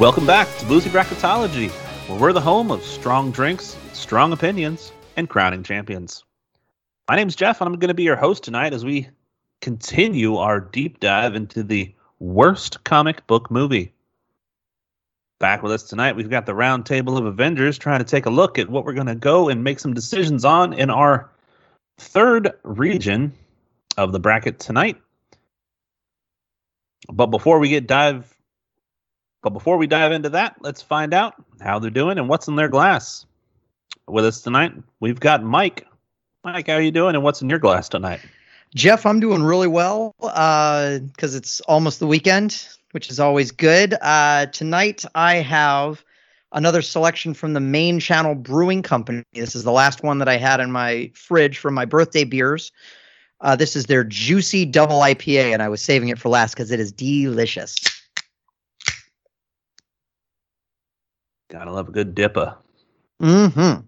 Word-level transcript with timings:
Welcome 0.00 0.26
back 0.26 0.48
to 0.58 0.66
Boozy 0.66 0.90
Bracketology, 0.90 1.70
where 2.08 2.18
we're 2.18 2.32
the 2.32 2.40
home 2.40 2.72
of 2.72 2.82
strong 2.82 3.30
drinks, 3.30 3.76
strong 3.92 4.32
opinions, 4.32 4.90
and 5.16 5.28
crowning 5.28 5.62
champions. 5.62 6.24
My 7.08 7.14
name's 7.14 7.36
Jeff, 7.36 7.60
and 7.60 7.68
I'm 7.68 7.78
going 7.78 7.88
to 7.88 7.94
be 7.94 8.02
your 8.02 8.16
host 8.16 8.42
tonight 8.42 8.72
as 8.72 8.84
we 8.84 9.08
continue 9.60 10.34
our 10.34 10.58
deep 10.58 10.98
dive 10.98 11.36
into 11.36 11.62
the 11.62 11.94
worst 12.18 12.82
comic 12.82 13.24
book 13.28 13.52
movie. 13.52 13.92
Back 15.38 15.62
with 15.62 15.70
us 15.70 15.84
tonight, 15.84 16.16
we've 16.16 16.28
got 16.28 16.44
the 16.44 16.56
round 16.56 16.86
table 16.86 17.16
of 17.16 17.24
Avengers 17.24 17.78
trying 17.78 18.00
to 18.00 18.04
take 18.04 18.26
a 18.26 18.30
look 18.30 18.58
at 18.58 18.68
what 18.68 18.84
we're 18.84 18.94
going 18.94 19.06
to 19.06 19.14
go 19.14 19.48
and 19.48 19.62
make 19.62 19.78
some 19.78 19.94
decisions 19.94 20.44
on 20.44 20.72
in 20.72 20.90
our 20.90 21.30
third 21.98 22.50
region 22.64 23.32
of 23.96 24.10
the 24.10 24.18
bracket 24.18 24.58
tonight. 24.58 25.00
But 27.08 27.26
before 27.26 27.60
we 27.60 27.68
get 27.68 27.86
dive 27.86 28.33
but 29.44 29.50
before 29.50 29.76
we 29.76 29.86
dive 29.86 30.10
into 30.10 30.30
that, 30.30 30.56
let's 30.60 30.80
find 30.80 31.12
out 31.12 31.34
how 31.60 31.78
they're 31.78 31.90
doing 31.90 32.18
and 32.18 32.30
what's 32.30 32.48
in 32.48 32.56
their 32.56 32.68
glass. 32.68 33.26
With 34.08 34.24
us 34.24 34.40
tonight, 34.40 34.72
we've 35.00 35.20
got 35.20 35.44
Mike. 35.44 35.86
Mike, 36.42 36.66
how 36.66 36.74
are 36.74 36.80
you 36.80 36.90
doing 36.90 37.14
and 37.14 37.22
what's 37.22 37.42
in 37.42 37.50
your 37.50 37.58
glass 37.58 37.90
tonight? 37.90 38.20
Jeff, 38.74 39.04
I'm 39.04 39.20
doing 39.20 39.42
really 39.42 39.68
well 39.68 40.14
because 40.18 41.34
uh, 41.34 41.36
it's 41.36 41.60
almost 41.62 42.00
the 42.00 42.06
weekend, 42.06 42.66
which 42.92 43.10
is 43.10 43.20
always 43.20 43.50
good. 43.50 43.94
Uh, 44.00 44.46
tonight, 44.46 45.04
I 45.14 45.36
have 45.36 46.02
another 46.52 46.80
selection 46.80 47.34
from 47.34 47.52
the 47.52 47.60
main 47.60 48.00
channel 48.00 48.34
brewing 48.34 48.82
company. 48.82 49.24
This 49.34 49.54
is 49.54 49.62
the 49.62 49.72
last 49.72 50.02
one 50.02 50.18
that 50.20 50.28
I 50.28 50.38
had 50.38 50.58
in 50.58 50.72
my 50.72 51.10
fridge 51.14 51.58
for 51.58 51.70
my 51.70 51.84
birthday 51.84 52.24
beers. 52.24 52.72
Uh, 53.42 53.56
this 53.56 53.76
is 53.76 53.86
their 53.86 54.04
juicy 54.04 54.64
double 54.64 55.00
IPA, 55.00 55.52
and 55.52 55.62
I 55.62 55.68
was 55.68 55.82
saving 55.82 56.08
it 56.08 56.18
for 56.18 56.30
last 56.30 56.54
because 56.54 56.70
it 56.70 56.80
is 56.80 56.92
delicious. 56.92 57.76
Gotta 61.54 61.70
love 61.70 61.88
a 61.88 61.92
good 61.92 62.16
dipper. 62.16 62.56
Mm-hmm. 63.22 63.86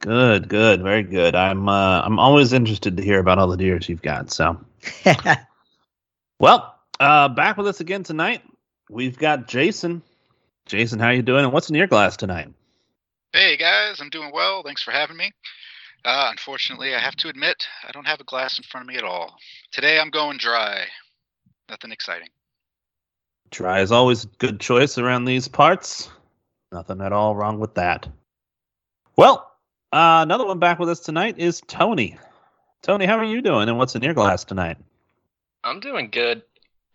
Good, 0.00 0.48
good, 0.48 0.82
very 0.82 1.02
good. 1.02 1.34
I'm 1.34 1.68
uh, 1.68 2.00
I'm 2.00 2.18
always 2.18 2.54
interested 2.54 2.96
to 2.96 3.02
hear 3.02 3.18
about 3.18 3.38
all 3.38 3.48
the 3.48 3.58
deers 3.58 3.86
you've 3.86 4.00
got. 4.00 4.30
So, 4.32 4.58
well, 6.40 6.74
uh, 6.98 7.28
back 7.28 7.58
with 7.58 7.66
us 7.66 7.80
again 7.80 8.02
tonight. 8.02 8.40
We've 8.88 9.18
got 9.18 9.46
Jason. 9.46 10.00
Jason, 10.64 10.98
how 10.98 11.10
you 11.10 11.20
doing? 11.20 11.44
And 11.44 11.52
what's 11.52 11.68
in 11.68 11.74
your 11.74 11.86
glass 11.86 12.16
tonight? 12.16 12.50
Hey 13.34 13.58
guys, 13.58 14.00
I'm 14.00 14.08
doing 14.08 14.30
well. 14.32 14.62
Thanks 14.62 14.82
for 14.82 14.92
having 14.92 15.18
me. 15.18 15.32
Uh, 16.02 16.28
unfortunately, 16.30 16.94
I 16.94 16.98
have 16.98 17.16
to 17.16 17.28
admit 17.28 17.66
I 17.86 17.92
don't 17.92 18.06
have 18.06 18.20
a 18.20 18.24
glass 18.24 18.56
in 18.56 18.64
front 18.64 18.88
of 18.88 18.88
me 18.88 18.96
at 18.96 19.04
all. 19.04 19.36
Today 19.70 20.00
I'm 20.00 20.08
going 20.08 20.38
dry. 20.38 20.86
Nothing 21.68 21.92
exciting. 21.92 22.28
Dry 23.50 23.82
is 23.82 23.92
always 23.92 24.24
a 24.24 24.28
good 24.38 24.60
choice 24.60 24.96
around 24.96 25.26
these 25.26 25.46
parts. 25.46 26.08
Nothing 26.72 27.02
at 27.02 27.12
all 27.12 27.36
wrong 27.36 27.60
with 27.60 27.74
that. 27.74 28.08
Well, 29.14 29.52
uh, 29.92 30.20
another 30.22 30.46
one 30.46 30.58
back 30.58 30.78
with 30.78 30.88
us 30.88 31.00
tonight 31.00 31.38
is 31.38 31.60
Tony. 31.66 32.18
Tony, 32.80 33.04
how 33.04 33.18
are 33.18 33.24
you 33.24 33.42
doing, 33.42 33.68
and 33.68 33.76
what's 33.76 33.94
in 33.94 34.02
your 34.02 34.14
glass 34.14 34.44
tonight? 34.44 34.78
I'm 35.62 35.80
doing 35.80 36.08
good. 36.10 36.42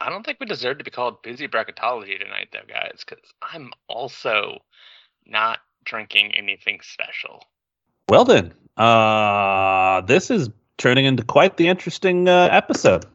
I 0.01 0.09
don't 0.09 0.25
think 0.25 0.39
we 0.39 0.47
deserve 0.47 0.79
to 0.79 0.83
be 0.83 0.91
called 0.91 1.21
boozy 1.21 1.47
bracketology 1.47 2.19
tonight, 2.19 2.49
though, 2.51 2.59
guys, 2.67 3.03
because 3.05 3.23
I'm 3.41 3.71
also 3.87 4.63
not 5.25 5.59
drinking 5.85 6.35
anything 6.35 6.79
special. 6.81 7.43
Well 8.09 8.25
then, 8.25 8.53
uh, 8.77 10.01
this 10.01 10.31
is 10.31 10.49
turning 10.77 11.05
into 11.05 11.23
quite 11.23 11.57
the 11.57 11.67
interesting 11.67 12.27
uh, 12.27 12.49
episode. 12.51 13.05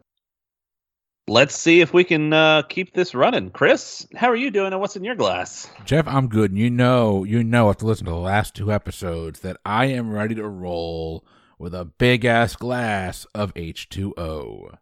Let's 1.28 1.54
see 1.54 1.80
if 1.80 1.94
we 1.94 2.02
can 2.02 2.32
uh, 2.32 2.62
keep 2.62 2.94
this 2.94 3.14
running. 3.14 3.50
Chris, 3.50 4.06
how 4.16 4.28
are 4.28 4.36
you 4.36 4.50
doing, 4.50 4.72
and 4.72 4.80
what's 4.80 4.96
in 4.96 5.04
your 5.04 5.14
glass? 5.14 5.70
Jeff, 5.84 6.06
I'm 6.08 6.26
good. 6.28 6.50
And 6.50 6.58
you 6.58 6.68
know, 6.68 7.22
you 7.22 7.44
know, 7.44 7.70
after 7.70 7.86
listening 7.86 8.06
to 8.06 8.12
the 8.12 8.16
last 8.18 8.54
two 8.54 8.72
episodes, 8.72 9.40
that 9.40 9.56
I 9.64 9.86
am 9.86 10.10
ready 10.12 10.34
to 10.34 10.48
roll 10.48 11.24
with 11.58 11.74
a 11.74 11.84
big 11.84 12.24
ass 12.24 12.56
glass 12.56 13.24
of 13.34 13.54
H2O. 13.54 14.76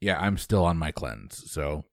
Yeah, 0.00 0.18
I'm 0.18 0.38
still 0.38 0.64
on 0.64 0.78
my 0.78 0.92
cleanse, 0.92 1.50
so 1.50 1.84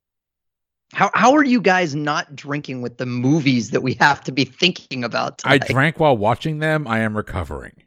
how 0.94 1.10
how 1.14 1.34
are 1.34 1.44
you 1.44 1.60
guys 1.60 1.96
not 1.96 2.36
drinking 2.36 2.82
with 2.82 2.98
the 2.98 3.06
movies 3.06 3.72
that 3.72 3.82
we 3.82 3.96
have 3.96 4.24
to 4.24 4.32
be 4.32 4.46
thinking 4.46 5.04
about? 5.04 5.40
Tonight? 5.40 5.64
I 5.66 5.72
drank 5.72 6.00
while 6.00 6.16
watching 6.16 6.60
them. 6.60 6.88
I 6.88 7.00
am 7.00 7.18
recovering. 7.18 7.84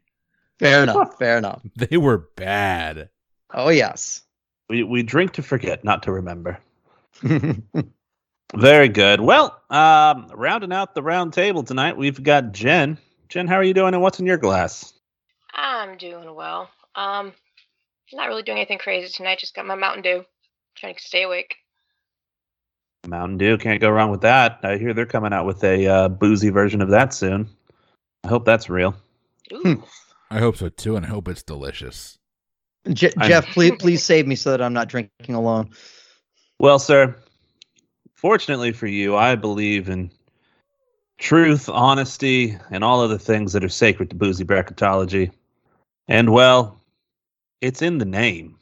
Fair 0.58 0.82
enough. 0.82 1.16
Fair 1.18 1.38
enough. 1.38 1.62
They 1.76 1.96
were 1.96 2.28
bad. 2.36 3.08
Oh 3.54 3.68
yes. 3.68 4.22
We 4.68 4.82
we 4.82 5.02
drink 5.02 5.32
to 5.34 5.42
forget, 5.42 5.84
not 5.84 6.02
to 6.04 6.12
remember. 6.12 6.58
Very 8.54 8.88
good. 8.88 9.20
Well, 9.20 9.60
um, 9.70 10.28
rounding 10.34 10.72
out 10.72 10.94
the 10.94 11.02
round 11.02 11.32
table 11.32 11.62
tonight, 11.62 11.96
we've 11.96 12.22
got 12.22 12.52
Jen. 12.52 12.98
Jen, 13.28 13.48
how 13.48 13.56
are 13.56 13.64
you 13.64 13.74
doing, 13.74 13.94
and 13.94 14.02
what's 14.02 14.20
in 14.20 14.26
your 14.26 14.36
glass? 14.36 14.92
I'm 15.54 15.96
doing 15.96 16.32
well. 16.34 16.70
Um, 16.94 17.32
not 18.12 18.28
really 18.28 18.42
doing 18.42 18.58
anything 18.58 18.78
crazy 18.78 19.12
tonight. 19.12 19.38
Just 19.38 19.54
got 19.54 19.66
my 19.66 19.74
Mountain 19.74 20.02
Dew, 20.02 20.24
trying 20.76 20.94
to 20.94 21.02
stay 21.02 21.24
awake. 21.24 21.56
Mountain 23.06 23.38
Dew 23.38 23.58
can't 23.58 23.80
go 23.80 23.90
wrong 23.90 24.10
with 24.10 24.22
that. 24.22 24.60
I 24.62 24.78
hear 24.78 24.94
they're 24.94 25.06
coming 25.06 25.32
out 25.32 25.46
with 25.46 25.62
a 25.64 25.86
uh, 25.86 26.08
boozy 26.08 26.50
version 26.50 26.82
of 26.82 26.90
that 26.90 27.14
soon. 27.14 27.48
I 28.24 28.28
hope 28.28 28.44
that's 28.44 28.68
real. 28.68 28.94
Hmm. 29.50 29.74
I 30.30 30.38
hope 30.40 30.56
so 30.56 30.68
too, 30.68 30.96
and 30.96 31.06
I 31.06 31.08
hope 31.08 31.28
it's 31.28 31.42
delicious. 31.42 32.18
Je- 32.92 33.12
Jeff, 33.22 33.46
please 33.48 33.72
please 33.78 34.02
save 34.02 34.26
me 34.26 34.36
so 34.36 34.50
that 34.50 34.62
I'm 34.62 34.72
not 34.72 34.88
drinking 34.88 35.34
alone. 35.34 35.70
Well, 36.58 36.78
sir, 36.78 37.16
fortunately 38.14 38.72
for 38.72 38.86
you, 38.86 39.16
I 39.16 39.34
believe 39.34 39.88
in 39.88 40.10
truth, 41.18 41.68
honesty, 41.68 42.56
and 42.70 42.84
all 42.84 43.02
of 43.02 43.10
the 43.10 43.18
things 43.18 43.52
that 43.52 43.64
are 43.64 43.68
sacred 43.68 44.10
to 44.10 44.16
boozy 44.16 44.44
bracketology. 44.44 45.32
And 46.08 46.30
well, 46.32 46.80
it's 47.60 47.82
in 47.82 47.98
the 47.98 48.04
name. 48.04 48.56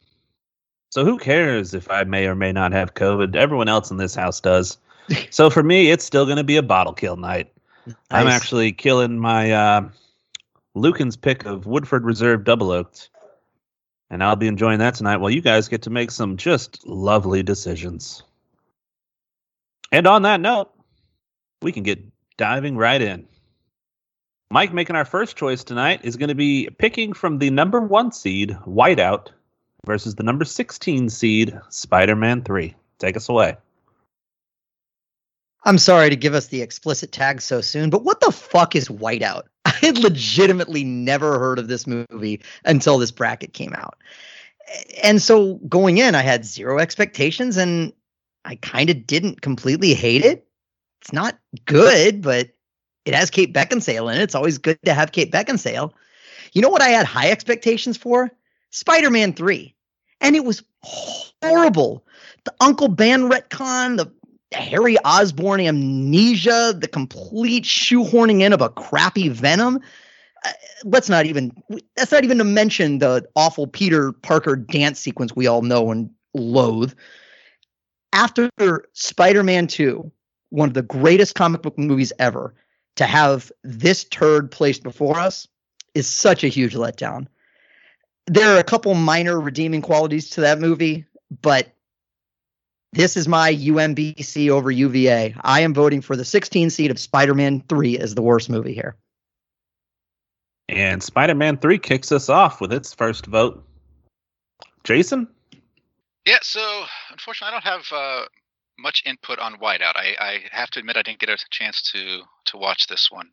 So 0.90 1.04
who 1.04 1.18
cares 1.18 1.74
if 1.74 1.90
I 1.90 2.04
may 2.04 2.26
or 2.26 2.34
may 2.34 2.52
not 2.52 2.72
have 2.72 2.94
COVID? 2.94 3.34
Everyone 3.34 3.68
else 3.68 3.90
in 3.90 3.96
this 3.96 4.14
house 4.14 4.40
does. 4.40 4.78
so 5.30 5.50
for 5.50 5.62
me, 5.62 5.90
it's 5.90 6.04
still 6.04 6.24
going 6.24 6.36
to 6.36 6.44
be 6.44 6.56
a 6.56 6.62
bottle 6.62 6.92
kill 6.92 7.16
night. 7.16 7.52
Nice. 7.86 7.96
I'm 8.10 8.28
actually 8.28 8.72
killing 8.72 9.18
my 9.18 9.50
uh, 9.50 9.88
Lucan's 10.74 11.16
pick 11.16 11.44
of 11.44 11.66
Woodford 11.66 12.04
Reserve 12.04 12.44
Double 12.44 12.70
Oaked. 12.70 13.10
And 14.10 14.22
I'll 14.22 14.36
be 14.36 14.48
enjoying 14.48 14.78
that 14.78 14.94
tonight 14.94 15.16
while 15.16 15.30
you 15.30 15.40
guys 15.40 15.68
get 15.68 15.82
to 15.82 15.90
make 15.90 16.10
some 16.10 16.36
just 16.36 16.86
lovely 16.86 17.42
decisions. 17.42 18.22
And 19.90 20.06
on 20.06 20.22
that 20.22 20.40
note, 20.40 20.70
we 21.62 21.72
can 21.72 21.82
get 21.82 22.04
diving 22.36 22.76
right 22.76 23.00
in. 23.00 23.26
Mike 24.50 24.72
making 24.72 24.96
our 24.96 25.04
first 25.04 25.36
choice 25.36 25.64
tonight 25.64 26.00
is 26.04 26.16
going 26.16 26.28
to 26.28 26.34
be 26.34 26.68
picking 26.78 27.12
from 27.12 27.38
the 27.38 27.50
number 27.50 27.80
one 27.80 28.12
seed, 28.12 28.50
Whiteout, 28.66 29.28
versus 29.84 30.14
the 30.14 30.22
number 30.22 30.44
16 30.44 31.08
seed, 31.08 31.58
Spider 31.70 32.14
Man 32.14 32.42
3. 32.42 32.74
Take 32.98 33.16
us 33.16 33.28
away. 33.28 33.56
I'm 35.64 35.78
sorry 35.78 36.10
to 36.10 36.16
give 36.16 36.34
us 36.34 36.48
the 36.48 36.60
explicit 36.62 37.10
tag 37.10 37.40
so 37.40 37.62
soon, 37.62 37.90
but 37.90 38.04
what 38.04 38.20
the 38.20 38.30
fuck 38.30 38.76
is 38.76 38.88
Whiteout? 38.88 39.44
Had 39.84 39.98
legitimately 39.98 40.84
never 40.84 41.38
heard 41.38 41.58
of 41.58 41.68
this 41.68 41.86
movie 41.86 42.42
until 42.64 42.98
this 42.98 43.10
bracket 43.10 43.52
came 43.52 43.74
out. 43.74 43.98
And 45.02 45.20
so 45.20 45.56
going 45.68 45.98
in, 45.98 46.14
I 46.14 46.22
had 46.22 46.44
zero 46.44 46.78
expectations 46.78 47.56
and 47.56 47.92
I 48.44 48.56
kind 48.56 48.90
of 48.90 49.06
didn't 49.06 49.42
completely 49.42 49.94
hate 49.94 50.24
it. 50.24 50.46
It's 51.02 51.12
not 51.12 51.38
good, 51.66 52.22
but 52.22 52.48
it 53.04 53.14
has 53.14 53.30
Kate 53.30 53.52
Beckinsale 53.52 54.10
in 54.10 54.18
it. 54.18 54.22
It's 54.22 54.34
always 54.34 54.56
good 54.56 54.78
to 54.84 54.94
have 54.94 55.12
Kate 55.12 55.30
Beckinsale. 55.30 55.92
You 56.54 56.62
know 56.62 56.70
what 56.70 56.82
I 56.82 56.88
had 56.88 57.04
high 57.04 57.30
expectations 57.30 57.96
for? 57.96 58.30
Spider 58.70 59.10
Man 59.10 59.34
3. 59.34 59.74
And 60.20 60.34
it 60.34 60.44
was 60.44 60.62
horrible. 60.82 62.06
The 62.44 62.54
Uncle 62.60 62.88
Ben 62.88 63.28
retcon, 63.28 63.98
the 63.98 64.10
Harry 64.54 64.96
Osborn 65.04 65.60
amnesia, 65.60 66.74
the 66.78 66.88
complete 66.88 67.64
shoehorning 67.64 68.40
in 68.40 68.52
of 68.52 68.60
a 68.60 68.68
crappy 68.68 69.28
Venom. 69.28 69.80
Uh, 70.44 70.52
let's 70.84 71.08
not 71.08 71.26
even, 71.26 71.52
that's 71.96 72.12
not 72.12 72.24
even 72.24 72.38
to 72.38 72.44
mention 72.44 72.98
the 72.98 73.26
awful 73.36 73.66
Peter 73.66 74.12
Parker 74.12 74.56
dance 74.56 75.00
sequence 75.00 75.34
we 75.34 75.46
all 75.46 75.62
know 75.62 75.90
and 75.90 76.10
loathe. 76.34 76.92
After 78.12 78.50
Spider 78.92 79.42
Man 79.42 79.66
2, 79.66 80.10
one 80.50 80.68
of 80.68 80.74
the 80.74 80.82
greatest 80.82 81.34
comic 81.34 81.62
book 81.62 81.76
movies 81.76 82.12
ever, 82.18 82.54
to 82.96 83.06
have 83.06 83.50
this 83.64 84.04
turd 84.04 84.50
placed 84.50 84.84
before 84.84 85.18
us 85.18 85.48
is 85.94 86.06
such 86.06 86.44
a 86.44 86.48
huge 86.48 86.74
letdown. 86.74 87.26
There 88.26 88.54
are 88.54 88.58
a 88.58 88.64
couple 88.64 88.94
minor 88.94 89.40
redeeming 89.40 89.82
qualities 89.82 90.30
to 90.30 90.40
that 90.42 90.60
movie, 90.60 91.04
but 91.42 91.73
this 92.94 93.16
is 93.16 93.26
my 93.26 93.52
UMBC 93.52 94.50
over 94.50 94.70
UVA. 94.70 95.34
I 95.42 95.60
am 95.60 95.74
voting 95.74 96.00
for 96.00 96.16
the 96.16 96.24
16 96.24 96.70
seed 96.70 96.90
of 96.90 96.98
Spider 96.98 97.34
Man 97.34 97.62
3 97.68 97.98
as 97.98 98.14
the 98.14 98.22
worst 98.22 98.48
movie 98.48 98.72
here. 98.72 98.96
And 100.68 101.02
Spider 101.02 101.34
Man 101.34 101.58
3 101.58 101.78
kicks 101.78 102.12
us 102.12 102.28
off 102.28 102.60
with 102.60 102.72
its 102.72 102.94
first 102.94 103.26
vote. 103.26 103.64
Jason? 104.84 105.28
Yeah, 106.24 106.38
so 106.42 106.84
unfortunately, 107.10 107.48
I 107.48 107.60
don't 107.60 107.64
have 107.64 107.92
uh, 107.92 108.24
much 108.78 109.02
input 109.04 109.38
on 109.38 109.54
Whiteout. 109.54 109.96
I, 109.96 110.14
I 110.18 110.40
have 110.52 110.70
to 110.70 110.78
admit 110.78 110.96
I 110.96 111.02
didn't 111.02 111.18
get 111.18 111.28
a 111.28 111.38
chance 111.50 111.82
to 111.92 112.20
to 112.46 112.56
watch 112.56 112.86
this 112.86 113.10
one. 113.10 113.28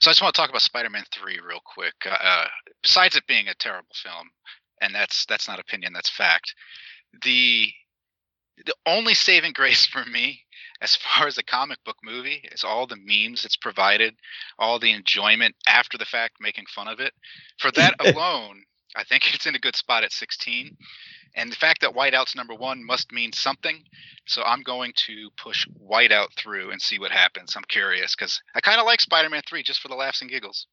So 0.00 0.10
I 0.10 0.12
just 0.12 0.22
want 0.22 0.34
to 0.34 0.40
talk 0.40 0.50
about 0.50 0.62
Spider-Man 0.62 1.04
Three 1.12 1.40
real 1.46 1.60
quick. 1.64 1.94
Uh, 2.08 2.46
besides 2.82 3.16
it 3.16 3.26
being 3.26 3.48
a 3.48 3.54
terrible 3.54 3.88
film, 3.94 4.28
and 4.80 4.94
that's 4.94 5.26
that's 5.26 5.48
not 5.48 5.58
opinion, 5.58 5.92
that's 5.92 6.10
fact. 6.10 6.54
The 7.22 7.72
the 8.66 8.74
only 8.86 9.14
saving 9.14 9.52
grace 9.52 9.86
for 9.86 10.04
me 10.04 10.42
as 10.80 10.96
far 10.96 11.26
as 11.26 11.38
a 11.38 11.42
comic 11.42 11.82
book 11.84 11.96
movie 12.02 12.48
is 12.52 12.64
all 12.64 12.86
the 12.86 12.96
memes 12.96 13.44
it's 13.44 13.56
provided, 13.56 14.14
all 14.58 14.78
the 14.78 14.92
enjoyment 14.92 15.54
after 15.68 15.98
the 15.98 16.04
fact 16.04 16.36
making 16.40 16.66
fun 16.66 16.88
of 16.88 17.00
it. 17.00 17.12
For 17.58 17.70
that 17.72 17.94
alone, 18.00 18.62
I 18.96 19.04
think 19.04 19.34
it's 19.34 19.46
in 19.46 19.54
a 19.54 19.60
good 19.60 19.76
spot 19.76 20.04
at 20.04 20.12
16. 20.12 20.76
And 21.34 21.52
the 21.52 21.56
fact 21.56 21.82
that 21.82 21.94
Whiteout's 21.94 22.34
number 22.34 22.54
one 22.54 22.84
must 22.84 23.12
mean 23.12 23.32
something. 23.32 23.82
So 24.26 24.42
I'm 24.42 24.62
going 24.62 24.92
to 25.06 25.30
push 25.36 25.66
Whiteout 25.68 26.34
through 26.36 26.70
and 26.70 26.80
see 26.80 26.98
what 26.98 27.10
happens. 27.10 27.54
I'm 27.56 27.64
curious 27.68 28.14
because 28.14 28.40
I 28.54 28.60
kind 28.60 28.80
of 28.80 28.86
like 28.86 29.00
Spider 29.00 29.30
Man 29.30 29.42
3 29.48 29.62
just 29.62 29.80
for 29.80 29.88
the 29.88 29.94
laughs 29.94 30.20
and 30.20 30.30
giggles. 30.30 30.66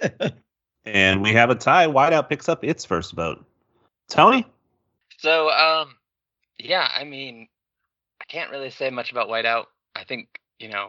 and 0.84 1.22
we 1.22 1.32
have 1.34 1.50
a 1.50 1.54
tie. 1.54 1.86
Whiteout 1.86 2.28
picks 2.28 2.48
up 2.48 2.64
its 2.64 2.84
first 2.84 3.12
vote. 3.12 3.44
Tony? 4.08 4.46
So, 5.18 5.50
um, 5.50 5.94
yeah, 6.62 6.88
I 6.92 7.04
mean, 7.04 7.48
I 8.20 8.24
can't 8.24 8.50
really 8.50 8.70
say 8.70 8.90
much 8.90 9.10
about 9.10 9.28
Whiteout. 9.28 9.66
I 9.94 10.04
think, 10.04 10.28
you 10.58 10.68
know, 10.68 10.88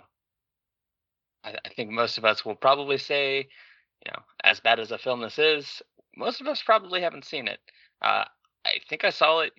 I, 1.43 1.55
I 1.65 1.69
think 1.69 1.89
most 1.89 2.17
of 2.17 2.25
us 2.25 2.45
will 2.45 2.55
probably 2.55 2.97
say, 2.97 3.37
you 4.05 4.11
know, 4.11 4.19
as 4.43 4.59
bad 4.59 4.79
as 4.79 4.91
a 4.91 4.97
film 4.97 5.21
this 5.21 5.39
is, 5.39 5.81
most 6.15 6.41
of 6.41 6.47
us 6.47 6.61
probably 6.63 7.01
haven't 7.01 7.25
seen 7.25 7.47
it. 7.47 7.59
Uh, 8.01 8.25
I 8.65 8.79
think 8.89 9.03
I 9.03 9.09
saw 9.09 9.39
it 9.39 9.51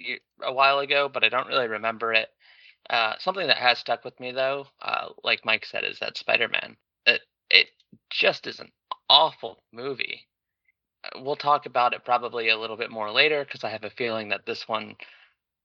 a 0.43 0.53
while 0.53 0.79
ago, 0.79 1.11
but 1.13 1.25
I 1.25 1.29
don't 1.29 1.49
really 1.49 1.69
remember 1.69 2.13
it. 2.13 2.29
Uh, 2.91 3.15
something 3.19 3.47
that 3.47 3.57
has 3.57 3.79
stuck 3.79 4.05
with 4.05 4.19
me 4.21 4.33
though, 4.33 4.67
uh, 4.83 5.09
like 5.23 5.45
Mike 5.45 5.65
said, 5.65 5.85
is 5.85 5.99
that 6.01 6.19
Spider-Man. 6.19 6.77
It 7.07 7.23
it 7.51 7.69
just 8.11 8.47
is 8.47 8.61
an 8.61 8.71
awful 9.09 9.63
movie. 9.73 10.27
Uh, 11.05 11.21
we'll 11.23 11.37
talk 11.37 11.67
about 11.67 11.95
it 11.95 12.05
probably 12.05 12.49
a 12.49 12.59
little 12.59 12.77
bit 12.77 12.91
more 12.91 13.11
later 13.11 13.45
because 13.45 13.65
I 13.65 13.71
have 13.71 13.85
a 13.85 13.91
feeling 13.91 14.29
that 14.29 14.47
this 14.47 14.69
one, 14.69 14.97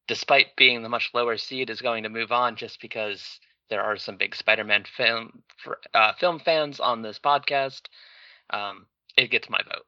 despite 0.09 0.55
being 0.57 0.81
the 0.81 0.89
much 0.89 1.11
lower 1.13 1.37
seed, 1.37 1.69
is 1.69 1.81
going 1.81 2.01
to 2.03 2.09
move 2.09 2.31
on 2.31 2.55
just 2.55 2.81
because 2.81 3.39
there 3.69 3.83
are 3.83 3.95
some 3.95 4.17
big 4.17 4.35
Spider-Man 4.35 4.83
film 4.97 5.43
uh, 5.93 6.13
film 6.19 6.39
fans 6.39 6.79
on 6.79 7.03
this 7.03 7.19
podcast. 7.19 7.81
Um, 8.49 8.87
it 9.15 9.29
gets 9.29 9.49
my 9.49 9.59
vote. 9.65 9.85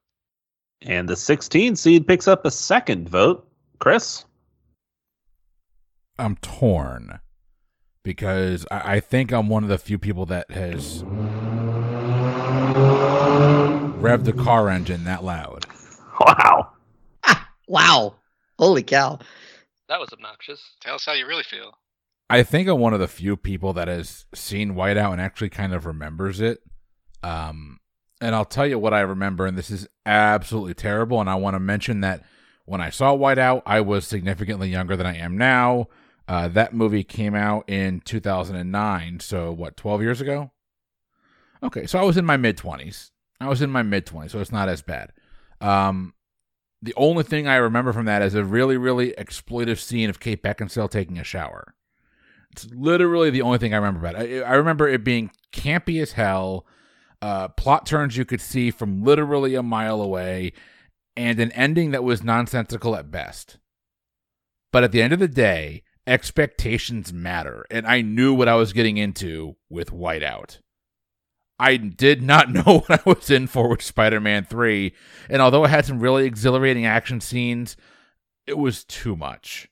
And 0.83 1.09
the 1.09 1.15
16 1.15 1.75
seed 1.75 2.07
picks 2.07 2.27
up 2.27 2.45
a 2.45 2.51
second 2.51 3.09
vote. 3.09 3.47
Chris? 3.79 4.25
I'm 6.19 6.35
torn 6.37 7.19
because 8.03 8.67
I, 8.69 8.97
I 8.97 8.99
think 8.99 9.31
I'm 9.31 9.49
one 9.49 9.63
of 9.63 9.69
the 9.69 9.79
few 9.79 9.97
people 9.97 10.27
that 10.27 10.51
has 10.51 11.01
revved 14.01 14.25
the 14.25 14.33
car 14.33 14.69
engine 14.69 15.03
that 15.05 15.23
loud. 15.23 15.65
Wow. 16.19 16.73
wow. 17.67 18.15
Holy 18.59 18.83
cow. 18.83 19.17
That 19.91 19.99
was 19.99 20.13
obnoxious. 20.13 20.77
Tell 20.79 20.95
us 20.95 21.05
how 21.05 21.11
you 21.11 21.27
really 21.27 21.43
feel. 21.43 21.73
I 22.29 22.43
think 22.43 22.69
I'm 22.69 22.79
one 22.79 22.93
of 22.93 23.01
the 23.01 23.09
few 23.09 23.35
people 23.35 23.73
that 23.73 23.89
has 23.89 24.25
seen 24.33 24.73
Whiteout 24.73 25.11
and 25.11 25.19
actually 25.19 25.49
kind 25.49 25.73
of 25.73 25.85
remembers 25.85 26.39
it. 26.39 26.59
Um, 27.23 27.81
and 28.21 28.33
I'll 28.33 28.45
tell 28.45 28.65
you 28.65 28.79
what 28.79 28.93
I 28.93 29.01
remember, 29.01 29.45
and 29.45 29.57
this 29.57 29.69
is 29.69 29.89
absolutely 30.05 30.75
terrible. 30.75 31.19
And 31.19 31.29
I 31.29 31.35
want 31.35 31.55
to 31.55 31.59
mention 31.59 31.99
that 31.99 32.23
when 32.63 32.79
I 32.79 32.89
saw 32.89 33.17
Whiteout, 33.17 33.63
I 33.65 33.81
was 33.81 34.07
significantly 34.07 34.69
younger 34.69 34.95
than 34.95 35.05
I 35.05 35.17
am 35.17 35.37
now. 35.37 35.89
Uh, 36.25 36.47
that 36.47 36.73
movie 36.73 37.03
came 37.03 37.35
out 37.35 37.69
in 37.69 37.99
2009, 37.99 39.19
so 39.19 39.51
what, 39.51 39.75
12 39.75 40.01
years 40.01 40.21
ago? 40.21 40.51
Okay, 41.61 41.85
so 41.85 41.99
I 41.99 42.03
was 42.03 42.15
in 42.15 42.23
my 42.23 42.37
mid 42.37 42.55
20s. 42.55 43.11
I 43.41 43.49
was 43.49 43.61
in 43.61 43.69
my 43.69 43.83
mid 43.83 44.05
20s, 44.05 44.31
so 44.31 44.39
it's 44.39 44.53
not 44.53 44.69
as 44.69 44.81
bad. 44.81 45.11
Um, 45.59 46.13
the 46.81 46.93
only 46.97 47.23
thing 47.23 47.47
I 47.47 47.57
remember 47.57 47.93
from 47.93 48.05
that 48.05 48.21
is 48.21 48.33
a 48.33 48.43
really, 48.43 48.77
really 48.77 49.13
exploitive 49.17 49.79
scene 49.79 50.09
of 50.09 50.19
Kate 50.19 50.41
Beckinsale 50.41 50.89
taking 50.89 51.19
a 51.19 51.23
shower. 51.23 51.75
It's 52.51 52.67
literally 52.73 53.29
the 53.29 53.43
only 53.43 53.59
thing 53.59 53.73
I 53.73 53.77
remember 53.77 54.05
about 54.05 54.21
it. 54.21 54.43
I, 54.43 54.51
I 54.51 54.53
remember 54.55 54.87
it 54.87 55.03
being 55.03 55.31
campy 55.53 56.01
as 56.01 56.13
hell 56.13 56.65
uh, 57.21 57.49
plot 57.49 57.85
turns 57.85 58.17
you 58.17 58.25
could 58.25 58.41
see 58.41 58.71
from 58.71 59.03
literally 59.03 59.55
a 59.55 59.63
mile 59.63 60.01
away, 60.01 60.53
and 61.15 61.39
an 61.39 61.51
ending 61.51 61.91
that 61.91 62.03
was 62.03 62.23
nonsensical 62.23 62.95
at 62.95 63.11
best. 63.11 63.57
But 64.71 64.83
at 64.83 64.91
the 64.91 65.01
end 65.01 65.13
of 65.13 65.19
the 65.19 65.27
day, 65.27 65.83
expectations 66.07 67.13
matter, 67.13 67.65
and 67.69 67.85
I 67.85 68.01
knew 68.01 68.33
what 68.33 68.47
I 68.47 68.55
was 68.55 68.73
getting 68.73 68.97
into 68.97 69.55
with 69.69 69.91
Whiteout. 69.91 70.59
I 71.61 71.77
did 71.77 72.23
not 72.23 72.49
know 72.53 72.79
what 72.79 72.89
I 72.89 72.99
was 73.05 73.29
in 73.29 73.45
for 73.45 73.69
with 73.69 73.83
Spider 73.83 74.19
Man 74.19 74.43
3, 74.43 74.93
and 75.29 75.41
although 75.41 75.63
it 75.63 75.69
had 75.69 75.85
some 75.85 75.99
really 75.99 76.25
exhilarating 76.25 76.87
action 76.87 77.21
scenes, 77.21 77.77
it 78.47 78.57
was 78.57 78.83
too 78.83 79.15
much. 79.15 79.69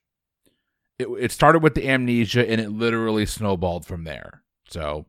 It, 1.00 1.08
it 1.20 1.32
started 1.32 1.64
with 1.64 1.74
the 1.74 1.90
amnesia, 1.90 2.48
and 2.48 2.62
it 2.62 2.70
literally 2.70 3.26
snowballed 3.26 3.88
from 3.88 4.04
there. 4.04 4.44
So 4.70 5.08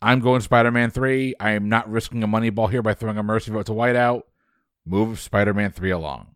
I'm 0.00 0.20
going 0.20 0.40
Spider 0.40 0.70
Man 0.70 0.90
3. 0.90 1.34
I 1.38 1.50
am 1.50 1.68
not 1.68 1.90
risking 1.90 2.22
a 2.22 2.26
money 2.26 2.48
ball 2.48 2.68
here 2.68 2.82
by 2.82 2.94
throwing 2.94 3.18
a 3.18 3.22
mercy 3.22 3.50
vote 3.50 3.66
to 3.66 3.72
Whiteout. 3.72 4.22
Move 4.86 5.20
Spider 5.20 5.52
Man 5.52 5.70
3 5.70 5.90
along. 5.90 6.28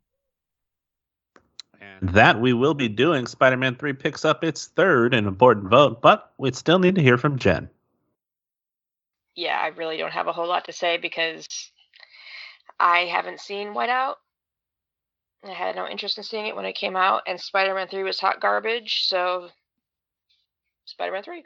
And 1.80 2.10
that 2.10 2.38
we 2.38 2.52
will 2.52 2.74
be 2.74 2.88
doing. 2.88 3.26
Spider 3.26 3.56
Man 3.56 3.76
3 3.76 3.94
picks 3.94 4.26
up 4.26 4.44
its 4.44 4.66
third 4.66 5.14
and 5.14 5.26
important 5.26 5.70
vote, 5.70 6.02
but 6.02 6.32
we 6.36 6.52
still 6.52 6.78
need 6.78 6.96
to 6.96 7.02
hear 7.02 7.16
from 7.16 7.38
Jen. 7.38 7.70
Yeah, 9.36 9.58
I 9.60 9.68
really 9.68 9.98
don't 9.98 10.12
have 10.12 10.26
a 10.28 10.32
whole 10.32 10.48
lot 10.48 10.64
to 10.64 10.72
say 10.72 10.96
because 10.96 11.46
I 12.80 13.00
haven't 13.00 13.40
seen 13.40 13.68
Whiteout. 13.68 14.14
I 15.44 15.52
had 15.52 15.76
no 15.76 15.86
interest 15.86 16.18
in 16.18 16.24
seeing 16.24 16.46
it 16.46 16.56
when 16.56 16.64
it 16.64 16.74
came 16.74 16.96
out, 16.96 17.22
and 17.26 17.38
Spider 17.38 17.74
Man 17.74 17.86
3 17.86 18.02
was 18.02 18.18
hot 18.18 18.40
garbage, 18.40 19.06
so 19.06 19.48
Spider 20.86 21.12
Man 21.12 21.22
3. 21.22 21.44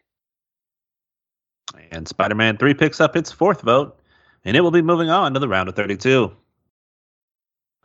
And 1.90 2.06
Spider 2.06 2.36
Man 2.36 2.56
3 2.56 2.74
picks 2.74 3.00
up 3.00 3.16
its 3.16 3.32
fourth 3.32 3.62
vote, 3.62 3.98
and 4.44 4.56
it 4.56 4.60
will 4.60 4.70
be 4.70 4.82
moving 4.82 5.10
on 5.10 5.34
to 5.34 5.40
the 5.40 5.48
round 5.48 5.68
of 5.68 5.74
32. 5.74 6.34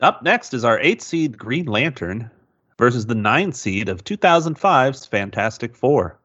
Up 0.01 0.21
next 0.21 0.53
is 0.53 0.63
our 0.63 0.79
8 0.79 1.01
seed 1.01 1.37
Green 1.37 1.65
Lantern 1.65 2.29
versus 2.77 3.07
the 3.07 3.15
9 3.15 3.51
seed 3.53 3.89
of 3.89 4.03
2005's 4.03 5.05
Fantastic 5.05 5.75
Four. 5.75 6.19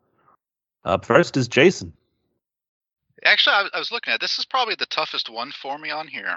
Up 0.85 1.05
first 1.05 1.37
is 1.37 1.49
Jason. 1.49 1.93
Actually, 3.25 3.55
I, 3.55 3.69
I 3.75 3.79
was 3.79 3.93
looking 3.93 4.13
at 4.13 4.21
this 4.21 4.39
is 4.39 4.47
probably 4.47 4.75
the 4.75 4.87
toughest 4.87 5.29
one 5.29 5.53
for 5.53 5.79
me 5.79 5.91
on 5.91 6.09
here. 6.09 6.37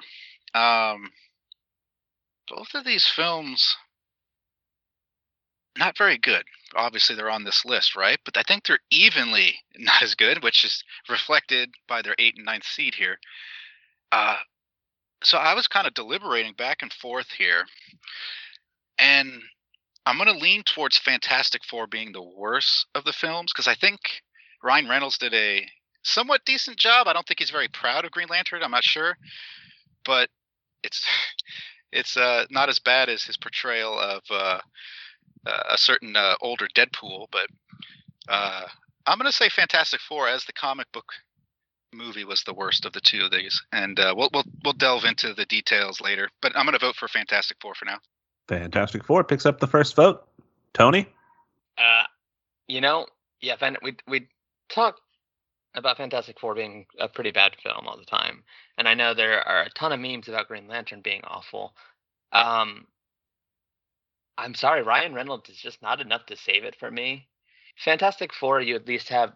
Um, 0.53 1.11
both 2.49 2.73
of 2.73 2.85
these 2.85 3.05
films 3.07 3.75
not 5.77 5.97
very 5.97 6.17
good. 6.17 6.43
Obviously, 6.75 7.15
they're 7.15 7.29
on 7.29 7.43
this 7.43 7.65
list, 7.65 7.95
right? 7.95 8.19
But 8.25 8.37
I 8.37 8.43
think 8.43 8.65
they're 8.65 8.79
evenly 8.91 9.55
not 9.77 10.03
as 10.03 10.15
good, 10.15 10.43
which 10.43 10.63
is 10.63 10.83
reflected 11.09 11.73
by 11.87 12.01
their 12.01 12.15
eight 12.19 12.35
and 12.35 12.45
ninth 12.45 12.65
seed 12.65 12.95
here. 12.95 13.17
Uh, 14.11 14.37
so 15.23 15.37
I 15.37 15.53
was 15.53 15.67
kind 15.67 15.87
of 15.87 15.93
deliberating 15.93 16.53
back 16.53 16.81
and 16.81 16.91
forth 16.91 17.29
here, 17.37 17.65
and 18.99 19.41
I'm 20.05 20.17
going 20.17 20.27
to 20.27 20.37
lean 20.37 20.63
towards 20.63 20.97
Fantastic 20.97 21.63
Four 21.63 21.87
being 21.87 22.11
the 22.11 22.21
worst 22.21 22.85
of 22.93 23.05
the 23.05 23.13
films 23.13 23.51
because 23.53 23.67
I 23.67 23.75
think 23.75 23.99
Ryan 24.61 24.89
Reynolds 24.89 25.17
did 25.17 25.33
a 25.33 25.65
somewhat 26.03 26.45
decent 26.45 26.77
job. 26.77 27.07
I 27.07 27.13
don't 27.13 27.27
think 27.27 27.39
he's 27.39 27.50
very 27.50 27.67
proud 27.67 28.05
of 28.05 28.12
Green 28.12 28.27
Lantern. 28.29 28.63
I'm 28.63 28.72
not 28.72 28.83
sure, 28.83 29.17
but 30.05 30.29
it's 30.83 31.05
it's 31.91 32.17
uh, 32.17 32.45
not 32.50 32.69
as 32.69 32.79
bad 32.79 33.10
as 33.10 33.24
his 33.24 33.38
portrayal 33.38 34.00
of 34.00 34.22
uh, 34.29 34.60
uh, 35.45 35.63
a 35.69 35.77
certain 35.77 36.15
uh, 36.15 36.36
older 36.41 36.67
Deadpool, 36.75 37.27
but 37.31 37.48
uh, 38.29 38.67
I'm 39.05 39.17
going 39.17 39.29
to 39.29 39.36
say 39.36 39.50
Fantastic 39.50 40.00
Four 40.01 40.27
as 40.27 40.45
the 40.45 40.53
comic 40.53 40.91
book 40.91 41.12
movie 41.93 42.24
was 42.25 42.43
the 42.43 42.53
worst 42.53 42.86
of 42.86 42.93
the 42.93 43.01
two 43.01 43.24
of 43.24 43.31
these, 43.31 43.62
and 43.72 44.00
uh, 44.00 44.13
we'll 44.15 44.29
we'll 44.33 44.45
we'll 44.63 44.74
delve 44.74 45.05
into 45.05 45.33
the 45.33 45.45
details 45.45 46.01
later. 46.01 46.29
But 46.41 46.53
I'm 46.55 46.65
going 46.65 46.77
to 46.77 46.86
vote 46.86 46.95
for 46.95 47.07
Fantastic 47.07 47.57
Four 47.62 47.75
for 47.75 47.86
now. 47.86 48.00
Fantastic 48.48 49.05
Four 49.05 49.24
picks 49.24 49.45
up 49.45 49.60
the 49.60 49.67
first 49.67 49.95
vote. 49.95 50.27
Tony. 50.74 51.07
Uh, 51.77 52.03
you 52.67 52.81
know, 52.81 53.05
yeah, 53.41 53.55
we 53.81 53.95
we 54.07 54.27
talk 54.69 54.98
about 55.75 55.97
Fantastic 55.97 56.39
Four 56.39 56.55
being 56.55 56.85
a 56.99 57.07
pretty 57.07 57.31
bad 57.31 57.55
film 57.61 57.87
all 57.87 57.97
the 57.97 58.05
time, 58.05 58.43
and 58.77 58.87
I 58.87 58.93
know 58.93 59.13
there 59.13 59.41
are 59.47 59.63
a 59.63 59.69
ton 59.69 59.91
of 59.91 59.99
memes 59.99 60.27
about 60.27 60.47
Green 60.47 60.67
Lantern 60.67 61.01
being 61.01 61.21
awful. 61.23 61.73
Um, 62.31 62.87
I'm 64.37 64.55
sorry, 64.55 64.81
Ryan 64.81 65.13
Reynolds 65.13 65.49
is 65.49 65.57
just 65.57 65.81
not 65.81 66.01
enough 66.01 66.25
to 66.27 66.35
save 66.35 66.63
it 66.63 66.75
for 66.79 66.89
me. 66.89 67.27
Fantastic 67.77 68.33
Four, 68.33 68.61
you 68.61 68.75
at 68.75 68.87
least 68.87 69.09
have 69.09 69.33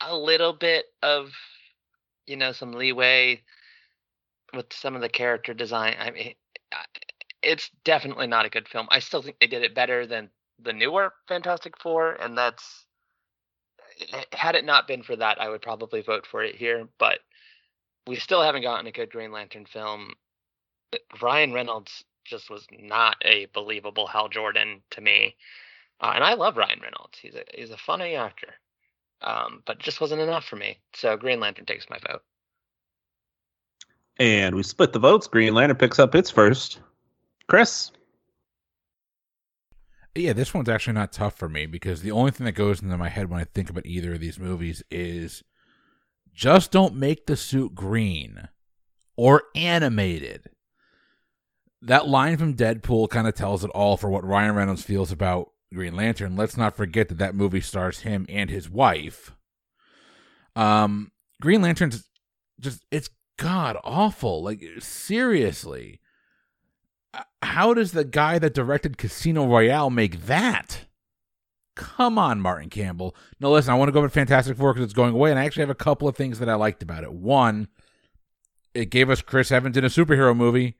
a 0.00 0.16
little 0.16 0.52
bit 0.52 0.86
of, 1.02 1.30
you 2.26 2.36
know, 2.36 2.52
some 2.52 2.72
leeway 2.72 3.42
with 4.54 4.72
some 4.72 4.94
of 4.94 5.00
the 5.00 5.08
character 5.08 5.54
design. 5.54 5.96
I 5.98 6.10
mean, 6.10 6.34
it's 7.42 7.70
definitely 7.84 8.26
not 8.26 8.46
a 8.46 8.50
good 8.50 8.68
film. 8.68 8.88
I 8.90 8.98
still 9.00 9.22
think 9.22 9.38
they 9.40 9.46
did 9.46 9.62
it 9.62 9.74
better 9.74 10.06
than 10.06 10.30
the 10.62 10.72
newer 10.72 11.12
Fantastic 11.28 11.78
Four, 11.80 12.12
and 12.14 12.36
that's 12.36 12.83
had 14.32 14.54
it 14.54 14.64
not 14.64 14.86
been 14.86 15.02
for 15.02 15.16
that, 15.16 15.40
I 15.40 15.48
would 15.48 15.62
probably 15.62 16.02
vote 16.02 16.26
for 16.26 16.42
it 16.42 16.54
here. 16.54 16.88
But 16.98 17.20
we 18.06 18.16
still 18.16 18.42
haven't 18.42 18.62
gotten 18.62 18.86
a 18.86 18.92
good 18.92 19.10
Green 19.10 19.32
Lantern 19.32 19.66
film. 19.66 20.14
Ryan 21.20 21.52
Reynolds 21.52 22.04
just 22.24 22.50
was 22.50 22.66
not 22.70 23.16
a 23.22 23.46
believable 23.52 24.06
Hal 24.06 24.28
Jordan 24.28 24.82
to 24.90 25.00
me, 25.00 25.36
uh, 26.00 26.12
and 26.14 26.24
I 26.24 26.34
love 26.34 26.56
Ryan 26.56 26.80
Reynolds. 26.82 27.18
He's 27.20 27.34
a 27.34 27.44
he's 27.54 27.70
a 27.70 27.76
funny 27.76 28.14
actor, 28.14 28.54
um, 29.22 29.62
but 29.66 29.78
just 29.78 30.00
wasn't 30.00 30.20
enough 30.22 30.44
for 30.44 30.56
me. 30.56 30.78
So 30.94 31.16
Green 31.16 31.40
Lantern 31.40 31.66
takes 31.66 31.88
my 31.90 31.98
vote. 32.06 32.22
And 34.18 34.54
we 34.54 34.62
split 34.62 34.92
the 34.92 35.00
votes. 35.00 35.26
Green 35.26 35.54
Lantern 35.54 35.76
picks 35.76 35.98
up 35.98 36.14
its 36.14 36.30
first. 36.30 36.80
Chris. 37.48 37.90
Yeah, 40.16 40.32
this 40.32 40.54
one's 40.54 40.68
actually 40.68 40.94
not 40.94 41.12
tough 41.12 41.36
for 41.36 41.48
me 41.48 41.66
because 41.66 42.02
the 42.02 42.12
only 42.12 42.30
thing 42.30 42.44
that 42.44 42.52
goes 42.52 42.80
into 42.80 42.96
my 42.96 43.08
head 43.08 43.28
when 43.28 43.40
I 43.40 43.44
think 43.44 43.68
about 43.68 43.86
either 43.86 44.14
of 44.14 44.20
these 44.20 44.38
movies 44.38 44.82
is 44.90 45.42
just 46.32 46.70
don't 46.70 46.94
make 46.94 47.26
the 47.26 47.36
suit 47.36 47.74
green 47.74 48.48
or 49.16 49.44
animated. 49.56 50.50
That 51.82 52.08
line 52.08 52.36
from 52.36 52.54
Deadpool 52.54 53.10
kind 53.10 53.26
of 53.26 53.34
tells 53.34 53.64
it 53.64 53.70
all 53.70 53.96
for 53.96 54.08
what 54.08 54.24
Ryan 54.24 54.54
Reynolds 54.54 54.82
feels 54.82 55.10
about 55.10 55.50
Green 55.72 55.96
Lantern. 55.96 56.36
Let's 56.36 56.56
not 56.56 56.76
forget 56.76 57.08
that 57.08 57.18
that 57.18 57.34
movie 57.34 57.60
stars 57.60 58.00
him 58.00 58.24
and 58.28 58.48
his 58.48 58.70
wife. 58.70 59.32
Um, 60.54 61.10
Green 61.40 61.60
Lantern's 61.60 62.08
just 62.60 62.84
it's 62.90 63.10
god 63.36 63.76
awful. 63.82 64.42
Like 64.42 64.62
seriously 64.78 66.00
how 67.42 67.74
does 67.74 67.92
the 67.92 68.04
guy 68.04 68.38
that 68.38 68.54
directed 68.54 68.98
Casino 68.98 69.46
Royale 69.46 69.90
make 69.90 70.26
that? 70.26 70.86
Come 71.76 72.18
on, 72.18 72.40
Martin 72.40 72.70
Campbell. 72.70 73.16
No, 73.40 73.50
listen, 73.50 73.72
I 73.72 73.76
want 73.76 73.88
to 73.88 73.92
go 73.92 73.98
over 73.98 74.08
Fantastic 74.08 74.56
Four 74.56 74.72
because 74.72 74.84
it's 74.84 74.94
going 74.94 75.14
away, 75.14 75.30
and 75.30 75.38
I 75.38 75.44
actually 75.44 75.62
have 75.62 75.70
a 75.70 75.74
couple 75.74 76.06
of 76.06 76.16
things 76.16 76.38
that 76.38 76.48
I 76.48 76.54
liked 76.54 76.82
about 76.82 77.02
it. 77.02 77.12
One, 77.12 77.68
it 78.74 78.90
gave 78.90 79.10
us 79.10 79.22
Chris 79.22 79.50
Evans 79.50 79.76
in 79.76 79.84
a 79.84 79.88
superhero 79.88 80.36
movie, 80.36 80.76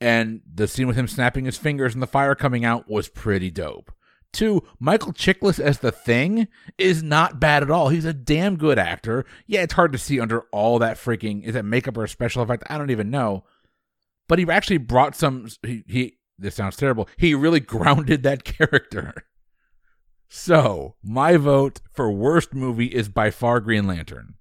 and 0.00 0.40
the 0.52 0.66
scene 0.66 0.86
with 0.86 0.96
him 0.96 1.08
snapping 1.08 1.44
his 1.44 1.58
fingers 1.58 1.92
and 1.92 2.02
the 2.02 2.06
fire 2.06 2.34
coming 2.34 2.64
out 2.64 2.88
was 2.88 3.08
pretty 3.08 3.50
dope. 3.50 3.92
Two, 4.32 4.62
Michael 4.78 5.12
Chiklis 5.12 5.58
as 5.58 5.78
the 5.78 5.90
thing 5.90 6.48
is 6.76 7.02
not 7.02 7.40
bad 7.40 7.62
at 7.62 7.70
all. 7.70 7.88
He's 7.88 8.04
a 8.04 8.12
damn 8.12 8.56
good 8.56 8.78
actor. 8.78 9.24
Yeah, 9.46 9.62
it's 9.62 9.72
hard 9.72 9.92
to 9.92 9.98
see 9.98 10.20
under 10.20 10.42
all 10.52 10.78
that 10.78 10.98
freaking 10.98 11.42
is 11.44 11.54
that 11.54 11.64
makeup 11.64 11.96
or 11.96 12.04
a 12.04 12.08
special 12.08 12.42
effect? 12.42 12.64
I 12.68 12.76
don't 12.76 12.90
even 12.90 13.10
know 13.10 13.44
but 14.28 14.38
he 14.38 14.48
actually 14.48 14.78
brought 14.78 15.16
some 15.16 15.48
he, 15.62 15.84
he 15.86 16.18
this 16.38 16.54
sounds 16.54 16.76
terrible. 16.76 17.08
He 17.16 17.34
really 17.34 17.60
grounded 17.60 18.22
that 18.22 18.44
character. 18.58 19.24
So 20.28 20.94
my 21.02 21.36
vote 21.36 21.80
for 21.92 22.12
worst 22.12 22.54
movie 22.54 22.86
is 22.86 23.08
by 23.08 23.30
far 23.30 23.60
green 23.60 23.86
lantern. 23.86 24.34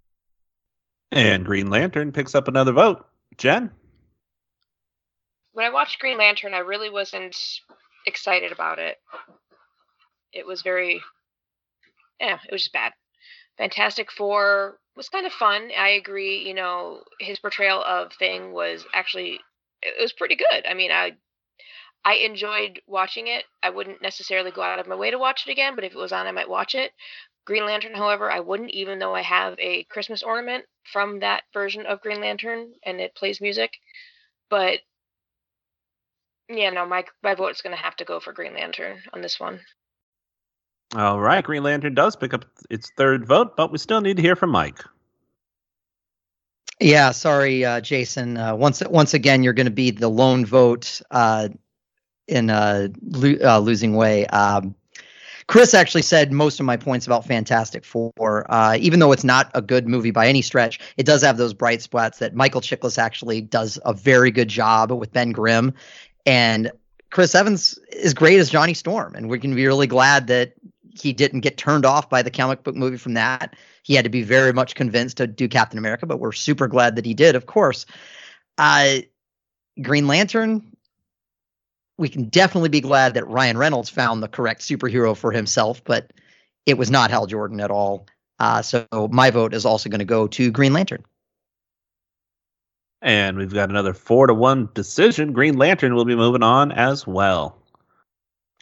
And 1.11 1.45
green 1.45 1.69
lantern 1.69 2.11
picks 2.11 2.35
up 2.35 2.47
another 2.47 2.73
vote. 2.73 3.05
Jen? 3.37 3.71
When 5.53 5.65
i 5.65 5.69
watched 5.69 5.99
green 5.99 6.17
lantern 6.17 6.53
i 6.53 6.59
really 6.59 6.89
wasn't 6.89 7.35
excited 8.05 8.51
about 8.51 8.79
it. 8.79 8.97
It 10.33 10.45
was 10.45 10.61
very 10.61 11.01
yeah 12.19 12.37
it 12.45 12.51
was 12.51 12.61
just 12.63 12.73
bad. 12.73 12.93
Fantastic 13.57 14.11
four 14.11 14.77
was 14.95 15.09
kind 15.09 15.25
of 15.25 15.31
fun. 15.33 15.69
I 15.77 15.89
agree 15.89 16.45
you 16.45 16.53
know 16.53 17.01
his 17.19 17.39
portrayal 17.39 17.81
of 17.83 18.11
thing 18.13 18.51
was 18.51 18.85
actually 18.93 19.39
it 19.81 20.01
was 20.01 20.13
pretty 20.13 20.35
good. 20.35 20.65
I 20.69 20.73
mean, 20.73 20.91
I 20.91 21.13
I 22.05 22.15
enjoyed 22.15 22.81
watching 22.87 23.27
it. 23.27 23.43
I 23.61 23.69
wouldn't 23.69 24.01
necessarily 24.01 24.51
go 24.51 24.61
out 24.61 24.79
of 24.79 24.87
my 24.87 24.95
way 24.95 25.11
to 25.11 25.17
watch 25.17 25.43
it 25.45 25.51
again, 25.51 25.75
but 25.75 25.83
if 25.83 25.93
it 25.93 25.97
was 25.97 26.11
on, 26.11 26.27
I 26.27 26.31
might 26.31 26.49
watch 26.49 26.75
it. 26.75 26.91
Green 27.45 27.65
Lantern, 27.65 27.95
however, 27.95 28.31
I 28.31 28.39
wouldn't, 28.41 28.71
even 28.71 28.99
though 28.99 29.15
I 29.15 29.21
have 29.21 29.57
a 29.59 29.83
Christmas 29.85 30.21
ornament 30.21 30.65
from 30.91 31.19
that 31.19 31.43
version 31.53 31.85
of 31.85 32.01
Green 32.01 32.21
Lantern 32.21 32.73
and 32.85 32.99
it 32.99 33.15
plays 33.15 33.41
music. 33.41 33.71
But 34.49 34.79
yeah, 36.49 36.69
no, 36.69 36.85
my 36.85 37.05
my 37.23 37.35
vote's 37.35 37.61
gonna 37.61 37.75
have 37.75 37.95
to 37.97 38.05
go 38.05 38.19
for 38.19 38.33
Green 38.33 38.53
Lantern 38.53 39.01
on 39.13 39.21
this 39.21 39.39
one. 39.39 39.59
All 40.95 41.19
right, 41.19 41.43
Green 41.43 41.63
Lantern 41.63 41.93
does 41.93 42.15
pick 42.15 42.33
up 42.33 42.45
its 42.69 42.89
third 42.97 43.25
vote, 43.25 43.57
but 43.57 43.71
we 43.71 43.77
still 43.77 43.99
need 43.99 44.15
to 44.15 44.23
hear 44.23 44.37
from 44.37 44.51
Mike. 44.51 44.79
Yeah, 46.79 47.11
sorry, 47.11 47.65
uh, 47.65 47.81
Jason. 47.81 48.37
Uh, 48.37 48.55
once 48.55 48.81
once 48.87 49.13
again, 49.13 49.43
you're 49.43 49.53
going 49.53 49.65
to 49.65 49.71
be 49.71 49.91
the 49.91 50.09
lone 50.09 50.45
vote 50.45 51.01
uh, 51.09 51.49
in 52.27 52.49
a 52.49 52.89
lo- 53.01 53.37
uh, 53.43 53.59
losing 53.59 53.95
way. 53.95 54.27
Um, 54.27 54.75
Chris 55.47 55.73
actually 55.73 56.01
said 56.01 56.31
most 56.31 56.59
of 56.59 56.65
my 56.65 56.77
points 56.77 57.07
about 57.07 57.25
Fantastic 57.25 57.83
Four. 57.83 58.45
Uh, 58.49 58.77
even 58.79 58.99
though 58.99 59.11
it's 59.11 59.23
not 59.23 59.49
a 59.55 59.61
good 59.61 59.87
movie 59.87 60.11
by 60.11 60.27
any 60.27 60.41
stretch, 60.41 60.79
it 60.97 61.05
does 61.05 61.23
have 61.23 61.37
those 61.37 61.53
bright 61.53 61.81
spots 61.81 62.19
that 62.19 62.35
Michael 62.35 62.61
Chiklis 62.61 62.99
actually 62.99 63.41
does 63.41 63.79
a 63.83 63.93
very 63.93 64.29
good 64.29 64.49
job 64.49 64.91
with 64.91 65.11
Ben 65.11 65.31
Grimm, 65.31 65.73
and 66.25 66.69
Chris 67.09 67.33
Evans 67.33 67.79
is 67.91 68.13
great 68.13 68.39
as 68.39 68.49
Johnny 68.49 68.73
Storm, 68.73 69.15
and 69.15 69.29
we 69.29 69.39
can 69.39 69.55
be 69.55 69.65
really 69.65 69.87
glad 69.87 70.27
that 70.27 70.53
he 71.01 71.13
didn't 71.13 71.41
get 71.41 71.57
turned 71.57 71.85
off 71.85 72.09
by 72.09 72.21
the 72.21 72.31
comic 72.31 72.63
book 72.63 72.75
movie 72.75 72.97
from 72.97 73.13
that. 73.13 73.55
He 73.83 73.93
had 73.93 74.03
to 74.03 74.09
be 74.09 74.23
very 74.23 74.53
much 74.53 74.75
convinced 74.75 75.17
to 75.17 75.27
do 75.27 75.47
Captain 75.47 75.77
America, 75.77 76.05
but 76.05 76.19
we're 76.19 76.31
super 76.31 76.67
glad 76.67 76.95
that 76.95 77.05
he 77.05 77.13
did, 77.13 77.35
of 77.35 77.45
course. 77.45 77.85
Uh, 78.57 78.97
Green 79.81 80.07
Lantern, 80.07 80.75
we 81.97 82.09
can 82.09 82.25
definitely 82.29 82.69
be 82.69 82.81
glad 82.81 83.13
that 83.13 83.27
Ryan 83.27 83.57
Reynolds 83.57 83.89
found 83.89 84.21
the 84.21 84.27
correct 84.27 84.61
superhero 84.61 85.15
for 85.15 85.31
himself, 85.31 85.83
but 85.83 86.11
it 86.65 86.77
was 86.77 86.91
not 86.91 87.11
Hal 87.11 87.27
Jordan 87.27 87.59
at 87.59 87.71
all. 87.71 88.07
Uh, 88.39 88.61
so 88.61 88.85
my 89.11 89.31
vote 89.31 89.53
is 89.53 89.65
also 89.65 89.89
going 89.89 89.99
to 89.99 90.05
go 90.05 90.27
to 90.27 90.51
Green 90.51 90.73
Lantern. 90.73 91.03
And 93.01 93.37
we've 93.37 93.53
got 93.53 93.69
another 93.69 93.93
four 93.93 94.27
to 94.27 94.33
one 94.33 94.69
decision. 94.73 95.31
Green 95.31 95.57
Lantern 95.57 95.95
will 95.95 96.05
be 96.05 96.15
moving 96.15 96.43
on 96.43 96.71
as 96.71 97.05
well. 97.05 97.57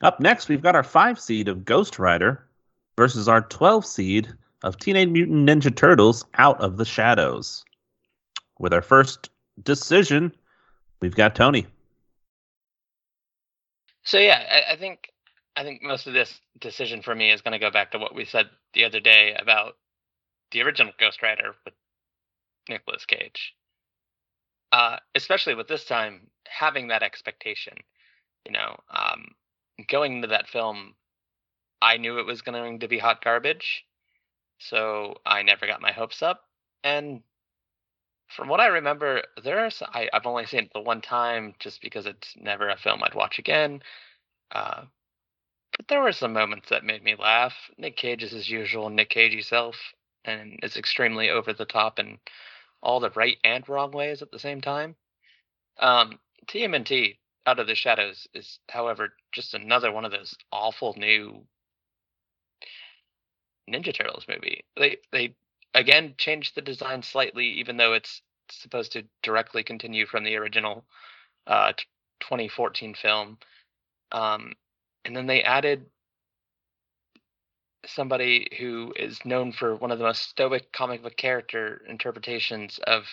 Up 0.02 0.20
next, 0.20 0.50
we've 0.50 0.62
got 0.62 0.75
our 0.75 0.84
five 0.84 1.20
seed 1.20 1.48
of 1.48 1.66
Ghost 1.66 2.00
Rider 2.00 2.46
versus 2.98 3.28
our 3.28 3.42
12 3.42 3.86
seed 3.86 4.34
of 4.64 4.78
Teenage 4.78 5.10
Mutant 5.10 5.48
Ninja 5.48 5.74
Turtles 5.74 6.25
Out 6.36 6.60
of 6.60 6.78
the 6.78 6.86
Shadows. 6.86 7.64
With 8.60 8.74
our 8.74 8.82
first 8.82 9.30
decision, 9.64 10.34
we've 11.02 11.16
got 11.16 11.36
Tony. 11.36 11.66
So 14.04 14.18
yeah, 14.18 14.44
I, 14.50 14.74
I 14.74 14.75
think 14.78 15.10
I 15.56 15.64
think 15.64 15.82
most 15.82 16.08
of 16.08 16.14
this 16.14 16.40
decision 16.60 17.02
for 17.02 17.16
me 17.16 17.32
is 17.32 17.42
going 17.42 17.54
to 17.54 17.60
go 17.60 17.72
back 17.72 17.92
to 17.92 18.00
what 18.00 18.14
we 18.14 18.25
said 18.25 18.50
the 18.74 18.86
other 18.86 19.00
day 19.00 19.36
about 19.40 19.78
the 20.52 20.62
original 20.62 20.94
Ghost 21.00 21.22
Rider 21.22 21.56
with 21.64 21.74
Nicolas 22.70 23.06
Cage. 23.06 23.56
Uh, 24.72 24.98
especially 25.16 25.56
with 25.56 25.68
this 25.68 25.86
time 25.86 26.28
having 26.48 26.90
that 26.90 27.04
expectation, 27.04 27.78
you 28.46 28.52
know, 28.52 28.78
um, 28.90 29.28
going 29.88 30.17
into 30.17 30.27
that 30.29 30.48
film, 30.48 30.96
I 31.82 31.98
knew 31.98 32.20
it 32.20 32.25
was 32.25 32.41
going 32.41 32.79
to 32.79 32.88
be 32.88 32.98
hot 32.98 33.24
garbage, 33.24 33.86
so 34.60 35.17
I 35.25 35.44
never 35.44 35.67
got 35.67 35.82
my 35.82 35.91
hopes 35.91 36.22
up. 36.22 36.44
And 36.84 37.22
from 38.36 38.48
what 38.48 38.60
I 38.60 38.67
remember, 38.67 39.24
there's 39.44 39.82
I, 39.94 40.10
have 40.13 40.25
only 40.25 40.46
seen 40.46 40.62
it 40.62 40.72
the 40.74 40.82
one 40.82 41.01
time, 41.01 41.53
just 41.60 41.82
because 41.82 42.05
it's 42.05 42.34
never 42.38 42.70
a 42.70 42.77
film 42.77 43.03
I'd 43.03 43.13
watch 43.15 43.39
again. 43.39 43.82
Uh, 44.51 44.84
but 45.77 45.88
there 45.88 46.01
were 46.01 46.12
some 46.12 46.34
moments 46.34 46.70
that 46.70 46.86
made 46.86 47.03
me 47.03 47.15
laugh. 47.15 47.53
Nick 47.77 47.98
Cage 47.98 48.24
is 48.24 48.32
his 48.32 48.50
usual 48.50 48.89
Nick 48.89 49.10
Cagey 49.10 49.41
self, 49.41 49.75
and 50.24 50.60
is 50.63 50.77
extremely 50.77 51.29
over 51.29 51.53
the 51.53 51.65
top 51.65 52.00
in 52.00 52.17
all 52.82 53.00
the 53.00 53.12
right 53.12 53.38
and 53.44 53.67
wrong 53.67 53.91
ways 53.91 54.22
at 54.22 54.32
the 54.32 54.39
same 54.39 54.62
time. 54.62 54.96
Um, 55.79 56.20
TMNT 56.48 57.17
out 57.46 57.60
of 57.60 57.68
the 57.68 57.75
Shadows 57.75 58.28
is, 58.34 58.60
however, 58.70 59.14
just 59.32 59.54
another 59.54 59.92
one 59.92 60.06
of 60.06 60.12
those 60.12 60.36
awful 60.52 60.96
new 60.98 61.46
Ninja 63.70 63.94
Turtles 63.94 64.25
movie. 64.28 64.64
They 64.78 64.98
they 65.12 65.36
again 65.74 66.16
changed 66.18 66.56
the 66.56 66.62
design 66.62 67.02
slightly, 67.04 67.48
even 67.60 67.78
though 67.78 67.94
it's 67.94 68.22
supposed 68.50 68.92
to 68.94 69.04
directly 69.24 69.64
continue 69.64 70.06
from 70.06 70.24
the 70.24 70.36
original 70.36 70.86
uh, 71.48 71.74
2014 72.22 72.94
film. 72.96 73.38
Um, 74.12 74.54
and 75.04 75.16
then 75.16 75.28
they 75.28 75.42
added 75.42 75.86
somebody 77.86 78.48
who 78.60 78.94
is 78.96 79.24
known 79.25 79.52
for 79.52 79.75
one 79.75 79.92
of 79.92 80.00
the 80.00 80.06
most 80.06 80.24
stoic 80.30 80.72
comic 80.72 81.04
book 81.04 81.18
character 81.18 81.82
interpretations 81.88 82.80
of 82.88 83.04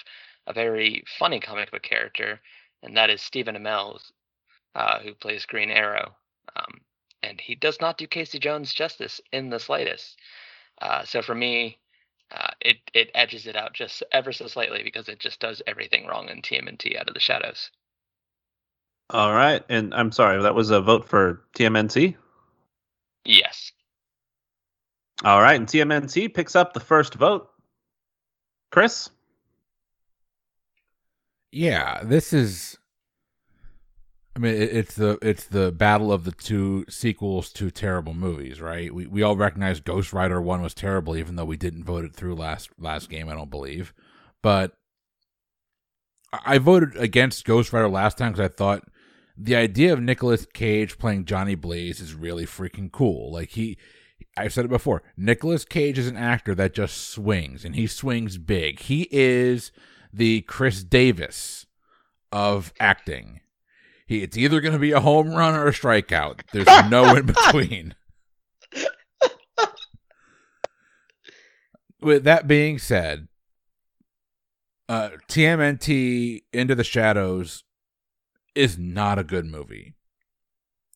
a 0.47 0.53
very 0.53 1.05
funny 1.19 1.41
comic 1.41 1.71
book 1.71 1.83
character, 1.83 2.41
and 2.83 2.97
that 2.97 3.11
is 3.11 3.21
Stephen 3.21 3.57
Amell, 3.57 4.01
uh, 4.75 5.01
who 5.01 5.15
plays 5.15 5.47
Green 5.47 5.71
Arrow. 5.71 6.15
Um, 6.57 6.81
and 7.23 7.41
he 7.41 7.55
does 7.55 7.81
not 7.81 7.99
do 7.99 8.07
Casey 8.07 8.39
Jones 8.39 8.73
justice 8.73 9.21
in 9.33 9.51
the 9.51 9.61
slightest. 9.61 10.19
Uh, 10.81 11.05
so 11.05 11.23
for 11.23 11.35
me, 11.35 11.79
uh, 12.31 12.51
it 12.61 12.79
it 12.95 13.11
edges 13.15 13.47
it 13.47 13.57
out 13.57 13.75
just 13.75 14.03
ever 14.11 14.33
so 14.33 14.47
slightly 14.47 14.83
because 14.83 15.09
it 15.09 15.19
just 15.19 15.39
does 15.41 15.63
everything 15.67 16.07
wrong 16.07 16.29
in 16.29 16.41
TMNT 16.41 16.99
Out 16.99 17.09
of 17.09 17.15
the 17.15 17.21
Shadows. 17.21 17.71
All 19.11 19.33
right, 19.33 19.63
and 19.69 19.93
I'm 19.95 20.11
sorry, 20.11 20.43
that 20.43 20.55
was 20.55 20.71
a 20.71 20.81
vote 20.81 21.07
for 21.07 21.43
TMNT. 21.55 22.17
Yes. 23.25 23.73
All 25.23 25.41
right, 25.41 25.57
and 25.57 25.69
TMNT 25.69 26.33
picks 26.33 26.57
up 26.57 26.73
the 26.73 26.81
first 26.81 27.15
vote. 27.15 27.51
Chris? 28.71 29.11
Yeah, 31.53 32.03
this 32.03 32.33
is. 32.33 32.79
I 34.35 34.39
mean, 34.39 34.55
it's 34.55 34.95
the 34.95 35.19
it's 35.21 35.45
the 35.45 35.73
battle 35.73 36.11
of 36.11 36.25
the 36.25 36.33
two 36.33 36.87
sequels 36.89 37.53
to 37.53 37.71
terrible 37.71 38.15
movies, 38.15 38.63
right? 38.63 38.93
We 38.93 39.07
we 39.07 39.23
all 39.23 39.37
recognize 39.37 39.81
Ghost 39.81 40.13
Rider 40.13 40.41
one 40.41 40.63
was 40.63 40.73
terrible, 40.73 41.17
even 41.17 41.37
though 41.37 41.45
we 41.45 41.59
didn't 41.59 41.85
vote 41.85 42.05
it 42.05 42.15
through 42.15 42.37
last 42.37 42.71
last 42.79 43.11
game. 43.11 43.29
I 43.29 43.35
don't 43.35 43.51
believe, 43.51 43.93
but 44.43 44.73
I 46.33 46.57
voted 46.57 46.97
against 46.97 47.45
Ghost 47.45 47.75
Rider 47.75 47.91
last 47.91 48.17
time 48.17 48.33
because 48.33 48.51
I 48.51 48.55
thought 48.55 48.89
the 49.37 49.55
idea 49.55 49.93
of 49.93 50.01
Nicolas 50.01 50.47
Cage 50.47 50.99
playing 50.99 51.27
Johnny 51.27 51.55
Blaze 51.55 52.01
is 52.01 52.15
really 52.15 52.47
freaking 52.47 52.91
cool. 52.91 53.31
Like 53.31 53.51
he, 53.51 53.77
I've 54.37 54.55
said 54.55 54.65
it 54.65 54.69
before. 54.69 55.03
Nicolas 55.15 55.67
Cage 55.67 55.99
is 55.99 56.09
an 56.09 56.17
actor 56.17 56.55
that 56.55 56.73
just 56.73 57.11
swings, 57.11 57.67
and 57.67 57.75
he 57.75 57.87
swings 57.87 58.39
big. 58.39 58.81
He 58.81 59.09
is 59.11 59.73
the 60.11 60.41
Chris 60.43 60.83
Davis 60.83 61.67
of 62.31 62.73
acting. 62.81 63.42
He, 64.13 64.23
it's 64.23 64.37
either 64.37 64.61
going 64.61 64.75
to 64.75 64.79
be 64.79 64.93
a 64.93 65.01
home 65.01 65.31
run 65.31 65.55
or 65.55 65.69
a 65.69 65.73
strikeout. 65.73 66.43
There's 66.53 66.91
no 66.91 67.17
in 67.17 67.25
between. 67.25 67.95
With 71.99 72.25
that 72.25 72.47
being 72.47 72.79
said, 72.79 73.29
uh, 74.87 75.11
TMNT 75.29 76.43
Into 76.53 76.75
the 76.75 76.85
Shadows 76.85 77.65
is 78.55 78.77
not 78.77 79.19
a 79.19 79.25
good 79.25 79.47
movie. 79.47 79.95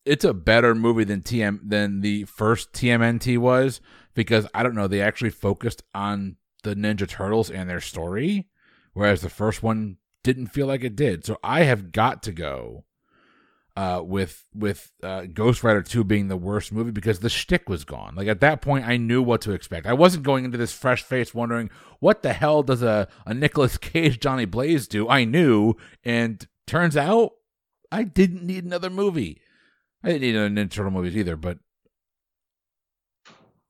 It's 0.04 0.24
a 0.24 0.34
better 0.34 0.74
movie 0.74 1.04
than 1.04 1.22
TM 1.22 1.60
than 1.64 2.02
the 2.02 2.24
first 2.24 2.74
TMNT 2.74 3.38
was 3.38 3.80
because 4.12 4.46
I 4.52 4.62
don't 4.62 4.74
know 4.74 4.88
they 4.88 5.00
actually 5.00 5.30
focused 5.30 5.82
on 5.94 6.36
the 6.64 6.74
Ninja 6.74 7.08
Turtles 7.08 7.50
and 7.50 7.70
their 7.70 7.80
story, 7.80 8.48
whereas 8.92 9.22
the 9.22 9.30
first 9.30 9.62
one 9.62 9.96
didn't 10.22 10.48
feel 10.48 10.66
like 10.66 10.84
it 10.84 10.96
did. 10.96 11.24
So 11.24 11.38
I 11.42 11.62
have 11.62 11.92
got 11.92 12.22
to 12.24 12.32
go 12.32 12.84
uh, 13.76 14.02
with 14.02 14.44
with 14.54 14.90
uh, 15.02 15.22
Ghost 15.32 15.62
Rider 15.62 15.82
two 15.82 16.02
being 16.02 16.28
the 16.28 16.36
worst 16.36 16.72
movie 16.72 16.90
because 16.90 17.20
the 17.20 17.28
shtick 17.28 17.68
was 17.68 17.84
gone. 17.84 18.14
Like 18.14 18.28
at 18.28 18.40
that 18.40 18.62
point, 18.62 18.86
I 18.86 18.96
knew 18.96 19.22
what 19.22 19.42
to 19.42 19.52
expect. 19.52 19.86
I 19.86 19.92
wasn't 19.92 20.24
going 20.24 20.44
into 20.44 20.56
this 20.56 20.72
fresh 20.72 21.02
face 21.02 21.34
wondering 21.34 21.70
what 22.00 22.22
the 22.22 22.32
hell 22.32 22.62
does 22.62 22.82
a 22.82 23.08
a 23.26 23.34
Nicolas 23.34 23.76
Cage 23.78 24.18
Johnny 24.18 24.46
Blaze 24.46 24.88
do. 24.88 25.08
I 25.08 25.24
knew, 25.24 25.74
and 26.04 26.46
turns 26.66 26.96
out 26.96 27.32
I 27.92 28.04
didn't 28.04 28.44
need 28.44 28.64
another 28.64 28.90
movie. 28.90 29.40
I 30.02 30.08
didn't 30.08 30.22
need 30.22 30.36
an 30.36 30.58
internal 30.58 30.90
movies 30.90 31.16
either, 31.16 31.36
but 31.36 31.58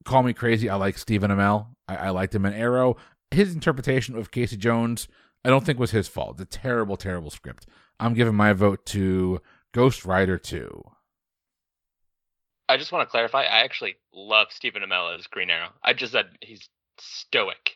call 0.04 0.22
me 0.22 0.32
crazy. 0.32 0.70
I 0.70 0.76
like 0.76 0.98
Stephen 0.98 1.30
Amell. 1.30 1.68
I, 1.88 1.96
I 1.96 2.10
liked 2.10 2.34
him 2.34 2.46
in 2.46 2.52
Arrow. 2.52 2.96
His 3.32 3.54
interpretation 3.54 4.16
of 4.16 4.30
Casey 4.30 4.56
Jones, 4.56 5.08
I 5.44 5.50
don't 5.50 5.66
think 5.66 5.78
was 5.78 5.90
his 5.90 6.06
fault. 6.06 6.40
A 6.40 6.44
terrible, 6.44 6.96
terrible 6.96 7.30
script. 7.30 7.66
I'm 7.98 8.14
giving 8.14 8.34
my 8.34 8.52
vote 8.52 8.86
to 8.86 9.40
Ghost 9.76 10.06
Rider 10.06 10.38
2. 10.38 10.90
I 12.66 12.78
just 12.78 12.92
want 12.92 13.06
to 13.06 13.11
clarify. 13.11 13.42
I 13.42 13.62
actually 13.62 13.97
love 14.11 14.47
Stephen 14.49 14.80
Amell 14.80 15.14
as 15.14 15.26
Green 15.26 15.50
Arrow. 15.50 15.68
I 15.85 15.92
just 15.92 16.12
said 16.12 16.28
he's 16.40 16.66
stoic. 16.99 17.73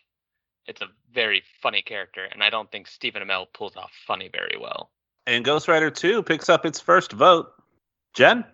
It's 0.66 0.80
a 0.80 0.86
very 1.12 1.42
funny 1.60 1.82
character, 1.82 2.24
and 2.24 2.42
I 2.42 2.48
don't 2.48 2.72
think 2.72 2.86
Stephen 2.86 3.22
Amell 3.22 3.52
pulls 3.52 3.76
off 3.76 3.90
funny 4.06 4.30
very 4.32 4.56
well. 4.58 4.88
And 5.26 5.44
Ghost 5.44 5.68
Rider 5.68 5.90
2 5.90 6.22
picks 6.22 6.48
up 6.48 6.64
its 6.64 6.80
first 6.80 7.12
vote. 7.12 7.48
Jen? 8.14 8.46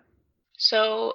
So, 0.57 1.13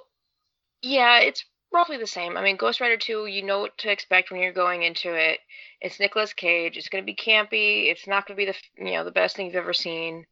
yeah, 0.81 1.19
it's 1.19 1.45
roughly 1.71 1.97
the 1.97 2.07
same. 2.07 2.35
I 2.35 2.41
mean, 2.41 2.57
Ghost 2.57 2.81
Rider 2.81 2.97
2, 2.97 3.27
you 3.27 3.43
know 3.43 3.59
what 3.59 3.77
to 3.77 3.91
expect 3.91 4.31
when 4.31 4.41
you're 4.41 4.53
going 4.53 4.81
into 4.81 5.13
it. 5.13 5.39
It's 5.81 5.99
Nicolas 5.99 6.33
Cage. 6.33 6.77
It's 6.77 6.89
going 6.89 7.03
to 7.03 7.05
be 7.05 7.15
campy. 7.15 7.91
It's 7.91 8.07
not 8.07 8.25
going 8.25 8.35
to 8.35 8.43
be 8.43 8.51
the 8.51 8.83
you 8.83 8.95
know 8.95 9.03
the 9.03 9.11
best 9.11 9.35
thing 9.35 9.45
you've 9.45 9.55
ever 9.55 9.73
seen. 9.73 10.25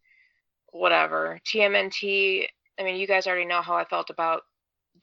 Whatever. 0.71 1.39
TMNT. 1.45 2.47
I 2.79 2.83
mean, 2.83 2.95
you 2.95 3.07
guys 3.07 3.27
already 3.27 3.45
know 3.45 3.61
how 3.61 3.75
I 3.75 3.85
felt 3.85 4.09
about 4.09 4.43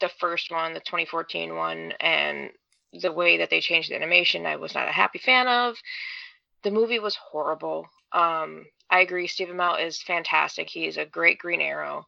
the 0.01 0.11
first 0.21 0.51
one, 0.51 0.75
the 0.75 0.81
2014 0.81 1.55
one, 1.55 1.93
and 2.01 2.51
the 2.93 3.13
way 3.13 3.37
that 3.39 3.51
they 3.51 3.61
changed 3.61 3.91
the 3.91 3.97
animation. 3.97 4.47
I 4.47 4.57
was 4.57 4.75
not 4.75 4.89
a 4.89 4.93
happy 4.93 5.19
fan 5.19 5.47
of. 5.49 5.77
The 6.63 6.71
movie 6.71 6.99
was 6.99 7.17
horrible. 7.17 7.87
Um, 8.13 8.65
I 8.91 9.01
agree. 9.01 9.27
Stephen 9.27 9.57
Amell 9.57 9.85
is 9.85 10.03
fantastic. 10.03 10.69
He 10.69 10.87
is 10.87 10.97
a 10.97 11.05
great 11.05 11.39
Green 11.39 11.61
Arrow. 11.61 12.07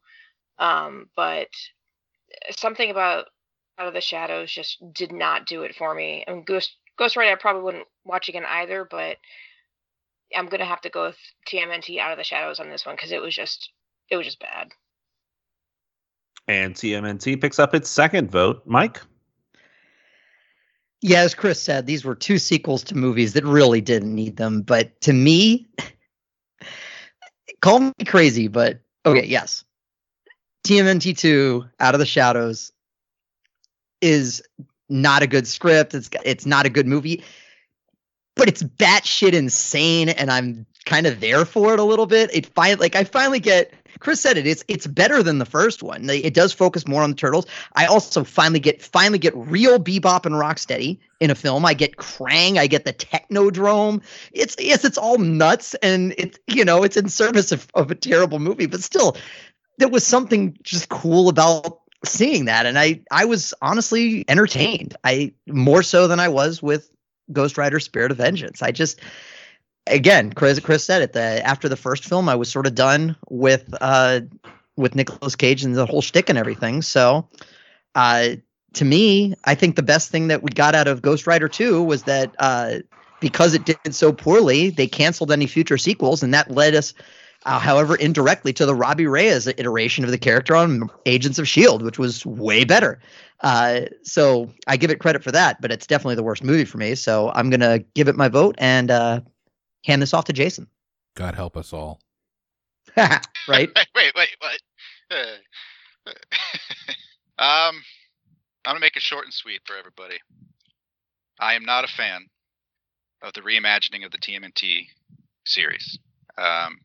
Um, 0.59 1.09
but 1.17 1.49
something 2.51 2.91
about 2.91 3.27
Out 3.79 3.89
of 3.89 3.95
the 3.95 4.01
Shadows 4.01 4.53
just 4.53 4.79
did 4.93 5.13
not 5.13 5.47
do 5.47 5.63
it 5.63 5.75
for 5.75 5.95
me. 5.95 6.25
I 6.27 6.33
mean, 6.33 6.45
Ghost 6.45 6.77
Ghost 6.99 7.17
Rider 7.17 7.33
I 7.33 7.41
probably 7.41 7.63
wouldn't 7.63 7.87
watch 8.05 8.29
again 8.29 8.45
either, 8.47 8.87
but 8.91 9.17
I'm 10.35 10.47
gonna 10.47 10.65
have 10.65 10.81
to 10.83 10.91
go 10.91 11.07
with 11.07 11.17
TMNT 11.49 11.99
Out 11.99 12.13
of 12.13 12.19
the 12.19 12.25
Shadows 12.25 12.61
on 12.61 12.71
this 12.71 12.87
one 12.87 12.97
because 12.97 13.13
it 13.13 13.21
was 13.21 13.35
just 13.35 13.71
it 14.11 14.17
was 14.17 14.27
just 14.27 14.41
bad. 14.41 14.69
And 16.49 16.75
TMNT 16.75 17.41
picks 17.41 17.59
up 17.59 17.75
its 17.75 17.89
second 17.89 18.31
vote. 18.31 18.63
Mike? 18.67 19.01
Yeah, 21.03 21.21
as 21.21 21.35
Chris 21.35 21.61
said, 21.61 21.87
these 21.87 22.05
were 22.05 22.15
two 22.15 22.39
sequels 22.39 22.83
to 22.85 22.97
movies 22.97 23.33
that 23.33 23.45
really 23.45 23.81
didn't 23.81 24.15
need 24.15 24.37
them. 24.37 24.63
But 24.63 25.01
to 25.03 25.13
me, 25.13 25.69
call 27.63 27.81
me 27.81 27.93
crazy, 28.07 28.49
but 28.49 28.81
okay, 29.07 29.25
yes. 29.25 29.65
TMNT2 30.67 31.71
Out 31.81 31.95
of 31.95 32.01
the 32.01 32.07
Shadows 32.07 32.73
is 34.03 34.43
not 34.91 35.23
a 35.23 35.27
good 35.27 35.47
script. 35.47 35.95
It's 35.95 36.11
it's 36.25 36.45
not 36.45 36.67
a 36.67 36.71
good 36.71 36.87
movie, 36.87 37.25
but 38.41 38.49
it's 38.49 38.63
batshit 38.63 39.35
insane, 39.35 40.09
and 40.09 40.31
I'm 40.31 40.65
kind 40.87 41.07
of 41.07 41.21
there 41.21 41.45
for 41.45 41.75
it 41.75 41.79
a 41.79 41.85
little 41.85 42.07
bit. 42.07 42.31
It 42.33 42.47
finally 42.47 42.77
like 42.77 42.97
I 42.97 43.05
finally 43.05 43.39
get 43.39 43.75
Chris 43.99 44.19
said 44.19 44.39
it. 44.39 44.47
It's 44.47 44.65
it's 44.67 44.87
better 44.87 45.23
than 45.23 45.37
the 45.37 45.45
first 45.45 45.83
one. 45.83 46.09
It 46.09 46.33
does 46.33 46.55
focus 46.55 46.89
more 46.89 47.03
on 47.03 47.11
the 47.11 47.17
turtles. 47.17 47.45
I 47.75 47.85
also 47.85 48.25
finally 48.25 48.59
get 48.59 48.81
finally 48.81 49.19
get 49.19 49.37
real 49.37 49.79
bebop 49.79 50.25
and 50.25 50.37
rocksteady 50.37 51.01
in 51.21 51.31
a 51.31 51.35
film. 51.35 51.67
I 51.67 51.75
get 51.75 51.97
Krang. 51.97 52.57
I 52.57 52.67
get 52.67 52.87
the 52.87 52.95
Technodrome. 52.95 54.03
It's 54.33 54.57
yes, 54.59 54.87
it's 54.87 54.97
all 54.97 55.19
nuts, 55.19 55.75
and 55.83 56.15
it's 56.17 56.39
you 56.47 56.65
know 56.65 56.83
it's 56.83 56.97
in 56.97 57.11
service 57.11 57.53
of, 57.53 57.69
of 57.75 57.91
a 57.91 57.95
terrible 57.95 58.39
movie, 58.39 58.65
but 58.65 58.83
still, 58.83 59.19
there 59.77 59.89
was 59.89 60.07
something 60.07 60.57
just 60.63 60.89
cool 60.89 61.29
about 61.29 61.81
seeing 62.07 62.47
that, 62.47 62.65
and 62.65 62.79
I 62.79 63.03
I 63.11 63.27
was 63.27 63.53
honestly 63.61 64.25
entertained. 64.29 64.97
I 65.05 65.35
more 65.47 65.83
so 65.83 66.07
than 66.07 66.21
I 66.21 66.29
was 66.29 66.63
with 66.63 66.91
Ghost 67.33 67.59
Rider: 67.59 67.81
Spirit 67.81 68.11
of 68.11 68.17
Vengeance. 68.17 68.63
I 68.63 68.71
just 68.73 69.01
again, 69.87 70.33
Chris, 70.33 70.61
Chris 70.61 70.85
said 70.85 71.03
it. 71.03 71.13
That 71.13 71.43
after 71.45 71.69
the 71.69 71.77
first 71.77 72.05
film, 72.05 72.29
I 72.29 72.35
was 72.35 72.51
sort 72.51 72.67
of 72.67 72.75
done 72.75 73.17
with 73.29 73.75
uh, 73.81 74.21
with 74.77 74.95
Nicolas 74.95 75.37
Cage 75.37 75.65
and 75.65 75.75
the 75.75 75.87
whole 75.87 76.03
shtick 76.03 76.29
and 76.29 76.39
everything. 76.39 76.83
So, 76.83 77.29
uh, 77.95 78.31
to 78.75 78.85
me, 78.85 79.35
I 79.45 79.55
think 79.55 79.77
the 79.77 79.83
best 79.83 80.11
thing 80.11 80.29
that 80.29 80.43
we 80.43 80.51
got 80.51 80.75
out 80.75 80.89
of 80.89 81.03
Ghost 81.03 81.27
Rider 81.27 81.49
2 81.49 81.83
was 81.83 82.05
that 82.05 82.35
uh, 82.39 82.79
because 83.21 83.55
it 83.55 83.65
did 83.65 83.95
so 83.95 84.13
poorly, 84.13 84.71
they 84.71 84.87
canceled 84.87 85.33
any 85.33 85.47
future 85.47 85.79
sequels, 85.79 86.23
and 86.23 86.33
that 86.35 86.51
led 86.51 86.75
us. 86.75 86.95
Uh, 87.47 87.59
however, 87.59 87.97
indirectly 87.97 88.53
to 88.53 88.67
the 88.67 88.75
Robbie 88.75 89.07
Reyes 89.07 89.47
iteration 89.47 90.05
of 90.05 90.11
the 90.11 90.19
character 90.19 90.55
on 90.55 90.91
Agents 91.07 91.39
of 91.39 91.49
Shield, 91.49 91.83
which 91.83 91.99
was 91.99 92.27
way 92.27 92.65
better. 92.65 93.01
Uh, 93.41 93.83
so 94.03 94.51
I 94.67 94.77
give 94.77 94.91
it 94.91 95.01
credit 95.01 95.25
for 95.25 95.33
that, 95.33 95.61
but 95.61 95.73
it's 95.73 95.87
definitely 95.87 96.17
the 96.17 96.23
worst 96.23 96.45
movie 96.45 96.67
for 96.67 96.77
me. 96.77 96.95
So 96.95 97.31
I'm 97.35 97.49
gonna 97.49 97.79
give 97.95 98.09
it 98.09 98.17
my 98.17 98.29
vote 98.29 98.57
and 98.59 98.91
uh, 98.91 99.21
hand 99.85 100.03
this 100.03 100.13
off 100.13 100.27
to 100.27 100.35
Jason. 100.35 100.69
God 101.15 101.35
help 101.35 101.57
us 101.57 101.73
all. 101.73 102.01
right? 102.97 103.21
wait, 103.49 103.69
wait, 103.95 104.13
wait, 104.15 104.37
what? 104.39 104.61
Uh, 105.11 106.11
um, 107.39 107.83
I'm 108.65 108.73
gonna 108.73 108.81
make 108.81 108.97
it 108.97 109.03
short 109.03 109.25
and 109.25 109.33
sweet 109.33 109.63
for 109.65 109.77
everybody. 109.77 110.19
I 111.39 111.55
am 111.55 111.65
not 111.65 111.85
a 111.85 111.89
fan 111.89 112.27
of 113.23 113.33
the 113.33 113.41
reimagining 113.41 114.05
of 114.05 114.13
the 114.13 114.19
TMNT 114.19 114.87
series. 115.47 115.99
Um, 116.37 116.79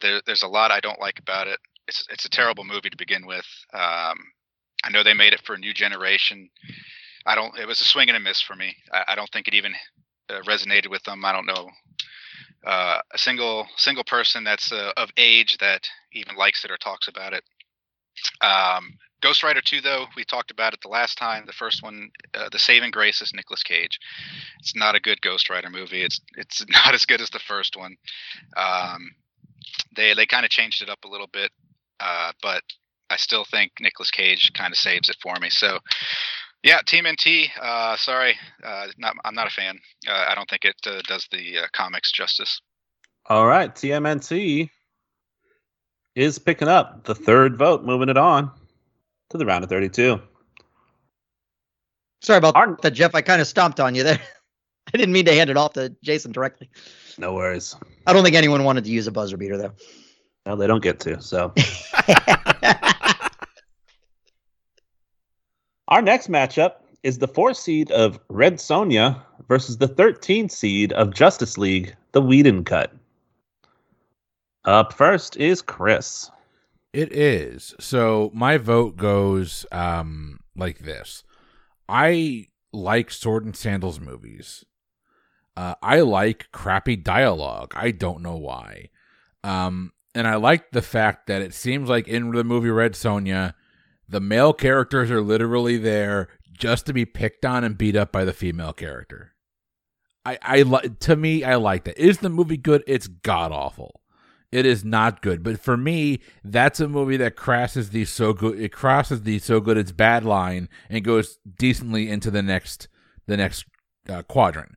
there, 0.00 0.20
there's 0.26 0.42
a 0.42 0.48
lot 0.48 0.70
I 0.70 0.80
don't 0.80 1.00
like 1.00 1.18
about 1.18 1.46
it. 1.46 1.58
It's 1.88 2.06
it's 2.10 2.24
a 2.24 2.30
terrible 2.30 2.64
movie 2.64 2.90
to 2.90 2.96
begin 2.96 3.26
with. 3.26 3.46
Um, 3.72 4.18
I 4.84 4.90
know 4.90 5.02
they 5.02 5.14
made 5.14 5.32
it 5.32 5.42
for 5.44 5.54
a 5.54 5.58
new 5.58 5.72
generation. 5.72 6.50
I 7.26 7.34
don't. 7.34 7.56
It 7.58 7.66
was 7.66 7.80
a 7.80 7.84
swing 7.84 8.08
and 8.08 8.16
a 8.16 8.20
miss 8.20 8.40
for 8.40 8.56
me. 8.56 8.76
I, 8.92 9.04
I 9.08 9.14
don't 9.14 9.30
think 9.30 9.48
it 9.48 9.54
even 9.54 9.74
uh, 10.28 10.40
resonated 10.46 10.90
with 10.90 11.02
them. 11.04 11.24
I 11.24 11.32
don't 11.32 11.46
know 11.46 11.70
uh, 12.66 13.00
a 13.12 13.18
single 13.18 13.66
single 13.76 14.04
person 14.04 14.44
that's 14.44 14.72
uh, 14.72 14.92
of 14.96 15.10
age 15.16 15.56
that 15.58 15.88
even 16.12 16.36
likes 16.36 16.64
it 16.64 16.70
or 16.70 16.76
talks 16.76 17.08
about 17.08 17.32
it. 17.32 17.44
Um, 18.40 18.98
Ghost 19.22 19.42
Rider 19.42 19.60
2, 19.60 19.80
though, 19.80 20.06
we 20.16 20.24
talked 20.24 20.50
about 20.50 20.74
it 20.74 20.80
the 20.82 20.88
last 20.88 21.16
time. 21.16 21.44
The 21.46 21.52
first 21.52 21.82
one, 21.82 22.10
uh, 22.34 22.48
the 22.50 22.58
saving 22.58 22.90
grace 22.90 23.22
is 23.22 23.32
Nicolas 23.32 23.62
Cage. 23.62 23.98
It's 24.60 24.76
not 24.76 24.94
a 24.94 25.00
good 25.00 25.22
Ghost 25.22 25.48
Rider 25.48 25.70
movie. 25.70 26.02
It's 26.02 26.20
it's 26.36 26.64
not 26.68 26.94
as 26.94 27.06
good 27.06 27.20
as 27.20 27.30
the 27.30 27.38
first 27.38 27.76
one. 27.76 27.96
Um, 28.56 29.10
they 29.94 30.14
they 30.14 30.26
kind 30.26 30.44
of 30.44 30.50
changed 30.50 30.82
it 30.82 30.90
up 30.90 31.04
a 31.04 31.08
little 31.08 31.28
bit, 31.32 31.50
uh, 32.00 32.32
but 32.42 32.62
I 33.10 33.16
still 33.16 33.44
think 33.44 33.72
Nicolas 33.80 34.10
Cage 34.10 34.52
kind 34.54 34.72
of 34.72 34.78
saves 34.78 35.08
it 35.08 35.16
for 35.22 35.34
me. 35.40 35.48
So, 35.50 35.78
yeah, 36.62 36.80
Team 36.86 37.06
NT. 37.06 37.50
Uh, 37.60 37.96
sorry, 37.96 38.36
uh, 38.64 38.88
not, 38.98 39.14
I'm 39.24 39.34
not 39.34 39.46
a 39.46 39.50
fan. 39.50 39.78
Uh, 40.08 40.26
I 40.28 40.34
don't 40.34 40.48
think 40.50 40.64
it 40.64 40.76
uh, 40.86 41.00
does 41.06 41.26
the 41.30 41.58
uh, 41.58 41.66
comics 41.72 42.10
justice. 42.10 42.60
All 43.28 43.46
right, 43.46 43.74
TMNT 43.74 44.70
is 46.14 46.38
picking 46.38 46.68
up 46.68 47.04
the 47.04 47.14
third 47.14 47.56
vote, 47.56 47.84
moving 47.84 48.08
it 48.08 48.16
on 48.16 48.50
to 49.30 49.38
the 49.38 49.46
round 49.46 49.64
of 49.64 49.70
32. 49.70 50.20
Sorry 52.22 52.38
about 52.38 52.56
Our- 52.56 52.78
that, 52.82 52.92
Jeff. 52.92 53.14
I 53.14 53.22
kind 53.22 53.40
of 53.40 53.46
stomped 53.46 53.80
on 53.80 53.94
you 53.94 54.02
there. 54.02 54.20
I 54.94 54.96
didn't 54.96 55.12
mean 55.12 55.26
to 55.26 55.34
hand 55.34 55.50
it 55.50 55.56
off 55.56 55.74
to 55.74 55.94
Jason 56.02 56.32
directly. 56.32 56.70
No 57.18 57.34
worries. 57.34 57.76
I 58.06 58.12
don't 58.12 58.22
think 58.22 58.36
anyone 58.36 58.64
wanted 58.64 58.84
to 58.84 58.90
use 58.90 59.06
a 59.06 59.12
buzzer 59.12 59.36
beater 59.36 59.56
though. 59.56 59.72
No, 60.44 60.56
they 60.56 60.66
don't 60.66 60.82
get 60.82 61.00
to. 61.00 61.20
So 61.20 61.52
our 65.88 66.02
next 66.02 66.28
matchup 66.28 66.74
is 67.02 67.18
the 67.18 67.28
four 67.28 67.54
seed 67.54 67.90
of 67.90 68.20
Red 68.28 68.56
Sonja 68.56 69.20
versus 69.48 69.78
the 69.78 69.88
13 69.88 70.48
seed 70.48 70.92
of 70.92 71.14
Justice 71.14 71.58
League, 71.58 71.96
the 72.12 72.20
Whedon 72.20 72.64
cut. 72.64 72.92
Up 74.64 74.92
first 74.92 75.36
is 75.36 75.62
Chris. 75.62 76.30
It 76.92 77.12
is. 77.12 77.74
So 77.78 78.30
my 78.34 78.58
vote 78.58 78.96
goes 78.96 79.66
um 79.72 80.40
like 80.56 80.80
this. 80.80 81.24
I 81.88 82.46
like 82.72 83.10
Sword 83.10 83.44
and 83.44 83.56
Sandals 83.56 84.00
movies. 84.00 84.64
Uh, 85.56 85.74
I 85.82 86.00
like 86.00 86.50
crappy 86.52 86.96
dialogue. 86.96 87.72
I 87.74 87.90
don't 87.90 88.22
know 88.22 88.36
why. 88.36 88.90
Um, 89.42 89.92
and 90.14 90.26
I 90.26 90.36
like 90.36 90.70
the 90.70 90.82
fact 90.82 91.26
that 91.28 91.42
it 91.42 91.54
seems 91.54 91.88
like 91.88 92.08
in 92.08 92.30
the 92.32 92.44
movie 92.44 92.70
Red 92.70 92.92
Sonja, 92.92 93.54
the 94.08 94.20
male 94.20 94.52
characters 94.52 95.10
are 95.10 95.22
literally 95.22 95.78
there 95.78 96.28
just 96.52 96.86
to 96.86 96.92
be 96.92 97.04
picked 97.04 97.44
on 97.44 97.64
and 97.64 97.78
beat 97.78 97.96
up 97.96 98.12
by 98.12 98.24
the 98.24 98.32
female 98.32 98.72
character. 98.72 99.32
I, 100.24 100.38
I 100.42 100.62
li- 100.62 100.90
to 101.00 101.16
me, 101.16 101.44
I 101.44 101.54
like 101.56 101.84
that. 101.84 101.98
Is 101.98 102.18
the 102.18 102.28
movie 102.28 102.56
good? 102.56 102.82
It's 102.86 103.06
god 103.06 103.52
awful. 103.52 104.00
It 104.52 104.64
is 104.64 104.84
not 104.84 105.22
good. 105.22 105.42
But 105.42 105.60
for 105.60 105.76
me, 105.76 106.20
that's 106.42 106.80
a 106.80 106.88
movie 106.88 107.16
that 107.18 107.36
crosses 107.36 107.90
the 107.90 108.04
so 108.04 108.32
good 108.32 108.58
it 108.58 108.72
crosses 108.72 109.22
the 109.22 109.38
so 109.38 109.60
good 109.60 109.76
it's 109.76 109.92
bad 109.92 110.24
line 110.24 110.68
and 110.88 111.04
goes 111.04 111.38
decently 111.58 112.08
into 112.08 112.30
the 112.30 112.42
next 112.42 112.88
the 113.26 113.36
next 113.36 113.66
uh, 114.08 114.22
quadrant. 114.22 114.75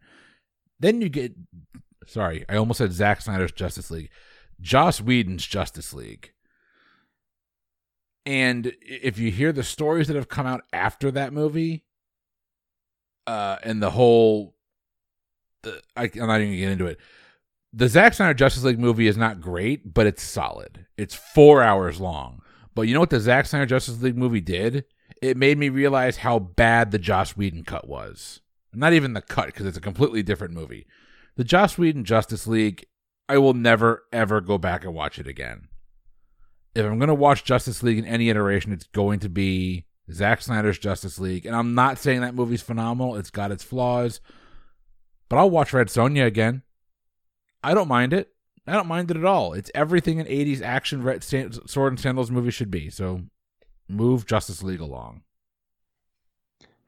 Then 0.79 1.01
you 1.01 1.09
get 1.09 1.33
sorry, 2.07 2.45
I 2.49 2.55
almost 2.55 2.77
said 2.77 2.91
Zack 2.91 3.21
Snyder's 3.21 3.51
Justice 3.51 3.91
League. 3.91 4.09
Joss 4.61 4.99
Whedon's 5.01 5.45
Justice 5.45 5.93
League. 5.93 6.33
And 8.25 8.73
if 8.81 9.17
you 9.17 9.31
hear 9.31 9.51
the 9.51 9.63
stories 9.63 10.07
that 10.07 10.15
have 10.15 10.29
come 10.29 10.45
out 10.45 10.61
after 10.73 11.09
that 11.11 11.33
movie, 11.33 11.85
uh, 13.25 13.57
and 13.63 13.81
the 13.81 13.89
whole, 13.89 14.55
the, 15.63 15.81
I, 15.95 16.03
I'm 16.03 16.27
not 16.27 16.41
even 16.41 16.49
gonna 16.49 16.57
get 16.57 16.71
into 16.71 16.85
it 16.87 16.99
the 17.73 17.87
Zack 17.87 18.13
Snyder 18.13 18.33
Justice 18.33 18.63
League 18.63 18.79
movie 18.79 19.07
is 19.07 19.17
not 19.17 19.41
great, 19.41 19.93
but 19.93 20.07
it's 20.07 20.23
solid. 20.23 20.85
It's 20.97 21.15
four 21.15 21.61
hours 21.61 21.99
long. 21.99 22.41
But 22.75 22.83
you 22.83 22.93
know 22.93 22.99
what 22.99 23.09
the 23.09 23.19
Zack 23.19 23.45
Snyder 23.45 23.65
Justice 23.65 24.01
League 24.01 24.17
movie 24.17 24.41
did? 24.41 24.85
It 25.21 25.37
made 25.37 25.57
me 25.57 25.69
realize 25.69 26.17
how 26.17 26.39
bad 26.39 26.91
the 26.91 26.99
Joss 26.99 27.35
Whedon 27.37 27.63
cut 27.63 27.87
was. 27.87 28.41
Not 28.73 28.93
even 28.93 29.13
the 29.13 29.21
cut, 29.21 29.47
because 29.47 29.65
it's 29.65 29.77
a 29.77 29.81
completely 29.81 30.23
different 30.23 30.53
movie. 30.53 30.85
The 31.35 31.43
Joss 31.43 31.77
Whedon 31.77 32.03
Justice 32.03 32.47
League, 32.47 32.85
I 33.27 33.37
will 33.37 33.53
never, 33.53 34.03
ever 34.11 34.41
go 34.41 34.57
back 34.57 34.83
and 34.83 34.93
watch 34.93 35.19
it 35.19 35.27
again. 35.27 35.67
If 36.75 36.85
I'm 36.85 36.99
going 36.99 37.07
to 37.07 37.15
watch 37.15 37.43
Justice 37.43 37.81
League 37.81 37.97
in 37.97 38.05
any 38.05 38.29
iteration, 38.29 38.71
it's 38.71 38.85
going 38.87 39.19
to 39.19 39.29
be 39.29 39.85
Zack 40.11 40.41
Snyder's 40.41 40.77
Justice 40.77 41.19
League. 41.19 41.45
And 41.45 41.55
I'm 41.55 41.73
not 41.73 41.97
saying 41.97 42.21
that 42.21 42.35
movie's 42.35 42.61
phenomenal, 42.61 43.15
it's 43.15 43.31
got 43.31 43.51
its 43.51 43.63
flaws. 43.63 44.21
But 45.29 45.37
I'll 45.37 45.49
watch 45.49 45.73
Red 45.73 45.87
Sonja 45.87 46.25
again. 46.25 46.63
I 47.63 47.73
don't 47.73 47.87
mind 47.87 48.13
it. 48.13 48.29
I 48.67 48.73
don't 48.73 48.87
mind 48.87 49.09
it 49.09 49.17
at 49.17 49.25
all. 49.25 49.53
It's 49.53 49.71
everything 49.73 50.19
an 50.19 50.27
80s 50.27 50.61
action 50.61 51.03
red 51.03 51.23
stand, 51.23 51.59
sword 51.65 51.93
and 51.93 51.99
sandals 51.99 52.31
movie 52.31 52.51
should 52.51 52.71
be. 52.71 52.89
So 52.89 53.23
move 53.87 54.25
Justice 54.25 54.61
League 54.61 54.79
along. 54.79 55.23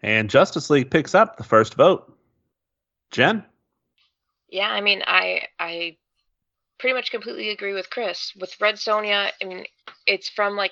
And 0.04 0.30
Justice 0.30 0.70
League 0.70 0.90
picks 0.90 1.14
up 1.14 1.38
the 1.38 1.44
first 1.44 1.76
vote. 1.76 2.12
Jen? 3.12 3.46
Yeah, 4.50 4.70
I 4.70 4.82
mean, 4.82 5.04
I 5.06 5.48
I 5.60 5.98
pretty 6.80 6.96
much 6.96 7.12
completely 7.12 7.50
agree 7.50 7.74
with 7.74 7.90
Chris. 7.90 8.34
With 8.40 8.60
Red 8.60 8.76
Sonja, 8.76 9.32
I 9.42 9.46
mean, 9.46 9.66
it's 10.08 10.30
from 10.30 10.56
like 10.56 10.72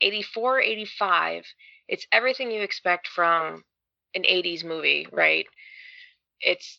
84, 0.00 0.60
85. 0.60 1.44
It's 1.88 2.06
everything 2.12 2.50
you 2.50 2.62
expect 2.62 3.08
from 3.08 3.64
an 4.14 4.22
80s 4.22 4.64
movie, 4.64 5.08
right? 5.12 5.46
It's 6.40 6.78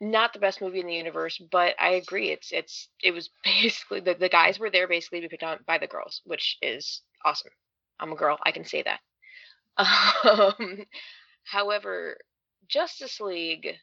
not 0.00 0.32
the 0.32 0.38
best 0.38 0.60
movie 0.60 0.80
in 0.80 0.86
the 0.86 0.94
universe, 0.94 1.38
but 1.50 1.74
I 1.78 1.90
agree. 1.90 2.30
It's 2.30 2.52
it's 2.52 2.88
it 3.02 3.12
was 3.12 3.30
basically 3.44 4.00
the, 4.00 4.14
the 4.14 4.28
guys 4.28 4.58
were 4.58 4.70
there 4.70 4.88
basically 4.88 5.20
to 5.20 5.28
be 5.28 5.30
picked 5.30 5.42
on 5.42 5.58
by 5.66 5.78
the 5.78 5.86
girls, 5.86 6.22
which 6.24 6.56
is 6.62 7.02
awesome. 7.24 7.52
I'm 8.00 8.12
a 8.12 8.16
girl, 8.16 8.38
I 8.42 8.52
can 8.52 8.64
say 8.64 8.82
that. 8.82 9.00
Um, 10.24 10.84
however, 11.50 12.18
Justice 12.68 13.20
League, 13.20 13.74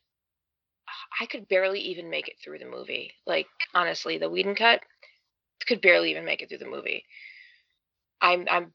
I 1.20 1.26
could 1.26 1.48
barely 1.48 1.80
even 1.80 2.10
make 2.10 2.28
it 2.28 2.36
through 2.44 2.60
the 2.60 2.66
movie. 2.66 3.12
Like 3.26 3.48
honestly, 3.74 4.18
the 4.18 4.30
Whedon 4.30 4.56
cut 4.56 4.82
could 5.68 5.82
barely 5.82 6.12
even 6.12 6.26
make 6.26 6.42
it 6.42 6.50
through 6.50 6.60
the 6.60 6.66
movie. 6.66 7.04
I'm 8.22 8.48
I'm 8.50 8.72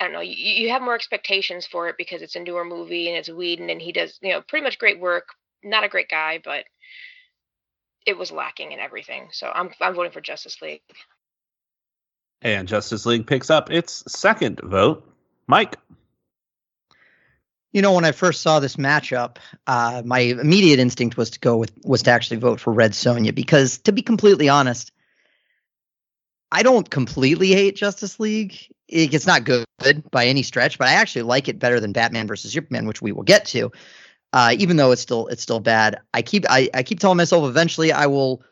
I 0.00 0.04
don't 0.04 0.12
know. 0.12 0.20
You, 0.20 0.34
you 0.34 0.70
have 0.70 0.82
more 0.82 0.94
expectations 0.94 1.66
for 1.66 1.88
it 1.88 1.96
because 1.96 2.20
it's 2.22 2.36
a 2.36 2.40
newer 2.40 2.64
movie 2.64 3.08
and 3.08 3.16
it's 3.16 3.30
Whedon 3.30 3.70
and 3.70 3.80
he 3.80 3.92
does 3.92 4.18
you 4.20 4.32
know 4.32 4.42
pretty 4.42 4.64
much 4.64 4.78
great 4.78 5.00
work. 5.00 5.28
Not 5.62 5.84
a 5.84 5.88
great 5.88 6.08
guy, 6.08 6.40
but 6.42 6.64
it 8.04 8.18
was 8.18 8.32
lacking 8.32 8.72
in 8.72 8.80
everything. 8.80 9.28
So 9.32 9.50
I'm 9.54 9.70
I'm 9.80 9.94
voting 9.94 10.12
for 10.12 10.20
Justice 10.20 10.60
League. 10.60 10.82
And 12.42 12.68
Justice 12.68 13.06
League 13.06 13.26
picks 13.26 13.48
up 13.48 13.70
its 13.70 14.04
second 14.12 14.60
vote. 14.62 15.08
Mike? 15.46 15.76
You 17.72 17.82
know, 17.82 17.92
when 17.92 18.04
I 18.04 18.12
first 18.12 18.40
saw 18.40 18.58
this 18.60 18.76
matchup, 18.76 19.36
uh, 19.66 20.02
my 20.04 20.20
immediate 20.20 20.78
instinct 20.78 21.16
was 21.16 21.30
to 21.30 21.40
go 21.40 21.56
with 21.58 21.72
was 21.84 22.02
to 22.04 22.10
actually 22.10 22.38
vote 22.38 22.60
for 22.60 22.72
Red 22.72 22.92
Sonja 22.92 23.34
because, 23.34 23.78
to 23.78 23.92
be 23.92 24.02
completely 24.02 24.48
honest, 24.48 24.92
I 26.50 26.62
don't 26.62 26.88
completely 26.88 27.48
hate 27.52 27.76
Justice 27.76 28.18
League. 28.20 28.56
It- 28.88 29.12
It's 29.12 29.26
not 29.26 29.44
good 29.44 29.64
by 30.10 30.26
any 30.26 30.42
stretch, 30.42 30.78
but 30.78 30.88
I 30.88 30.92
actually 30.92 31.22
like 31.22 31.48
it 31.48 31.58
better 31.58 31.80
than 31.80 31.92
Batman 31.92 32.26
versus 32.26 32.52
Superman, 32.52 32.86
which 32.86 33.02
we 33.02 33.12
will 33.12 33.24
get 33.24 33.46
to. 33.46 33.72
Uh, 34.32 34.54
even 34.58 34.76
though 34.76 34.92
it's 34.92 35.02
still 35.02 35.28
it's 35.28 35.42
still 35.42 35.60
bad, 35.60 36.00
I 36.14 36.22
keep 36.22 36.44
I, 36.50 36.68
I 36.74 36.82
keep 36.82 37.00
telling 37.00 37.16
myself 37.18 37.48
eventually 37.48 37.92
I 37.92 38.06
will 38.06 38.42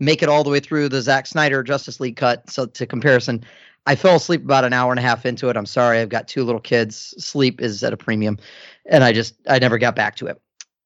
make 0.00 0.22
it 0.22 0.28
all 0.28 0.44
the 0.44 0.50
way 0.50 0.60
through 0.60 0.88
the 0.90 1.02
Zack 1.02 1.26
Snyder 1.26 1.62
Justice 1.62 2.00
League 2.00 2.16
cut. 2.16 2.50
So 2.50 2.66
to 2.66 2.86
comparison, 2.86 3.44
I 3.88 3.94
fell 3.94 4.16
asleep 4.16 4.44
about 4.44 4.66
an 4.66 4.74
hour 4.74 4.92
and 4.92 4.98
a 4.98 5.02
half 5.02 5.24
into 5.24 5.48
it. 5.48 5.56
I'm 5.56 5.64
sorry, 5.64 5.98
I've 5.98 6.10
got 6.10 6.28
two 6.28 6.44
little 6.44 6.60
kids. 6.60 7.14
Sleep 7.16 7.58
is 7.62 7.82
at 7.82 7.94
a 7.94 7.96
premium, 7.96 8.36
and 8.84 9.02
I 9.02 9.14
just 9.14 9.34
I 9.48 9.58
never 9.58 9.78
got 9.78 9.96
back 9.96 10.16
to 10.16 10.26
it. 10.26 10.38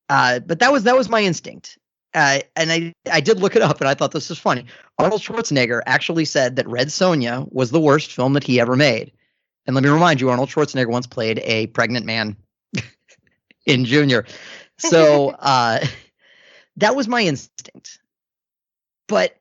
Uh, 0.09 0.39
but 0.39 0.61
that 0.61 0.71
was 0.71 0.85
that 0.85 0.97
was 0.97 1.09
my 1.09 1.21
instinct. 1.21 1.81
Uh, 2.15 2.39
and 2.55 2.71
I 2.71 2.93
I 3.11 3.21
did 3.21 3.41
look 3.41 3.57
it 3.57 3.63
up, 3.63 3.81
and 3.81 3.89
I 3.89 3.95
thought 3.95 4.13
this 4.13 4.29
was 4.29 4.39
funny. 4.39 4.67
Arnold 5.01 5.21
Schwarzenegger 5.21 5.83
actually 5.85 6.25
said 6.25 6.55
that 6.55 6.69
Red 6.69 6.89
Sonja 6.89 7.53
was 7.53 7.73
the 7.73 7.81
worst 7.81 8.13
film 8.13 8.35
that 8.35 8.45
he 8.45 8.61
ever 8.61 8.77
made. 8.77 9.11
And 9.67 9.75
let 9.75 9.83
me 9.83 9.91
remind 9.91 10.21
you, 10.21 10.31
Arnold 10.31 10.51
Schwarzenegger 10.51 10.91
once 10.91 11.09
played 11.09 11.41
a 11.41 11.67
pregnant 11.69 12.07
man 12.07 12.37
in 13.67 13.85
Junior. 13.85 14.27
So 14.79 15.31
uh, 15.41 15.85
that 16.77 16.95
was 16.95 17.09
my 17.09 17.23
instinct. 17.23 17.99
But 19.09 19.37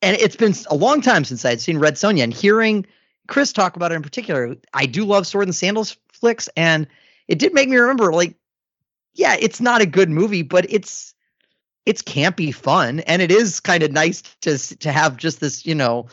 and 0.00 0.16
it's 0.16 0.36
been 0.36 0.54
a 0.70 0.76
long 0.76 1.00
time 1.00 1.24
since 1.24 1.44
I'd 1.44 1.60
seen 1.60 1.78
Red 1.78 1.94
Sonja, 1.94 2.22
and 2.22 2.32
hearing 2.32 2.86
Chris 3.30 3.52
talk 3.52 3.76
about 3.76 3.92
it 3.92 3.94
in 3.94 4.02
particular, 4.02 4.56
I 4.74 4.86
do 4.86 5.04
love 5.04 5.26
Sword 5.26 5.46
and 5.46 5.54
Sandals 5.54 5.96
flicks, 6.12 6.48
and 6.56 6.86
it 7.28 7.38
did 7.38 7.54
make 7.54 7.68
me 7.68 7.76
remember, 7.76 8.12
like, 8.12 8.34
yeah, 9.14 9.36
it's 9.38 9.60
not 9.60 9.80
a 9.80 9.86
good 9.86 10.10
movie, 10.10 10.42
but 10.42 10.70
it's 10.70 11.14
it's 11.86 12.02
campy 12.02 12.54
fun, 12.54 13.00
and 13.00 13.22
it 13.22 13.30
is 13.30 13.60
kind 13.60 13.82
of 13.82 13.92
nice 13.92 14.22
to 14.42 14.58
to 14.78 14.92
have 14.92 15.16
just 15.16 15.40
this, 15.40 15.64
you 15.64 15.74
know, 15.76 16.08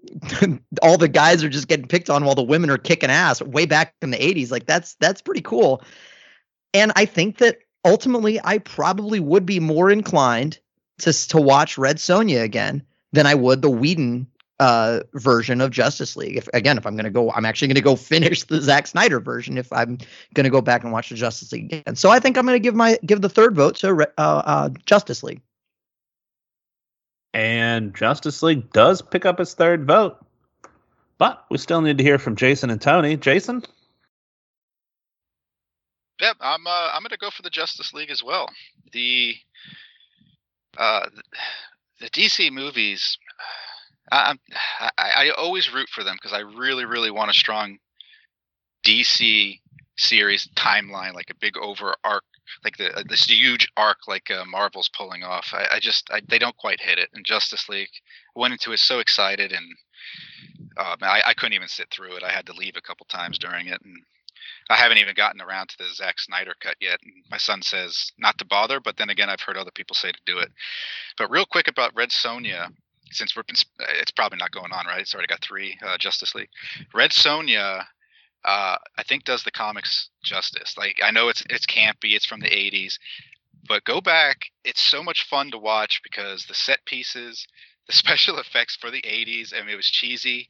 all 0.82 0.98
the 0.98 1.08
guys 1.08 1.42
are 1.42 1.48
just 1.48 1.68
getting 1.68 1.88
picked 1.88 2.10
on 2.10 2.24
while 2.24 2.34
the 2.34 2.42
women 2.42 2.70
are 2.70 2.78
kicking 2.78 3.10
ass 3.10 3.40
way 3.40 3.66
back 3.66 3.94
in 4.02 4.10
the 4.10 4.18
80s. 4.18 4.50
Like 4.50 4.66
that's 4.66 4.94
that's 4.94 5.22
pretty 5.22 5.42
cool. 5.42 5.82
And 6.74 6.92
I 6.96 7.06
think 7.06 7.38
that 7.38 7.58
ultimately 7.84 8.40
I 8.42 8.58
probably 8.58 9.20
would 9.20 9.46
be 9.46 9.58
more 9.58 9.90
inclined 9.90 10.58
to 10.98 11.12
to 11.28 11.40
watch 11.40 11.78
Red 11.78 11.96
Sonja 11.96 12.42
again 12.42 12.82
than 13.12 13.26
I 13.26 13.34
would 13.34 13.62
the 13.62 13.70
Whedon 13.70 14.26
uh, 14.62 15.00
version 15.14 15.60
of 15.60 15.72
Justice 15.72 16.16
League. 16.16 16.36
If 16.36 16.48
again, 16.54 16.78
if 16.78 16.86
I'm 16.86 16.94
going 16.94 17.04
to 17.04 17.10
go, 17.10 17.32
I'm 17.32 17.44
actually 17.44 17.66
going 17.66 17.74
to 17.74 17.82
go 17.82 17.96
finish 18.12 18.44
the 18.44 18.60
Zack 18.60 18.86
Snyder 18.86 19.18
version. 19.18 19.58
If 19.58 19.72
I'm 19.72 19.98
going 20.34 20.44
to 20.44 20.50
go 20.50 20.60
back 20.60 20.84
and 20.84 20.92
watch 20.92 21.08
the 21.08 21.16
Justice 21.16 21.50
League 21.50 21.72
again, 21.72 21.96
so 21.96 22.10
I 22.10 22.20
think 22.20 22.38
I'm 22.38 22.46
going 22.46 22.54
to 22.54 22.60
give 22.60 22.76
my 22.76 22.96
give 23.04 23.20
the 23.20 23.28
third 23.28 23.56
vote 23.56 23.74
to 23.76 24.08
uh, 24.18 24.22
uh, 24.22 24.68
Justice 24.86 25.24
League. 25.24 25.40
And 27.34 27.94
Justice 27.94 28.42
League 28.42 28.70
does 28.72 29.02
pick 29.02 29.26
up 29.26 29.40
its 29.40 29.54
third 29.54 29.84
vote. 29.86 30.18
But 31.18 31.44
we 31.50 31.58
still 31.58 31.80
need 31.80 31.98
to 31.98 32.04
hear 32.04 32.18
from 32.18 32.36
Jason 32.36 32.70
and 32.70 32.80
Tony. 32.80 33.16
Jason? 33.16 33.62
Yep, 36.20 36.36
I'm 36.40 36.66
uh, 36.68 36.90
I'm 36.92 37.02
gonna 37.02 37.16
go 37.16 37.30
for 37.30 37.42
the 37.42 37.50
Justice 37.50 37.92
League 37.92 38.10
as 38.10 38.22
well. 38.22 38.48
The 38.92 39.34
uh, 40.78 41.08
the 42.00 42.10
DC 42.10 42.52
movies, 42.52 43.18
I, 44.12 44.34
I, 44.80 44.90
I 44.98 45.30
always 45.30 45.72
root 45.72 45.88
for 45.88 46.04
them 46.04 46.16
because 46.20 46.32
I 46.32 46.40
really 46.40 46.84
really 46.84 47.10
want 47.10 47.30
a 47.30 47.34
strong 47.34 47.78
DC 48.84 49.60
series 49.96 50.48
timeline, 50.56 51.14
like 51.14 51.30
a 51.30 51.34
big 51.40 51.56
over 51.56 51.94
arc, 52.04 52.24
like 52.64 52.76
the 52.76 53.04
this 53.08 53.24
huge 53.24 53.68
arc 53.76 53.98
like 54.08 54.30
uh, 54.30 54.44
Marvel's 54.44 54.90
pulling 54.96 55.22
off. 55.22 55.50
I, 55.52 55.76
I 55.76 55.80
just 55.80 56.10
I, 56.10 56.20
they 56.28 56.38
don't 56.38 56.56
quite 56.56 56.80
hit 56.80 56.98
it. 56.98 57.10
And 57.14 57.24
Justice 57.24 57.68
League 57.68 57.90
went 58.34 58.52
into 58.52 58.72
it 58.72 58.80
so 58.80 58.98
excited, 58.98 59.52
and 59.52 59.66
uh, 60.76 60.96
I, 61.02 61.22
I 61.26 61.34
couldn't 61.34 61.54
even 61.54 61.68
sit 61.68 61.88
through 61.90 62.16
it. 62.16 62.22
I 62.22 62.32
had 62.32 62.46
to 62.46 62.52
leave 62.52 62.76
a 62.76 62.82
couple 62.82 63.06
times 63.06 63.38
during 63.38 63.68
it, 63.68 63.80
and 63.84 63.96
I 64.70 64.76
haven't 64.76 64.98
even 64.98 65.14
gotten 65.14 65.40
around 65.40 65.68
to 65.70 65.78
the 65.78 65.94
Zack 65.94 66.18
Snyder 66.18 66.54
cut 66.60 66.76
yet. 66.80 66.98
And 67.02 67.12
my 67.30 67.38
son 67.38 67.62
says 67.62 68.12
not 68.18 68.38
to 68.38 68.44
bother, 68.44 68.80
but 68.80 68.96
then 68.96 69.10
again, 69.10 69.30
I've 69.30 69.40
heard 69.40 69.56
other 69.56 69.70
people 69.70 69.94
say 69.94 70.12
to 70.12 70.20
do 70.26 70.38
it. 70.38 70.50
But 71.16 71.30
real 71.30 71.46
quick 71.46 71.68
about 71.68 71.94
Red 71.94 72.10
Sonja, 72.10 72.68
since 73.12 73.36
we're 73.36 73.42
it's 73.48 74.10
probably 74.10 74.38
not 74.38 74.50
going 74.50 74.72
on, 74.72 74.86
right? 74.86 75.00
It's 75.00 75.14
already 75.14 75.28
got 75.28 75.42
three 75.42 75.78
uh, 75.84 75.98
Justice 75.98 76.34
League. 76.34 76.50
Red 76.92 77.10
Sonja 77.10 77.84
uh, 78.44 78.76
I 78.98 79.02
think 79.04 79.24
does 79.24 79.44
the 79.44 79.50
comics 79.50 80.08
justice. 80.22 80.76
Like 80.76 81.00
I 81.02 81.10
know 81.10 81.28
it's 81.28 81.42
it's 81.48 81.66
campy, 81.66 82.14
it's 82.14 82.26
from 82.26 82.40
the 82.40 82.50
'80s, 82.50 82.98
but 83.68 83.84
go 83.84 84.00
back. 84.00 84.46
It's 84.64 84.80
so 84.80 85.02
much 85.02 85.28
fun 85.28 85.50
to 85.52 85.58
watch 85.58 86.00
because 86.02 86.46
the 86.46 86.54
set 86.54 86.84
pieces, 86.84 87.46
the 87.86 87.92
special 87.92 88.38
effects 88.38 88.76
for 88.76 88.90
the 88.90 89.02
'80s. 89.02 89.54
I 89.54 89.60
mean, 89.60 89.70
it 89.70 89.76
was 89.76 89.86
cheesy, 89.86 90.48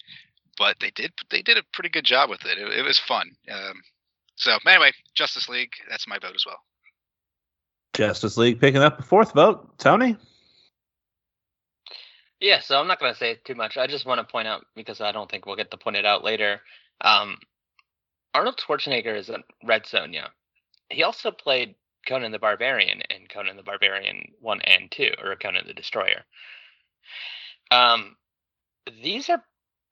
but 0.57 0.77
they 0.81 0.91
did 0.91 1.13
they 1.31 1.43
did 1.43 1.59
a 1.59 1.65
pretty 1.73 1.91
good 1.91 2.05
job 2.05 2.31
with 2.31 2.45
it. 2.47 2.59
It, 2.59 2.79
it 2.79 2.83
was 2.83 2.99
fun. 2.99 3.33
Um, 3.51 3.83
so 4.37 4.57
anyway, 4.67 4.93
Justice 5.15 5.49
League. 5.49 5.73
That's 5.91 6.09
my 6.09 6.19
vote 6.19 6.35
as 6.35 6.47
well. 6.47 6.61
Justice 7.95 8.39
League 8.39 8.59
picking 8.59 8.81
up 8.81 8.99
a 8.99 9.03
fourth 9.03 9.33
vote. 9.33 9.79
Tony. 9.79 10.17
Yeah, 12.43 12.59
so 12.59 12.77
I'm 12.77 12.89
not 12.89 12.99
going 12.99 13.13
to 13.13 13.19
say 13.19 13.39
too 13.45 13.55
much. 13.55 13.77
I 13.77 13.87
just 13.87 14.05
want 14.05 14.19
to 14.19 14.31
point 14.31 14.49
out 14.49 14.67
because 14.75 15.01
I 15.01 15.13
don't 15.13 15.31
think 15.31 15.47
we'll 15.47 15.55
get 15.55 15.71
to 15.71 15.77
point 15.77 15.95
it 15.95 16.05
out 16.05 16.25
later. 16.25 16.61
Um, 17.01 17.39
Arnold 18.35 18.57
Schwarzenegger 18.57 19.17
is 19.17 19.29
a 19.29 19.45
Red 19.63 19.85
Sonja. 19.85 20.27
He 20.91 21.05
also 21.05 21.31
played 21.31 21.77
Conan 22.05 22.33
the 22.33 22.41
Barbarian 22.41 23.01
in 23.11 23.29
Conan 23.29 23.57
the 23.57 23.63
Barbarian 23.63 24.33
1 24.41 24.61
and 24.63 24.91
2, 24.91 25.13
or 25.23 25.37
Conan 25.37 25.69
the 25.69 25.73
Destroyer. 25.73 26.25
Um, 27.71 28.17
these 29.05 29.31
are 29.31 29.45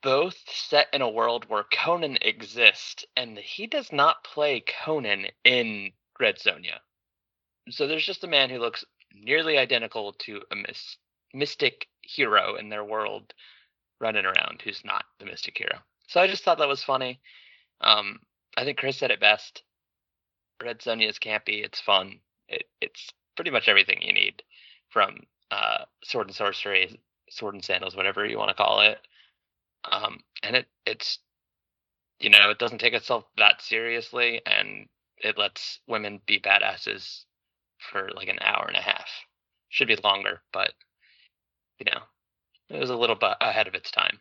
both 0.03 0.37
set 0.49 0.89
in 0.93 1.03
a 1.03 1.09
world 1.09 1.45
where 1.49 1.65
Conan 1.73 2.19
exists, 2.21 3.05
and 3.17 3.39
he 3.39 3.69
does 3.69 3.93
not 3.93 4.25
play 4.25 4.65
Conan 4.85 5.27
in 5.45 5.93
Red 6.19 6.39
Sonja. 6.39 6.81
So 7.69 7.87
there's 7.87 8.05
just 8.05 8.25
a 8.25 8.29
man 8.29 8.51
who 8.51 8.59
looks 8.59 8.85
nearly 9.15 9.57
identical 9.57 10.15
to 10.15 10.43
a 10.51 10.57
mystic 11.33 11.87
hero 12.15 12.57
in 12.57 12.69
their 12.69 12.85
world 12.85 13.33
running 14.01 14.25
around 14.25 14.63
who's 14.63 14.83
not 14.85 15.05
the 15.19 15.27
mystic 15.27 15.59
hero. 15.59 15.79
So 16.09 16.21
I 16.21 16.27
just 16.27 16.43
thought 16.43 16.59
that 16.59 16.69
was 16.69 16.83
funny. 16.83 17.21
Um, 17.81 18.21
I 18.57 18.65
think 18.65 18.79
Chris 18.79 18.99
said 18.99 19.11
it 19.11 19.21
best. 19.21 19.63
Red 20.63 20.81
Sonja 20.81 21.09
is 21.09 21.19
campy. 21.19 21.65
It's 21.65 21.81
fun. 21.81 22.21
It, 22.49 22.65
it's 22.81 23.11
pretty 23.37 23.51
much 23.51 23.69
everything 23.69 24.03
you 24.03 24.13
need 24.13 24.43
from 24.91 25.21
uh, 25.51 25.85
sword 26.05 26.27
and 26.27 26.37
sorcery, 26.37 27.01
sword 27.31 27.55
and 27.55 27.65
sandals, 27.65 27.97
whatever 27.97 28.27
you 28.27 28.39
want 28.39 28.49
to 28.49 28.55
call 28.55 28.81
it. 28.81 28.99
Um, 29.91 30.21
and 30.43 30.57
it 30.57 30.67
it's 30.85 31.19
you 32.19 32.29
know 32.29 32.51
it 32.51 32.59
doesn't 32.59 32.79
take 32.79 32.93
itself 32.93 33.25
that 33.39 33.63
seriously, 33.63 34.43
and 34.45 34.89
it 35.19 35.39
lets 35.39 35.81
women 35.87 36.21
be 36.27 36.39
badasses 36.39 37.25
for 37.79 38.11
like 38.15 38.29
an 38.29 38.39
hour 38.43 38.67
and 38.67 38.77
a 38.77 38.81
half. 38.81 39.09
Should 39.71 39.89
be 39.89 39.97
longer, 39.97 40.43
but 40.53 40.73
you 41.81 41.87
know 41.91 42.01
it 42.69 42.79
was 42.79 42.91
a 42.91 42.97
little 42.97 43.17
bit 43.17 43.33
ahead 43.41 43.67
of 43.67 43.75
its 43.75 43.91
time. 43.91 44.19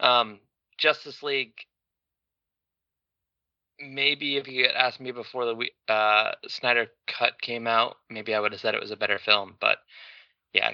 Um, 0.00 0.40
Justice 0.78 1.22
League 1.22 1.54
maybe 3.80 4.36
if 4.36 4.48
you 4.48 4.64
had 4.66 4.74
asked 4.74 5.00
me 5.00 5.12
before 5.12 5.44
the 5.44 5.92
uh, 5.92 6.32
Snyder 6.46 6.88
cut 7.06 7.40
came 7.40 7.66
out, 7.66 7.96
maybe 8.10 8.34
I 8.34 8.40
would 8.40 8.52
have 8.52 8.60
said 8.60 8.74
it 8.74 8.80
was 8.80 8.90
a 8.90 8.96
better 8.96 9.18
film. 9.18 9.54
But 9.60 9.78
yeah, 10.52 10.72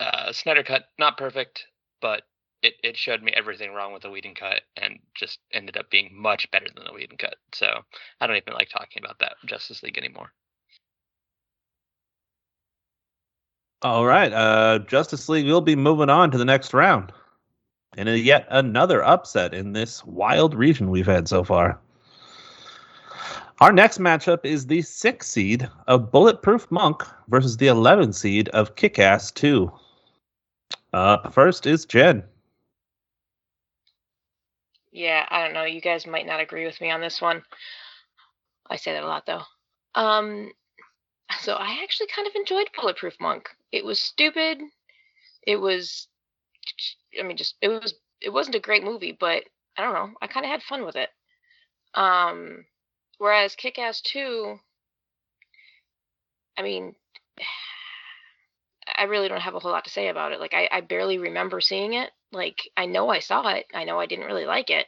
uh, 0.00 0.32
Snyder 0.32 0.62
cut 0.62 0.84
not 0.98 1.16
perfect, 1.16 1.66
but 2.00 2.22
it, 2.62 2.74
it 2.82 2.96
showed 2.96 3.22
me 3.22 3.32
everything 3.34 3.72
wrong 3.72 3.92
with 3.92 4.02
the 4.02 4.10
Whedon 4.10 4.34
cut 4.34 4.62
and 4.76 4.98
just 5.14 5.38
ended 5.52 5.76
up 5.76 5.90
being 5.90 6.10
much 6.12 6.50
better 6.50 6.66
than 6.74 6.84
the 6.84 6.92
Whedon 6.92 7.16
cut. 7.16 7.36
So 7.54 7.66
I 8.20 8.26
don't 8.26 8.36
even 8.36 8.54
like 8.54 8.68
talking 8.68 9.02
about 9.02 9.18
that 9.20 9.36
Justice 9.46 9.82
League 9.82 9.98
anymore. 9.98 10.32
All 13.82 14.06
right, 14.06 14.32
uh, 14.32 14.78
Justice 14.80 15.28
League 15.28 15.46
will 15.46 15.60
be 15.60 15.76
moving 15.76 16.08
on 16.08 16.30
to 16.30 16.38
the 16.38 16.44
next 16.44 16.72
round, 16.72 17.12
and 17.96 18.08
yet 18.08 18.46
another 18.50 19.04
upset 19.04 19.52
in 19.52 19.72
this 19.72 20.04
wild 20.04 20.54
region 20.54 20.90
we've 20.90 21.06
had 21.06 21.28
so 21.28 21.44
far. 21.44 21.78
Our 23.60 23.72
next 23.72 23.98
matchup 23.98 24.44
is 24.44 24.66
the 24.66 24.82
six 24.82 25.28
seed 25.28 25.68
of 25.86 26.10
Bulletproof 26.10 26.70
Monk 26.70 27.02
versus 27.28 27.56
the 27.56 27.68
11 27.68 28.12
seed 28.12 28.48
of 28.50 28.76
Kickass 28.76 29.32
2. 29.32 29.72
Up 30.92 31.32
first 31.32 31.66
is 31.66 31.86
Jen. 31.86 32.22
Yeah, 34.92 35.26
I 35.30 35.42
don't 35.44 35.54
know. 35.54 35.64
You 35.64 35.80
guys 35.80 36.06
might 36.06 36.26
not 36.26 36.40
agree 36.40 36.64
with 36.64 36.80
me 36.80 36.90
on 36.90 37.00
this 37.00 37.20
one. 37.20 37.42
I 38.68 38.76
say 38.76 38.92
that 38.92 39.04
a 39.04 39.06
lot 39.06 39.26
though. 39.26 39.42
Um, 39.94 40.52
so 41.40 41.54
I 41.54 41.80
actually 41.82 42.08
kind 42.14 42.26
of 42.26 42.34
enjoyed 42.34 42.68
Bulletproof 42.78 43.14
Monk. 43.20 43.48
It 43.76 43.84
was 43.84 44.00
stupid. 44.00 44.60
It 45.46 45.56
was, 45.56 46.08
I 47.18 47.22
mean, 47.22 47.36
just 47.36 47.56
it 47.60 47.68
was. 47.68 47.94
It 48.20 48.30
wasn't 48.30 48.56
a 48.56 48.60
great 48.60 48.82
movie, 48.82 49.12
but 49.12 49.44
I 49.76 49.82
don't 49.82 49.92
know. 49.92 50.14
I 50.22 50.26
kind 50.26 50.46
of 50.46 50.50
had 50.50 50.62
fun 50.62 50.84
with 50.84 50.96
it. 50.96 51.10
Um, 51.94 52.64
Whereas 53.18 53.54
Kick 53.56 53.78
Ass 53.78 54.00
2, 54.02 54.58
I 56.58 56.62
mean, 56.62 56.94
I 58.96 59.04
really 59.04 59.28
don't 59.28 59.40
have 59.40 59.54
a 59.54 59.58
whole 59.58 59.70
lot 59.72 59.84
to 59.84 59.90
say 59.90 60.08
about 60.08 60.32
it. 60.32 60.40
Like, 60.40 60.54
I, 60.54 60.68
I 60.72 60.80
barely 60.80 61.18
remember 61.18 61.60
seeing 61.60 61.94
it. 61.94 62.10
Like, 62.32 62.70
I 62.76 62.86
know 62.86 63.08
I 63.10 63.20
saw 63.20 63.48
it. 63.48 63.66
I 63.74 63.84
know 63.84 63.98
I 64.00 64.06
didn't 64.06 64.26
really 64.26 64.44
like 64.46 64.70
it, 64.70 64.86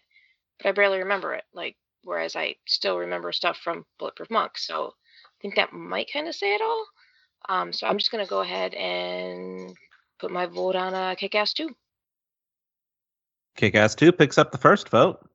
but 0.59 0.69
I 0.69 0.73
barely 0.73 0.99
remember 0.99 1.35
it. 1.35 1.45
Like, 1.55 1.77
whereas 2.05 2.37
I 2.37 2.57
still 2.67 2.99
remember 2.99 3.33
stuff 3.33 3.59
from 3.59 3.87
Bulletproof 3.99 4.31
Monk. 4.31 4.59
So 4.59 4.89
I 4.89 5.37
think 5.43 5.57
that 5.57 5.73
might 5.73 6.13
kind 6.13 6.29
of 6.29 6.35
say 6.35 6.55
it 6.55 6.63
all. 6.63 6.87
Um, 7.49 7.73
so 7.73 7.87
I'm 7.87 7.99
just 7.99 8.11
going 8.11 8.25
to 8.25 8.29
go 8.29 8.41
ahead 8.41 8.75
and 8.75 9.75
put 10.19 10.31
my 10.31 10.47
vote 10.47 10.77
on 10.77 10.95
uh, 10.95 11.15
Kick 11.15 11.35
Ass 11.35 11.53
2. 11.53 11.69
Kick 13.57 13.75
Ass 13.75 13.95
2 13.95 14.13
picks 14.13 14.39
up 14.39 14.53
the 14.53 14.59
first 14.59 14.89
vote. 14.89 15.27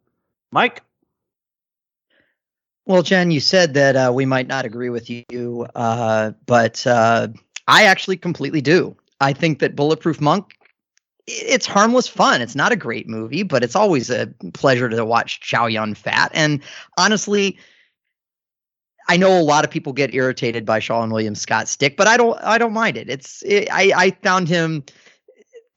Mike? 0.51 0.81
Well, 2.85 3.01
Jen, 3.01 3.31
you 3.31 3.39
said 3.39 3.73
that 3.75 3.95
uh, 3.95 4.11
we 4.13 4.25
might 4.25 4.47
not 4.47 4.65
agree 4.65 4.89
with 4.89 5.09
you, 5.09 5.67
uh, 5.73 6.31
but 6.45 6.85
uh, 6.85 7.29
I 7.67 7.85
actually 7.85 8.17
completely 8.17 8.61
do. 8.61 8.95
I 9.21 9.31
think 9.31 9.59
that 9.59 9.75
Bulletproof 9.75 10.19
Monk, 10.19 10.57
it's 11.25 11.65
harmless 11.65 12.09
fun. 12.09 12.41
It's 12.41 12.55
not 12.55 12.73
a 12.73 12.77
great 12.77 13.07
movie, 13.07 13.43
but 13.43 13.63
it's 13.63 13.75
always 13.75 14.09
a 14.09 14.27
pleasure 14.53 14.89
to 14.89 15.05
watch 15.05 15.39
Chow 15.39 15.67
Yun 15.67 15.95
Fat. 15.95 16.31
And 16.33 16.61
honestly, 16.97 17.57
I 19.07 19.17
know 19.17 19.39
a 19.39 19.41
lot 19.41 19.65
of 19.65 19.71
people 19.71 19.93
get 19.93 20.13
irritated 20.13 20.65
by 20.65 20.79
Seann 20.79 21.11
Williams 21.11 21.41
Scott 21.41 21.67
stick, 21.67 21.97
but 21.97 22.07
I 22.07 22.17
don't. 22.17 22.39
I 22.41 22.57
don't 22.57 22.73
mind 22.73 22.97
it. 22.97 23.09
It's. 23.09 23.43
It, 23.43 23.67
I 23.71 23.91
I 23.95 24.11
found 24.23 24.47
him 24.47 24.83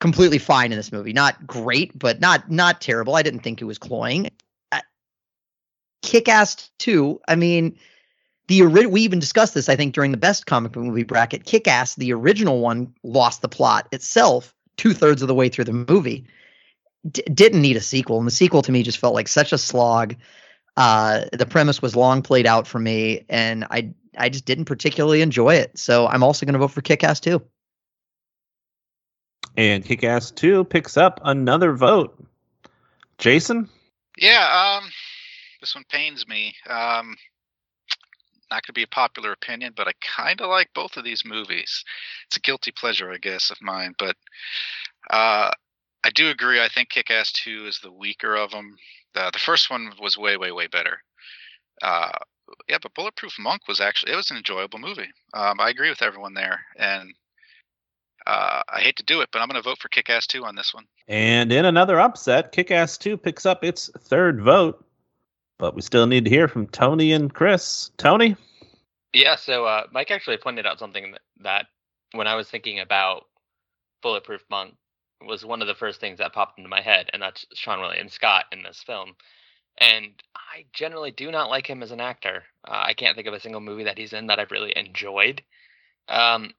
completely 0.01 0.39
fine 0.39 0.73
in 0.73 0.79
this 0.79 0.93
movie. 0.93 1.13
Not 1.13 1.47
great, 1.47 1.99
but 1.99 2.21
not 2.21 2.51
not 2.51 2.81
terrible. 2.81 3.17
I 3.17 3.23
didn't 3.23 3.41
think 3.41 3.61
it 3.61 3.65
was 3.65 3.79
cloying. 3.79 4.31
Uh, 4.73 4.81
Kick-Ass 6.03 6.71
2, 6.79 7.21
I 7.27 7.35
mean, 7.35 7.77
the 8.49 8.63
ori- 8.63 8.87
we 8.87 9.01
even 9.03 9.19
discussed 9.19 9.55
this, 9.55 9.69
I 9.69 9.77
think, 9.77 9.95
during 9.95 10.13
the 10.13 10.17
best 10.17 10.47
comic 10.47 10.73
book 10.73 10.85
movie 10.85 11.03
bracket. 11.03 11.45
Kick-Ass, 11.45 11.97
the 11.97 12.13
original 12.13 12.61
one, 12.61 12.95
lost 13.03 13.43
the 13.43 13.49
plot 13.49 13.89
itself 13.93 14.55
two 14.77 14.93
thirds 14.93 15.23
of 15.23 15.29
the 15.29 15.35
way 15.35 15.49
through 15.49 15.65
the 15.65 15.73
movie. 15.73 16.27
D- 17.11 17.23
didn't 17.33 17.63
need 17.63 17.77
a 17.77 17.81
sequel, 17.81 18.19
and 18.19 18.27
the 18.27 18.33
sequel 18.33 18.63
to 18.63 18.73
me 18.73 18.83
just 18.83 18.99
felt 18.99 19.15
like 19.15 19.29
such 19.29 19.53
a 19.53 19.59
slog. 19.59 20.15
Uh, 20.77 21.25
the 21.33 21.47
premise 21.47 21.81
was 21.81 21.97
long 21.97 22.23
played 22.23 22.47
out 22.47 22.67
for 22.67 22.79
me, 22.79 23.25
and 23.29 23.65
I 23.71 23.95
I 24.17 24.29
just 24.29 24.45
didn't 24.45 24.65
particularly 24.65 25.23
enjoy 25.23 25.55
it. 25.55 25.79
So 25.79 26.07
I'm 26.07 26.23
also 26.23 26.47
going 26.47 26.55
to 26.55 26.59
vote 26.59 26.71
for 26.71 26.81
Kick-Ass 26.81 27.21
2. 27.21 27.43
And 29.57 29.85
Kick-Ass 29.85 30.31
2 30.33 30.65
picks 30.65 30.97
up 30.97 31.21
another 31.25 31.75
vote. 31.75 32.19
Jason? 33.19 33.69
Yeah, 34.19 34.79
um, 34.83 34.91
this 35.61 35.75
one 35.75 35.85
pains 35.91 36.27
me. 36.27 36.55
Um, 36.69 37.17
not 38.51 38.63
going 38.63 38.69
to 38.69 38.73
be 38.73 38.83
a 38.83 38.89
popular 38.89 39.33
opinion, 39.33 39.73
but 39.77 39.89
I 39.89 39.93
kind 40.01 40.41
of 40.41 40.49
like 40.49 40.69
both 40.75 40.97
of 40.97 41.05
these 41.05 41.25
movies. 41.25 41.85
It's 42.27 42.37
a 42.37 42.41
guilty 42.41 42.73
pleasure, 42.73 43.11
I 43.11 43.19
guess, 43.19 43.51
of 43.51 43.57
mine. 43.61 43.95
But 43.99 44.17
uh, 45.11 45.51
I 46.05 46.11
do 46.15 46.29
agree. 46.29 46.61
I 46.61 46.69
think 46.69 46.91
Kick 46.91 47.11
Ass 47.11 47.33
2 47.33 47.67
is 47.67 47.81
the 47.81 47.93
weaker 47.93 48.37
of 48.37 48.51
them. 48.51 48.77
The, 49.17 49.31
the 49.33 49.39
first 49.39 49.71
one 49.71 49.93
was 49.99 50.19
way, 50.19 50.37
way, 50.37 50.53
way 50.53 50.67
better. 50.67 51.03
Uh, 51.83 52.13
yeah, 52.69 52.77
but 52.83 52.95
Bulletproof 52.95 53.39
Monk 53.39 53.67
was 53.67 53.81
actually 53.81 54.13
it 54.13 54.17
was 54.17 54.31
an 54.31 54.37
enjoyable 54.37 54.79
movie. 54.79 55.09
Um, 55.33 55.59
I 55.59 55.71
agree 55.71 55.89
with 55.89 56.03
everyone 56.03 56.35
there, 56.35 56.61
and 56.77 57.15
uh, 58.27 58.63
I 58.69 58.81
hate 58.81 58.97
to 58.97 59.03
do 59.03 59.23
it, 59.23 59.31
but 59.33 59.41
I'm 59.41 59.49
going 59.49 59.61
to 59.61 59.67
vote 59.67 59.79
for 59.79 59.89
Kick 59.89 60.11
Ass 60.11 60.27
2 60.27 60.45
on 60.45 60.55
this 60.55 60.75
one. 60.75 60.85
And 61.09 61.51
in 61.51 61.65
another 61.65 61.99
upset, 61.99 62.53
Kick 62.53 62.71
Ass 62.71 62.99
2 62.99 63.17
picks 63.17 63.47
up 63.47 63.65
its 63.65 63.91
third 63.99 64.43
vote. 64.43 64.85
But 65.59 65.75
we 65.75 65.81
still 65.81 66.07
need 66.07 66.25
to 66.25 66.31
hear 66.31 66.49
from 66.49 66.67
Tony 66.67 67.13
and 67.13 67.33
Chris. 67.33 67.91
Tony? 67.97 68.37
Yeah, 69.15 69.37
so 69.37 69.65
uh, 69.65 69.85
Mike 69.93 70.11
actually 70.11 70.37
pointed 70.37 70.67
out 70.67 70.79
something 70.79 71.13
that, 71.13 71.23
that 71.41 71.67
when 72.13 72.27
I 72.27 72.35
was 72.35 72.51
thinking 72.51 72.81
about 72.81 73.25
Bulletproof 74.03 74.43
Monk 74.51 74.75
was 75.25 75.45
one 75.45 75.63
of 75.63 75.69
the 75.69 75.75
first 75.75 76.01
things 76.01 76.19
that 76.19 76.33
popped 76.33 76.59
into 76.59 76.69
my 76.69 76.81
head, 76.81 77.11
and 77.13 77.23
that's 77.23 77.47
Seann 77.55 77.81
William 77.81 78.09
Scott 78.09 78.47
in 78.53 78.63
this 78.63 78.83
film. 78.87 79.15
And 79.79 80.13
I 80.35 80.65
generally 80.73 81.11
do 81.11 81.31
not 81.31 81.51
like 81.51 81.69
him 81.69 81.83
as 81.83 81.91
an 81.91 82.01
actor. 82.01 82.45
Uh, 82.67 82.83
I 82.87 82.95
can't 82.95 83.15
think 83.15 83.29
of 83.29 83.35
a 83.35 83.41
single 83.41 83.61
movie 83.61 83.85
that 83.85 83.99
he's 83.99 84.13
in 84.13 84.27
that 84.29 84.39
I've 84.39 84.51
really 84.51 84.73
enjoyed, 84.77 85.43
um, 86.09 86.53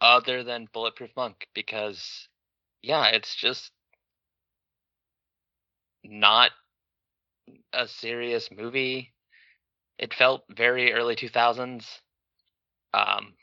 other 0.00 0.44
than 0.44 0.68
Bulletproof 0.72 1.10
Monk, 1.16 1.46
because 1.54 2.28
yeah, 2.82 3.06
it's 3.08 3.34
just 3.34 3.72
not 6.04 6.52
a 7.72 7.86
serious 7.86 8.50
movie. 8.50 9.12
It 9.98 10.14
felt 10.14 10.44
very 10.50 10.92
early 10.92 11.16
2000s. 11.16 11.84
Um, 12.94 13.34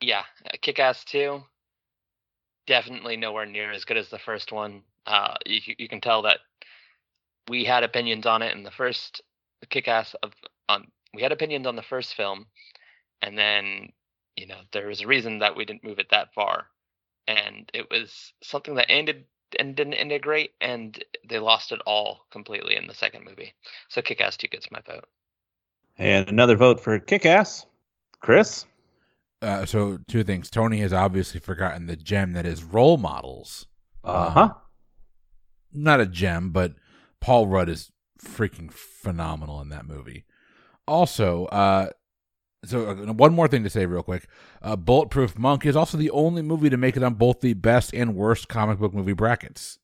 yeah, 0.00 0.22
Kick 0.62 0.78
Ass 0.78 1.04
2. 1.04 1.42
Definitely 2.66 3.16
nowhere 3.16 3.46
near 3.46 3.72
as 3.72 3.84
good 3.84 3.96
as 3.96 4.08
the 4.08 4.18
first 4.18 4.52
one. 4.52 4.82
Uh, 5.06 5.34
you, 5.46 5.74
you 5.78 5.88
can 5.88 6.00
tell 6.00 6.22
that 6.22 6.38
we 7.48 7.64
had 7.64 7.82
opinions 7.82 8.26
on 8.26 8.42
it 8.42 8.56
in 8.56 8.62
the 8.62 8.70
first 8.70 9.22
Kick 9.68 9.88
Ass 9.88 10.14
of 10.22 10.32
on 10.68 10.86
we 11.14 11.22
had 11.22 11.32
opinions 11.32 11.66
on 11.66 11.76
the 11.76 11.82
first 11.82 12.14
film, 12.14 12.46
and 13.20 13.36
then 13.36 13.92
you 14.36 14.46
know 14.46 14.60
there 14.72 14.86
was 14.86 15.02
a 15.02 15.06
reason 15.06 15.38
that 15.40 15.56
we 15.56 15.64
didn't 15.64 15.84
move 15.84 15.98
it 15.98 16.08
that 16.10 16.32
far, 16.34 16.66
and 17.26 17.70
it 17.74 17.88
was 17.90 18.32
something 18.42 18.74
that 18.76 18.90
ended 18.90 19.24
and 19.58 19.76
didn't 19.76 20.22
great, 20.22 20.52
and 20.60 21.04
they 21.28 21.38
lost 21.38 21.72
it 21.72 21.80
all 21.86 22.26
completely 22.30 22.76
in 22.76 22.86
the 22.86 22.94
second 22.94 23.24
movie. 23.24 23.52
So 23.88 24.02
Kick 24.02 24.20
Ass 24.20 24.36
2 24.36 24.48
gets 24.48 24.70
my 24.70 24.80
vote. 24.80 25.04
And 25.98 26.28
another 26.28 26.56
vote 26.56 26.80
for 26.80 26.98
Kick 26.98 27.26
Ass. 27.26 27.66
Chris? 28.20 28.66
Uh, 29.42 29.66
so 29.66 29.98
two 30.08 30.22
things. 30.22 30.48
Tony 30.48 30.78
has 30.78 30.92
obviously 30.92 31.40
forgotten 31.40 31.86
the 31.86 31.96
gem 31.96 32.32
that 32.32 32.46
is 32.46 32.62
role 32.62 32.96
models. 32.96 33.66
Uh 34.04 34.30
huh. 34.30 34.54
Not 35.72 36.00
a 36.00 36.06
gem, 36.06 36.50
but 36.50 36.74
Paul 37.20 37.48
Rudd 37.48 37.68
is 37.68 37.90
freaking 38.22 38.72
phenomenal 38.72 39.60
in 39.60 39.68
that 39.70 39.86
movie. 39.86 40.24
Also, 40.86 41.46
uh, 41.46 41.90
so 42.64 42.90
uh, 42.90 43.12
one 43.12 43.34
more 43.34 43.48
thing 43.48 43.64
to 43.64 43.70
say 43.70 43.86
real 43.86 44.02
quick 44.02 44.28
uh, 44.62 44.76
bulletproof 44.76 45.36
monk 45.38 45.66
is 45.66 45.76
also 45.76 45.98
the 45.98 46.10
only 46.10 46.42
movie 46.42 46.70
to 46.70 46.76
make 46.76 46.96
it 46.96 47.02
on 47.02 47.14
both 47.14 47.40
the 47.40 47.54
best 47.54 47.92
and 47.94 48.14
worst 48.14 48.48
comic 48.48 48.78
book 48.78 48.94
movie 48.94 49.12
brackets 49.12 49.78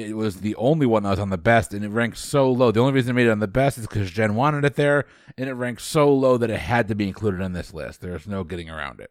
it 0.00 0.16
was 0.16 0.40
the 0.40 0.54
only 0.56 0.86
one 0.86 1.02
that 1.02 1.10
was 1.10 1.18
on 1.18 1.30
the 1.30 1.38
best 1.38 1.72
and 1.72 1.84
it 1.84 1.88
ranked 1.88 2.18
so 2.18 2.50
low 2.50 2.70
the 2.70 2.80
only 2.80 2.92
reason 2.92 3.10
it 3.10 3.14
made 3.14 3.26
it 3.26 3.30
on 3.30 3.38
the 3.38 3.46
best 3.48 3.78
is 3.78 3.86
because 3.86 4.10
jen 4.10 4.34
wanted 4.34 4.64
it 4.64 4.74
there 4.74 5.04
and 5.38 5.48
it 5.48 5.54
ranked 5.54 5.82
so 5.82 6.12
low 6.12 6.36
that 6.36 6.50
it 6.50 6.60
had 6.60 6.88
to 6.88 6.94
be 6.94 7.06
included 7.06 7.40
in 7.40 7.52
this 7.52 7.72
list 7.72 8.00
there's 8.00 8.26
no 8.26 8.44
getting 8.44 8.70
around 8.70 9.00
it 9.00 9.10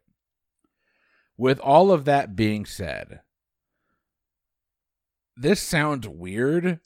with 1.37 1.59
all 1.59 1.91
of 1.91 2.05
that 2.05 2.35
being 2.35 2.65
said 2.65 3.21
this 5.37 5.61
sounds 5.61 6.07
weird 6.07 6.79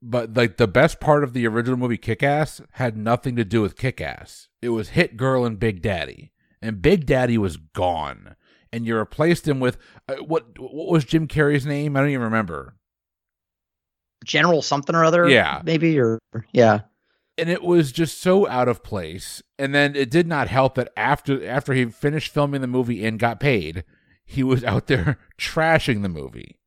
but 0.00 0.34
like 0.34 0.56
the 0.56 0.68
best 0.68 1.00
part 1.00 1.24
of 1.24 1.32
the 1.32 1.46
original 1.46 1.76
movie 1.76 1.96
Kick-Ass 1.96 2.60
had 2.72 2.96
nothing 2.96 3.36
to 3.36 3.44
do 3.44 3.62
with 3.62 3.76
Kick-Ass. 3.76 4.48
It 4.62 4.70
was 4.70 4.90
Hit 4.90 5.16
Girl 5.16 5.44
and 5.44 5.58
Big 5.58 5.82
Daddy, 5.82 6.32
and 6.62 6.82
Big 6.82 7.06
Daddy 7.06 7.38
was 7.38 7.56
gone, 7.56 8.36
and 8.72 8.86
you 8.86 8.96
replaced 8.96 9.48
him 9.48 9.60
with 9.60 9.76
uh, 10.08 10.16
what? 10.16 10.58
What 10.58 10.90
was 10.90 11.04
Jim 11.04 11.26
Carrey's 11.26 11.66
name? 11.66 11.96
I 11.96 12.00
don't 12.00 12.10
even 12.10 12.22
remember. 12.22 12.76
General 14.24 14.62
something 14.62 14.94
or 14.94 15.04
other. 15.04 15.28
Yeah. 15.28 15.62
maybe 15.64 15.98
or 15.98 16.18
yeah. 16.52 16.80
And 17.36 17.48
it 17.48 17.62
was 17.62 17.92
just 17.92 18.20
so 18.20 18.48
out 18.48 18.68
of 18.68 18.82
place. 18.82 19.42
And 19.58 19.74
then 19.74 19.94
it 19.94 20.10
did 20.10 20.26
not 20.26 20.48
help 20.48 20.74
that 20.74 20.92
after 20.96 21.46
after 21.48 21.72
he 21.72 21.86
finished 21.86 22.32
filming 22.32 22.60
the 22.60 22.66
movie 22.66 23.04
and 23.04 23.18
got 23.18 23.40
paid, 23.40 23.84
he 24.24 24.42
was 24.42 24.64
out 24.64 24.88
there 24.88 25.18
trashing 25.38 26.02
the 26.02 26.08
movie. 26.08 26.58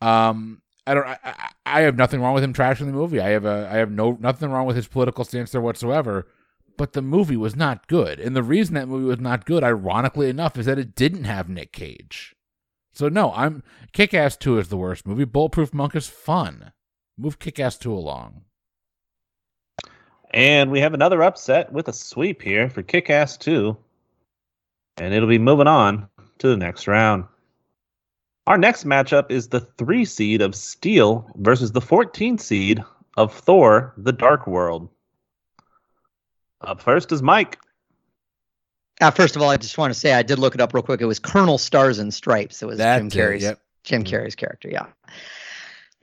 Um, 0.00 0.62
I 0.86 0.94
don't. 0.94 1.06
I, 1.06 1.50
I 1.66 1.80
have 1.82 1.96
nothing 1.96 2.20
wrong 2.20 2.34
with 2.34 2.44
him 2.44 2.52
trashing 2.52 2.86
the 2.86 2.92
movie. 2.92 3.20
I 3.20 3.30
have 3.30 3.44
a. 3.44 3.68
I 3.70 3.76
have 3.76 3.90
no 3.90 4.16
nothing 4.20 4.50
wrong 4.50 4.66
with 4.66 4.76
his 4.76 4.86
political 4.86 5.24
stance 5.24 5.50
there 5.52 5.60
whatsoever. 5.60 6.26
But 6.76 6.92
the 6.92 7.02
movie 7.02 7.36
was 7.36 7.54
not 7.54 7.86
good, 7.86 8.18
and 8.18 8.34
the 8.34 8.42
reason 8.42 8.74
that 8.74 8.88
movie 8.88 9.04
was 9.04 9.20
not 9.20 9.46
good, 9.46 9.62
ironically 9.62 10.28
enough, 10.28 10.58
is 10.58 10.66
that 10.66 10.78
it 10.78 10.96
didn't 10.96 11.24
have 11.24 11.48
Nick 11.48 11.72
Cage. 11.72 12.33
So 12.94 13.08
no, 13.08 13.32
I'm 13.32 13.62
Kick 13.92 14.14
Ass 14.14 14.36
Two 14.36 14.58
is 14.58 14.68
the 14.68 14.76
worst 14.76 15.06
movie. 15.06 15.24
Bulletproof 15.24 15.74
Monk 15.74 15.94
is 15.94 16.06
fun. 16.06 16.72
Move 17.18 17.38
Kick 17.38 17.60
Ass 17.60 17.76
Two 17.76 17.92
along. 17.92 18.42
And 20.34 20.72
we 20.72 20.80
have 20.80 20.94
another 20.94 21.22
upset 21.22 21.72
with 21.72 21.86
a 21.86 21.92
sweep 21.92 22.42
here 22.42 22.68
for 22.68 22.82
Kick 22.82 23.08
Ass 23.08 23.36
2. 23.36 23.76
And 24.96 25.14
it'll 25.14 25.28
be 25.28 25.38
moving 25.38 25.68
on 25.68 26.08
to 26.38 26.48
the 26.48 26.56
next 26.56 26.88
round. 26.88 27.26
Our 28.48 28.58
next 28.58 28.84
matchup 28.84 29.30
is 29.30 29.46
the 29.46 29.60
three 29.60 30.04
seed 30.04 30.42
of 30.42 30.56
Steel 30.56 31.30
versus 31.36 31.70
the 31.70 31.80
14 31.80 32.36
seed 32.38 32.82
of 33.16 33.32
Thor 33.32 33.94
the 33.96 34.12
Dark 34.12 34.48
World. 34.48 34.88
Up 36.60 36.80
first 36.80 37.12
is 37.12 37.22
Mike. 37.22 37.58
Uh, 39.00 39.10
first 39.10 39.34
of 39.34 39.42
all, 39.42 39.50
I 39.50 39.56
just 39.56 39.76
want 39.76 39.92
to 39.92 39.98
say 39.98 40.12
I 40.12 40.22
did 40.22 40.38
look 40.38 40.54
it 40.54 40.60
up 40.60 40.72
real 40.72 40.82
quick. 40.82 41.00
It 41.00 41.06
was 41.06 41.18
Colonel 41.18 41.58
Stars 41.58 41.98
and 41.98 42.14
Stripes. 42.14 42.62
It 42.62 42.66
was 42.66 42.78
That's 42.78 43.12
Jim 43.12 43.32
it, 43.32 43.40
yep. 43.42 43.60
Jim 43.82 44.04
Carrey's 44.04 44.36
character. 44.36 44.68
Yeah. 44.70 44.86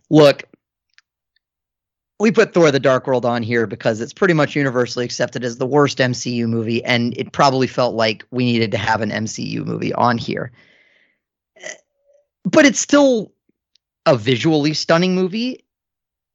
Look, 0.09 0.43
we 2.19 2.31
put 2.31 2.53
Thor: 2.53 2.69
The 2.69 2.79
Dark 2.79 3.07
World 3.07 3.25
on 3.25 3.43
here 3.43 3.65
because 3.65 4.01
it's 4.01 4.13
pretty 4.13 4.33
much 4.33 4.55
universally 4.55 5.05
accepted 5.05 5.43
as 5.43 5.57
the 5.57 5.65
worst 5.65 5.99
MCU 5.99 6.47
movie, 6.47 6.83
and 6.83 7.17
it 7.17 7.31
probably 7.31 7.67
felt 7.67 7.95
like 7.95 8.25
we 8.31 8.43
needed 8.45 8.71
to 8.71 8.77
have 8.77 9.01
an 9.01 9.09
MCU 9.09 9.65
movie 9.65 9.93
on 9.93 10.17
here. 10.17 10.51
But 12.43 12.65
it's 12.65 12.79
still 12.79 13.31
a 14.05 14.17
visually 14.17 14.73
stunning 14.73 15.15
movie. 15.15 15.63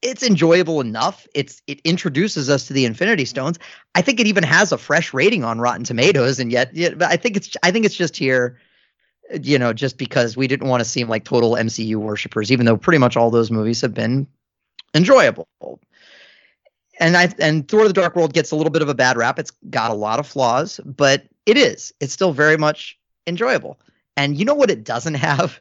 It's 0.03 0.23
enjoyable 0.23 0.81
enough. 0.81 1.27
It's 1.35 1.63
it 1.67 1.81
introduces 1.81 2.51
us 2.51 2.67
to 2.67 2.73
the 2.73 2.85
Infinity 2.85 3.25
Stones. 3.25 3.59
I 3.95 4.03
think 4.03 4.21
it 4.21 4.27
even 4.27 4.45
has 4.45 4.71
a 4.71 4.79
fresh 4.79 5.15
rating 5.15 5.43
on 5.43 5.59
Rotten 5.59 5.85
Tomatoes, 5.85 6.39
and 6.39 6.53
yet, 6.53 6.73
but 6.99 7.11
I 7.11 7.17
think 7.17 7.37
it's 7.37 7.57
I 7.63 7.71
think 7.71 7.87
it's 7.87 7.97
just 7.97 8.17
here, 8.17 8.61
you 9.43 9.59
know, 9.59 9.73
just 9.73 9.99
because 9.99 10.37
we 10.37 10.47
didn't 10.47 10.69
want 10.69 10.81
to 10.81 10.85
seem 10.85 11.09
like 11.09 11.25
total 11.25 11.53
MCU 11.53 11.97
worshippers, 11.97 12.53
even 12.53 12.67
though 12.67 12.77
pretty 12.77 12.99
much 12.99 13.17
all 13.17 13.31
those 13.31 13.51
movies 13.51 13.81
have 13.81 13.95
been 13.95 14.27
enjoyable. 14.95 15.49
And 17.01 17.17
I 17.17 17.33
and 17.39 17.67
Thor: 17.67 17.89
The 17.89 17.93
Dark 17.93 18.17
World 18.17 18.33
gets 18.33 18.51
a 18.51 18.57
little 18.57 18.71
bit 18.71 18.83
of 18.83 18.89
a 18.89 18.95
bad 18.95 19.17
rap. 19.17 19.39
It's 19.39 19.53
got 19.71 19.91
a 19.91 19.95
lot 19.95 20.21
of 20.21 20.27
flaws, 20.27 20.79
but 20.85 21.25
it 21.47 21.57
is. 21.57 21.93
It's 22.01 22.13
still 22.13 22.33
very 22.33 22.57
much 22.57 22.99
enjoyable. 23.27 23.81
And 24.17 24.37
you 24.37 24.45
know 24.45 24.55
what 24.55 24.71
it 24.71 24.85
doesn't 24.85 25.15
have? 25.15 25.61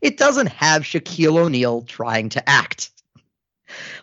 It 0.00 0.18
doesn't 0.18 0.48
have 0.48 0.82
Shaquille 0.82 1.36
O'Neal 1.38 1.82
trying 1.82 2.28
to 2.30 2.48
act. 2.48 2.91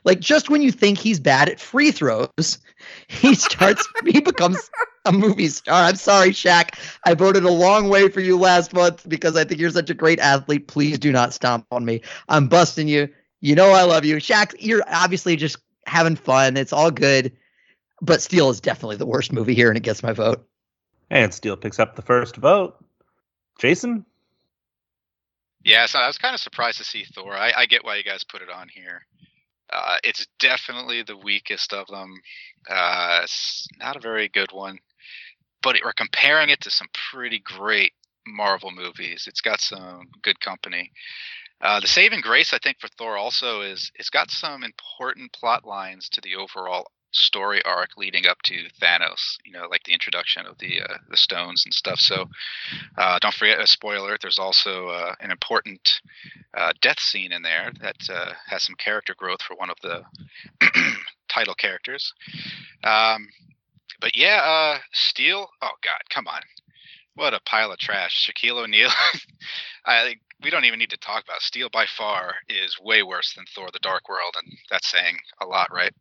Like 0.03 0.19
just 0.19 0.49
when 0.49 0.61
you 0.61 0.71
think 0.71 0.97
he's 0.97 1.19
bad 1.19 1.49
at 1.49 1.59
free 1.59 1.91
throws, 1.91 2.59
he 3.07 3.35
starts 3.35 3.87
he 4.05 4.21
becomes 4.21 4.69
a 5.05 5.11
movie 5.11 5.47
star. 5.47 5.83
I'm 5.83 5.95
sorry, 5.95 6.29
Shaq. 6.29 6.77
I 7.05 7.13
voted 7.13 7.43
a 7.43 7.51
long 7.51 7.89
way 7.89 8.09
for 8.09 8.19
you 8.19 8.37
last 8.37 8.73
month 8.73 9.07
because 9.07 9.35
I 9.35 9.43
think 9.43 9.59
you're 9.59 9.69
such 9.69 9.89
a 9.89 9.95
great 9.95 10.19
athlete. 10.19 10.67
Please 10.67 10.99
do 10.99 11.11
not 11.11 11.33
stomp 11.33 11.65
on 11.71 11.85
me. 11.85 12.01
I'm 12.27 12.47
busting 12.47 12.87
you. 12.87 13.09
You 13.41 13.55
know 13.55 13.69
I 13.69 13.83
love 13.83 14.05
you. 14.05 14.17
Shaq, 14.17 14.55
you're 14.59 14.83
obviously 14.87 15.35
just 15.35 15.57
having 15.85 16.15
fun. 16.15 16.57
It's 16.57 16.73
all 16.73 16.91
good. 16.91 17.31
But 18.01 18.21
Steel 18.21 18.49
is 18.49 18.61
definitely 18.61 18.95
the 18.97 19.05
worst 19.05 19.33
movie 19.33 19.55
here, 19.55 19.67
and 19.69 19.77
it 19.77 19.83
gets 19.83 20.03
my 20.03 20.13
vote. 20.13 20.45
And 21.09 21.33
Steel 21.33 21.57
picks 21.57 21.79
up 21.79 21.95
the 21.95 22.01
first 22.01 22.37
vote. 22.37 22.77
Jason? 23.59 24.05
Yeah, 25.63 25.85
so 25.85 25.99
I 25.99 26.07
was 26.07 26.17
kind 26.17 26.33
of 26.33 26.39
surprised 26.39 26.77
to 26.77 26.85
see 26.85 27.03
Thor. 27.03 27.33
I, 27.33 27.51
I 27.55 27.65
get 27.65 27.83
why 27.83 27.97
you 27.97 28.03
guys 28.03 28.23
put 28.23 28.41
it 28.41 28.49
on 28.49 28.69
here. 28.69 29.05
Uh, 29.71 29.97
it's 30.03 30.27
definitely 30.39 31.03
the 31.03 31.17
weakest 31.17 31.73
of 31.73 31.87
them. 31.87 32.15
Uh, 32.69 33.21
it's 33.23 33.67
not 33.79 33.95
a 33.95 33.99
very 33.99 34.27
good 34.29 34.51
one, 34.51 34.79
but 35.61 35.75
it, 35.75 35.81
we're 35.83 35.93
comparing 35.93 36.49
it 36.49 36.61
to 36.61 36.71
some 36.71 36.87
pretty 37.11 37.39
great 37.39 37.93
Marvel 38.27 38.71
movies. 38.71 39.25
It's 39.27 39.41
got 39.41 39.61
some 39.61 40.09
good 40.21 40.39
company. 40.39 40.91
Uh, 41.61 41.79
the 41.79 41.87
saving 41.87 42.21
grace, 42.21 42.53
I 42.53 42.57
think, 42.59 42.79
for 42.79 42.87
Thor 42.87 43.17
also 43.17 43.61
is 43.61 43.91
it's 43.95 44.09
got 44.09 44.31
some 44.31 44.63
important 44.63 45.33
plot 45.33 45.65
lines 45.65 46.07
to 46.09 46.21
the 46.21 46.35
overall 46.35 46.91
story 47.11 47.63
arc 47.65 47.97
leading 47.97 48.27
up 48.27 48.41
to 48.43 48.55
Thanos. 48.81 49.37
You 49.45 49.53
know, 49.53 49.67
like 49.69 49.83
the 49.83 49.93
introduction 49.93 50.45
of 50.45 50.57
the 50.59 50.81
uh, 50.81 50.97
the 51.09 51.17
stones 51.17 51.63
and 51.65 51.73
stuff. 51.73 51.99
So 51.99 52.25
uh, 52.97 53.19
don't 53.19 53.33
forget 53.33 53.59
a 53.59 53.67
spoiler. 53.67 54.17
There's 54.21 54.39
also 54.39 54.87
uh, 54.89 55.15
an 55.19 55.31
important 55.31 56.01
uh, 56.55 56.73
death 56.81 56.99
scene 56.99 57.31
in 57.31 57.41
there 57.41 57.71
that 57.81 58.09
uh, 58.09 58.33
has 58.47 58.63
some 58.63 58.75
character 58.75 59.15
growth 59.17 59.41
for 59.41 59.55
one 59.55 59.69
of 59.69 59.77
the 59.81 60.03
title 61.29 61.55
characters. 61.55 62.13
Um, 62.83 63.27
but 64.01 64.15
yeah, 64.15 64.41
uh, 64.43 64.79
Steel. 64.93 65.49
Oh 65.61 65.77
God, 65.83 66.01
come 66.09 66.27
on. 66.27 66.41
What 67.15 67.33
a 67.33 67.41
pile 67.41 67.71
of 67.71 67.79
trash. 67.79 68.29
Shaquille 68.29 68.63
O'Neal. 68.63 68.91
I 69.85 70.15
we 70.41 70.49
don't 70.49 70.65
even 70.65 70.79
need 70.79 70.91
to 70.91 70.97
talk 70.97 71.23
about 71.23 71.41
Steel 71.41 71.69
by 71.69 71.85
far 71.85 72.35
is 72.47 72.77
way 72.81 73.03
worse 73.03 73.33
than 73.33 73.45
Thor 73.53 73.69
the 73.73 73.79
Dark 73.79 74.07
World, 74.07 74.35
and 74.41 74.53
that's 74.69 74.89
saying 74.89 75.17
a 75.41 75.45
lot, 75.45 75.67
right? 75.73 75.93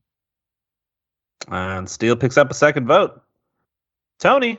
And 1.47 1.89
Steel 1.89 2.17
picks 2.17 2.37
up 2.37 2.51
a 2.51 2.55
second 2.55 2.87
vote. 2.87 3.23
Tony. 4.19 4.59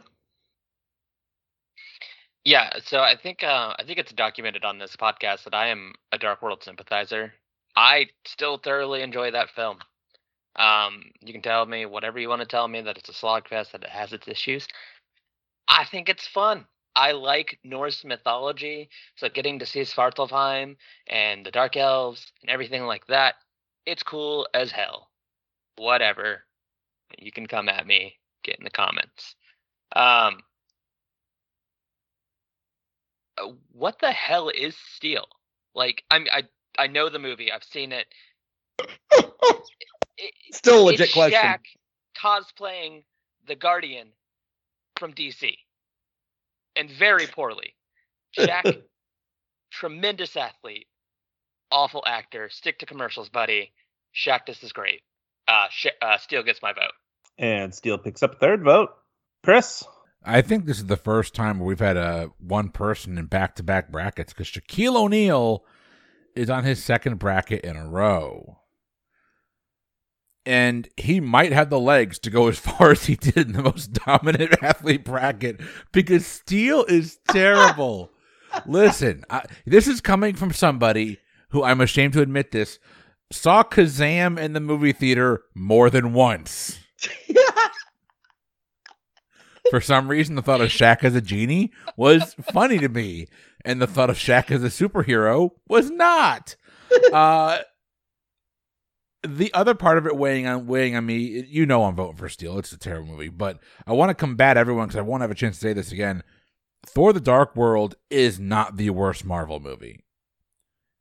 Yeah, 2.46 2.72
so 2.84 3.00
I 3.00 3.16
think 3.22 3.44
uh, 3.44 3.76
I 3.78 3.84
think 3.86 4.00
it's 4.00 4.14
documented 4.14 4.64
on 4.64 4.80
this 4.80 4.96
podcast 4.96 5.44
that 5.44 5.54
I 5.54 5.68
am 5.68 5.94
a 6.12 6.18
Dark 6.18 6.42
World 6.42 6.64
sympathizer. 6.64 7.34
I 7.76 8.08
still 8.26 8.58
thoroughly 8.58 9.02
enjoy 9.02 9.32
that 9.32 9.50
film. 9.52 9.80
Um, 10.56 11.12
you 11.22 11.32
can 11.32 11.42
tell 11.42 11.66
me 11.66 11.86
whatever 11.86 12.20
you 12.20 12.30
want 12.30 12.42
to 12.42 12.48
tell 12.48 12.68
me 12.68 12.82
that 12.82 12.98
it's 12.98 13.10
a 13.10 13.14
slogfest, 13.14 13.72
that 13.72 13.84
it 13.84 13.90
has 13.90 14.14
its 14.14 14.28
issues. 14.28 14.68
I 15.68 15.86
think 15.86 16.10
it's 16.10 16.28
fun. 16.28 16.66
I 16.96 17.12
like 17.12 17.60
Norse 17.64 18.04
mythology, 18.04 18.90
so 19.16 19.30
getting 19.30 19.60
to 19.60 19.66
see 19.66 19.82
Svartalfheim 19.82 20.76
and 21.08 21.46
the 21.46 21.52
Dark 21.52 21.78
Elves 21.78 22.32
and 22.42 22.50
everything 22.50 22.84
like 22.84 23.06
that, 23.08 23.36
it's 23.86 24.04
cool 24.04 24.48
as 24.54 24.72
hell. 24.72 25.10
Whatever. 25.78 26.44
You 27.18 27.32
can 27.32 27.48
come 27.48 27.70
at 27.70 27.86
me, 27.88 28.16
get 28.44 28.58
in 28.58 28.64
the 28.64 28.70
comments. 28.70 29.36
Um, 29.96 30.40
uh, 33.38 33.52
what 33.72 34.00
the 34.00 34.12
hell 34.12 34.50
is 34.50 34.76
Steel? 34.96 35.28
Like, 35.74 36.04
I'm 36.12 36.26
I 36.32 36.44
I 36.78 36.88
know 36.88 37.10
the 37.10 37.20
movie. 37.20 37.52
I've 37.52 37.64
seen 37.64 37.92
it. 37.92 38.08
it 40.18 40.34
Still 40.52 40.84
a 40.84 40.86
legit 40.86 41.02
it's 41.02 41.14
question. 41.14 41.40
Shaq 41.40 41.60
cosplaying 42.18 43.04
the 43.48 43.56
Guardian 43.56 44.10
from 44.98 45.14
DC, 45.14 45.58
and 46.76 46.90
very 46.90 47.28
poorly. 47.28 47.76
Shaq, 48.38 48.82
tremendous 49.72 50.36
athlete, 50.36 50.88
awful 51.72 52.04
actor. 52.06 52.50
Stick 52.50 52.80
to 52.80 52.86
commercials, 52.86 53.30
buddy. 53.30 53.72
Shaq, 54.16 54.46
this 54.46 54.64
is 54.64 54.74
great. 54.74 55.02
Uh, 55.50 55.68
Sh- 55.72 55.88
uh, 56.02 56.18
Steel 56.18 56.44
gets 56.44 56.62
my 56.62 56.74
vote. 56.74 56.94
And 57.40 57.74
Steel 57.74 57.98
picks 57.98 58.22
up 58.22 58.34
a 58.34 58.38
third 58.38 58.64
vote. 58.64 58.90
Chris. 59.44 59.84
I 60.24 60.42
think 60.42 60.66
this 60.66 60.78
is 60.78 60.86
the 60.86 60.98
first 60.98 61.34
time 61.34 61.60
where 61.60 61.68
we've 61.68 61.80
had 61.80 61.98
a 61.98 62.30
one 62.40 62.70
person 62.70 63.18
in 63.18 63.26
back 63.26 63.56
to 63.56 63.64
back 63.64 63.92
brackets 63.92 64.34
because 64.34 64.48
Shaquille 64.48 64.96
O'Neal 64.96 65.64
is 66.36 66.50
on 66.50 66.66
his 66.66 66.84
second 66.84 67.18
bracket 67.18 67.64
in 67.64 67.76
a 67.76 67.88
row. 67.88 68.60
And 70.46 70.88
he 70.98 71.20
might 71.20 71.52
have 71.52 71.70
the 71.70 71.80
legs 71.80 72.20
to 72.20 72.30
go 72.30 72.48
as 72.48 72.60
far 72.60 72.92
as 72.92 73.06
he 73.06 73.16
did 73.16 73.38
in 73.48 73.54
the 73.54 73.64
most 73.64 73.94
dominant 73.94 74.56
athlete 74.62 75.06
bracket 75.06 75.62
because 75.92 76.28
Steel 76.28 76.84
is 76.88 77.18
terrible. 77.30 78.12
Listen, 78.68 79.24
I, 79.30 79.46
this 79.66 79.88
is 79.88 80.02
coming 80.02 80.36
from 80.36 80.52
somebody 80.52 81.20
who 81.50 81.64
I'm 81.64 81.82
ashamed 81.82 82.14
to 82.14 82.22
admit 82.22 82.52
this 82.52 82.78
saw 83.32 83.64
Kazam 83.64 84.40
in 84.40 84.54
the 84.54 84.60
movie 84.60 84.94
theater 84.94 85.44
more 85.56 85.90
than 85.90 86.14
once. 86.14 86.80
For 89.70 89.82
some 89.82 90.08
reason, 90.08 90.36
the 90.36 90.42
thought 90.42 90.62
of 90.62 90.70
Shaq 90.70 91.04
as 91.04 91.14
a 91.14 91.22
genie 91.22 91.72
was 91.96 92.34
funny 92.52 92.80
to 92.80 92.90
me, 92.90 93.28
and 93.64 93.80
the 93.80 93.88
thought 93.88 94.10
of 94.10 94.18
Shaq 94.18 94.50
as 94.50 94.64
a 94.64 94.68
superhero 94.68 95.52
was 95.68 95.92
not. 95.92 96.56
Uh, 97.14 97.60
the 99.28 99.54
other 99.54 99.76
part 99.76 99.98
of 99.98 100.08
it 100.08 100.18
weighing 100.18 100.48
on 100.48 100.66
weighing 100.66 100.96
on 100.96 101.06
me, 101.06 101.46
you 101.48 101.66
know, 101.66 101.84
I'm 101.84 101.96
voting 101.96 102.18
for 102.18 102.30
Steel. 102.30 102.58
It's 102.58 102.72
a 102.72 102.80
terrible 102.80 103.10
movie, 103.12 103.30
but 103.30 103.60
I 103.86 103.94
want 103.94 104.10
to 104.10 104.16
combat 104.16 104.58
everyone 104.58 104.88
because 104.88 104.98
I 104.98 105.02
won't 105.02 105.22
have 105.22 105.32
a 105.32 105.36
chance 105.36 105.58
to 105.58 105.62
say 105.62 105.74
this 105.74 105.92
again. 105.92 106.24
Thor: 106.86 107.14
The 107.14 107.20
Dark 107.20 107.56
World 107.56 107.96
is 108.10 108.40
not 108.40 108.78
the 108.78 108.90
worst 108.90 109.26
Marvel 109.26 109.60
movie. 109.60 110.00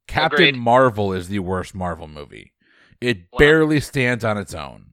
Captain 0.08 0.48
Agreed. 0.48 0.56
Marvel 0.56 1.12
is 1.12 1.28
the 1.28 1.38
worst 1.38 1.74
Marvel 1.74 2.08
movie. 2.08 2.52
It 3.00 3.28
Wow. 3.32 3.38
barely 3.38 3.80
stands 3.80 4.24
on 4.24 4.36
its 4.38 4.54
own. 4.54 4.92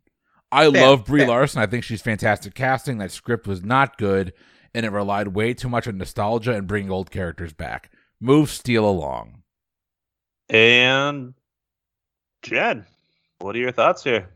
I 0.51 0.71
Fair, 0.71 0.81
love 0.81 1.05
Brie 1.05 1.21
fair. 1.21 1.29
Larson. 1.29 1.61
I 1.61 1.65
think 1.65 1.83
she's 1.83 2.01
fantastic 2.03 2.53
casting. 2.53 2.99
That 2.99 3.11
script 3.11 3.47
was 3.47 3.63
not 3.63 3.97
good, 3.97 4.33
and 4.73 4.85
it 4.85 4.91
relied 4.91 5.29
way 5.29 5.53
too 5.55 5.69
much 5.69 5.87
on 5.87 5.97
nostalgia 5.97 6.53
and 6.53 6.67
bringing 6.67 6.91
old 6.91 7.09
characters 7.09 7.53
back. 7.53 7.91
Move 8.21 8.49
Steel 8.51 8.87
along. 8.87 9.41
And 10.49 11.33
Jed. 12.43 12.85
What 13.39 13.55
are 13.55 13.59
your 13.59 13.71
thoughts 13.71 14.03
here? 14.03 14.29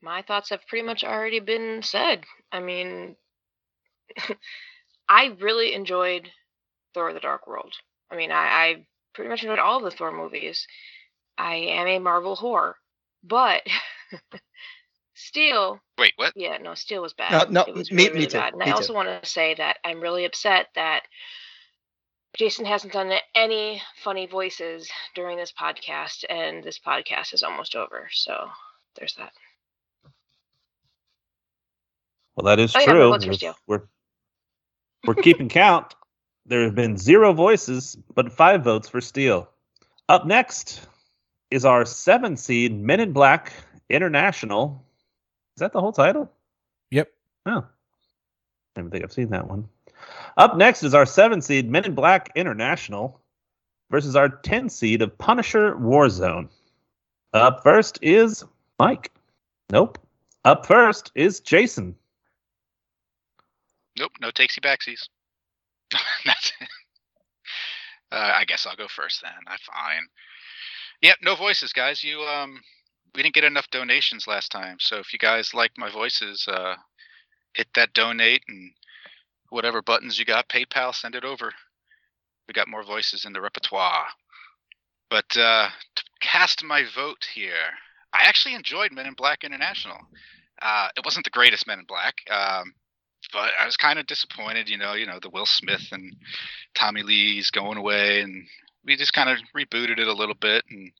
My 0.00 0.22
thoughts 0.22 0.50
have 0.50 0.66
pretty 0.68 0.86
much 0.86 1.02
already 1.02 1.40
been 1.40 1.82
said. 1.82 2.24
I 2.52 2.60
mean, 2.60 3.16
I 5.08 5.36
really 5.40 5.74
enjoyed 5.74 6.30
Thor: 6.94 7.12
The 7.12 7.20
Dark 7.20 7.46
World. 7.46 7.74
I 8.10 8.16
mean, 8.16 8.30
I, 8.30 8.36
I 8.46 8.86
pretty 9.16 9.28
much 9.30 9.42
enjoyed 9.42 9.58
all 9.58 9.80
the 9.80 9.90
Thor 9.90 10.12
movies. 10.12 10.66
I 11.36 11.54
am 11.56 11.88
a 11.88 11.98
Marvel 11.98 12.36
whore, 12.36 12.74
but 13.24 13.62
Steel, 15.14 15.80
Wait, 15.98 16.12
what? 16.16 16.32
yeah, 16.36 16.58
no, 16.58 16.74
Steel 16.74 17.02
was 17.02 17.14
bad. 17.14 17.50
No, 17.50 17.62
no, 17.62 17.66
it 17.66 17.74
was 17.74 17.90
me- 17.90 18.04
really, 18.04 18.08
me 18.10 18.14
really 18.20 18.26
too, 18.28 18.38
bad. 18.38 18.52
And 18.52 18.60
me 18.60 18.66
I 18.66 18.72
also 18.72 18.88
too. 18.92 18.94
want 18.94 19.08
to 19.22 19.28
say 19.28 19.54
that 19.54 19.78
I'm 19.84 20.00
really 20.00 20.24
upset 20.26 20.66
that 20.74 21.02
Jason 22.36 22.66
hasn't 22.66 22.92
done 22.92 23.10
any 23.34 23.80
funny 24.04 24.26
voices 24.26 24.90
during 25.14 25.38
this 25.38 25.52
podcast, 25.58 26.24
and 26.28 26.62
this 26.62 26.78
podcast 26.78 27.32
is 27.32 27.42
almost 27.42 27.74
over. 27.74 28.08
So 28.12 28.48
there's 28.98 29.14
that. 29.16 29.32
Well, 32.36 32.44
that 32.44 32.60
is 32.62 32.76
Oh, 32.76 32.80
yeah, 32.80 32.86
true. 32.86 33.08
what's 33.10 33.24
your 33.24 33.34
We're- 33.66 33.80
We're 35.06 35.14
we're 35.14 35.22
keeping 35.22 35.48
count. 35.48 35.94
There 36.48 36.62
have 36.62 36.74
been 36.76 36.96
zero 36.96 37.32
voices, 37.32 37.96
but 38.14 38.32
five 38.32 38.62
votes 38.62 38.88
for 38.88 39.00
Steel. 39.00 39.48
Up 40.08 40.26
next 40.26 40.86
is 41.50 41.64
our 41.64 41.84
seven 41.84 42.36
seed 42.36 42.72
Men 42.72 43.00
in 43.00 43.12
Black 43.12 43.52
International. 43.90 44.84
Is 45.56 45.60
that 45.60 45.72
the 45.72 45.80
whole 45.80 45.92
title? 45.92 46.30
Yep. 46.90 47.10
Oh, 47.46 47.64
I 48.76 48.80
don't 48.80 48.90
think 48.90 49.02
I've 49.02 49.12
seen 49.12 49.30
that 49.30 49.48
one. 49.48 49.68
Up 50.36 50.56
next 50.56 50.84
is 50.84 50.94
our 50.94 51.06
seven 51.06 51.42
seed 51.42 51.68
Men 51.68 51.84
in 51.84 51.94
Black 51.94 52.30
International 52.36 53.20
versus 53.90 54.14
our 54.14 54.28
10 54.28 54.68
seed 54.68 55.02
of 55.02 55.16
Punisher 55.18 55.74
Warzone. 55.74 56.48
Up 57.32 57.62
first 57.62 57.98
is 58.02 58.44
Mike. 58.78 59.12
Nope. 59.70 59.98
Up 60.44 60.66
first 60.66 61.10
is 61.14 61.40
Jason. 61.40 61.96
Nope, 63.98 64.12
no 64.20 64.30
takesy 64.30 64.60
backsies. 64.60 65.08
That's. 66.24 66.52
Uh, 68.12 68.32
I 68.34 68.44
guess 68.44 68.66
I'll 68.66 68.76
go 68.76 68.86
first 68.88 69.20
then. 69.22 69.32
I'm 69.46 69.58
fine. 69.58 70.06
Yep, 71.02 71.16
no 71.22 71.34
voices, 71.34 71.72
guys. 71.72 72.04
You 72.04 72.20
um, 72.20 72.60
we 73.14 73.22
didn't 73.22 73.34
get 73.34 73.44
enough 73.44 73.70
donations 73.70 74.26
last 74.26 74.50
time, 74.50 74.76
so 74.78 74.98
if 74.98 75.12
you 75.12 75.18
guys 75.18 75.54
like 75.54 75.72
my 75.76 75.90
voices, 75.90 76.46
uh, 76.48 76.76
hit 77.54 77.68
that 77.74 77.94
donate 77.94 78.42
and 78.48 78.72
whatever 79.50 79.82
buttons 79.82 80.18
you 80.18 80.24
got, 80.24 80.48
PayPal, 80.48 80.94
send 80.94 81.14
it 81.14 81.24
over. 81.24 81.52
We 82.46 82.52
got 82.52 82.68
more 82.68 82.84
voices 82.84 83.24
in 83.24 83.32
the 83.32 83.40
repertoire. 83.40 84.06
But 85.10 85.36
uh, 85.36 85.68
to 85.94 86.04
cast 86.20 86.64
my 86.64 86.84
vote 86.94 87.26
here, 87.34 87.72
I 88.12 88.22
actually 88.24 88.54
enjoyed 88.54 88.92
Men 88.92 89.06
in 89.06 89.14
Black 89.14 89.44
International. 89.44 89.98
Uh, 90.60 90.88
it 90.96 91.04
wasn't 91.04 91.24
the 91.24 91.30
greatest 91.30 91.66
Men 91.66 91.80
in 91.80 91.84
Black. 91.86 92.14
Um, 92.30 92.72
but 93.32 93.50
I 93.60 93.66
was 93.66 93.76
kind 93.76 93.98
of 93.98 94.06
disappointed, 94.06 94.68
you 94.68 94.78
know, 94.78 94.94
you 94.94 95.06
know, 95.06 95.18
the 95.20 95.30
Will 95.30 95.46
Smith 95.46 95.88
and 95.92 96.16
Tommy 96.74 97.02
Lee's 97.02 97.50
going 97.50 97.78
away, 97.78 98.20
and 98.20 98.46
we 98.84 98.96
just 98.96 99.12
kind 99.12 99.28
of 99.28 99.38
rebooted 99.56 99.98
it 99.98 100.08
a 100.08 100.12
little 100.12 100.34
bit. 100.34 100.64
And 100.70 100.92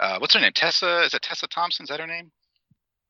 uh, 0.00 0.18
what's 0.18 0.34
her 0.34 0.40
name? 0.40 0.52
Tessa? 0.54 1.02
Is 1.02 1.14
it 1.14 1.22
Tessa 1.22 1.46
Thompson? 1.48 1.84
Is 1.84 1.88
that 1.88 2.00
her 2.00 2.06
name? 2.06 2.30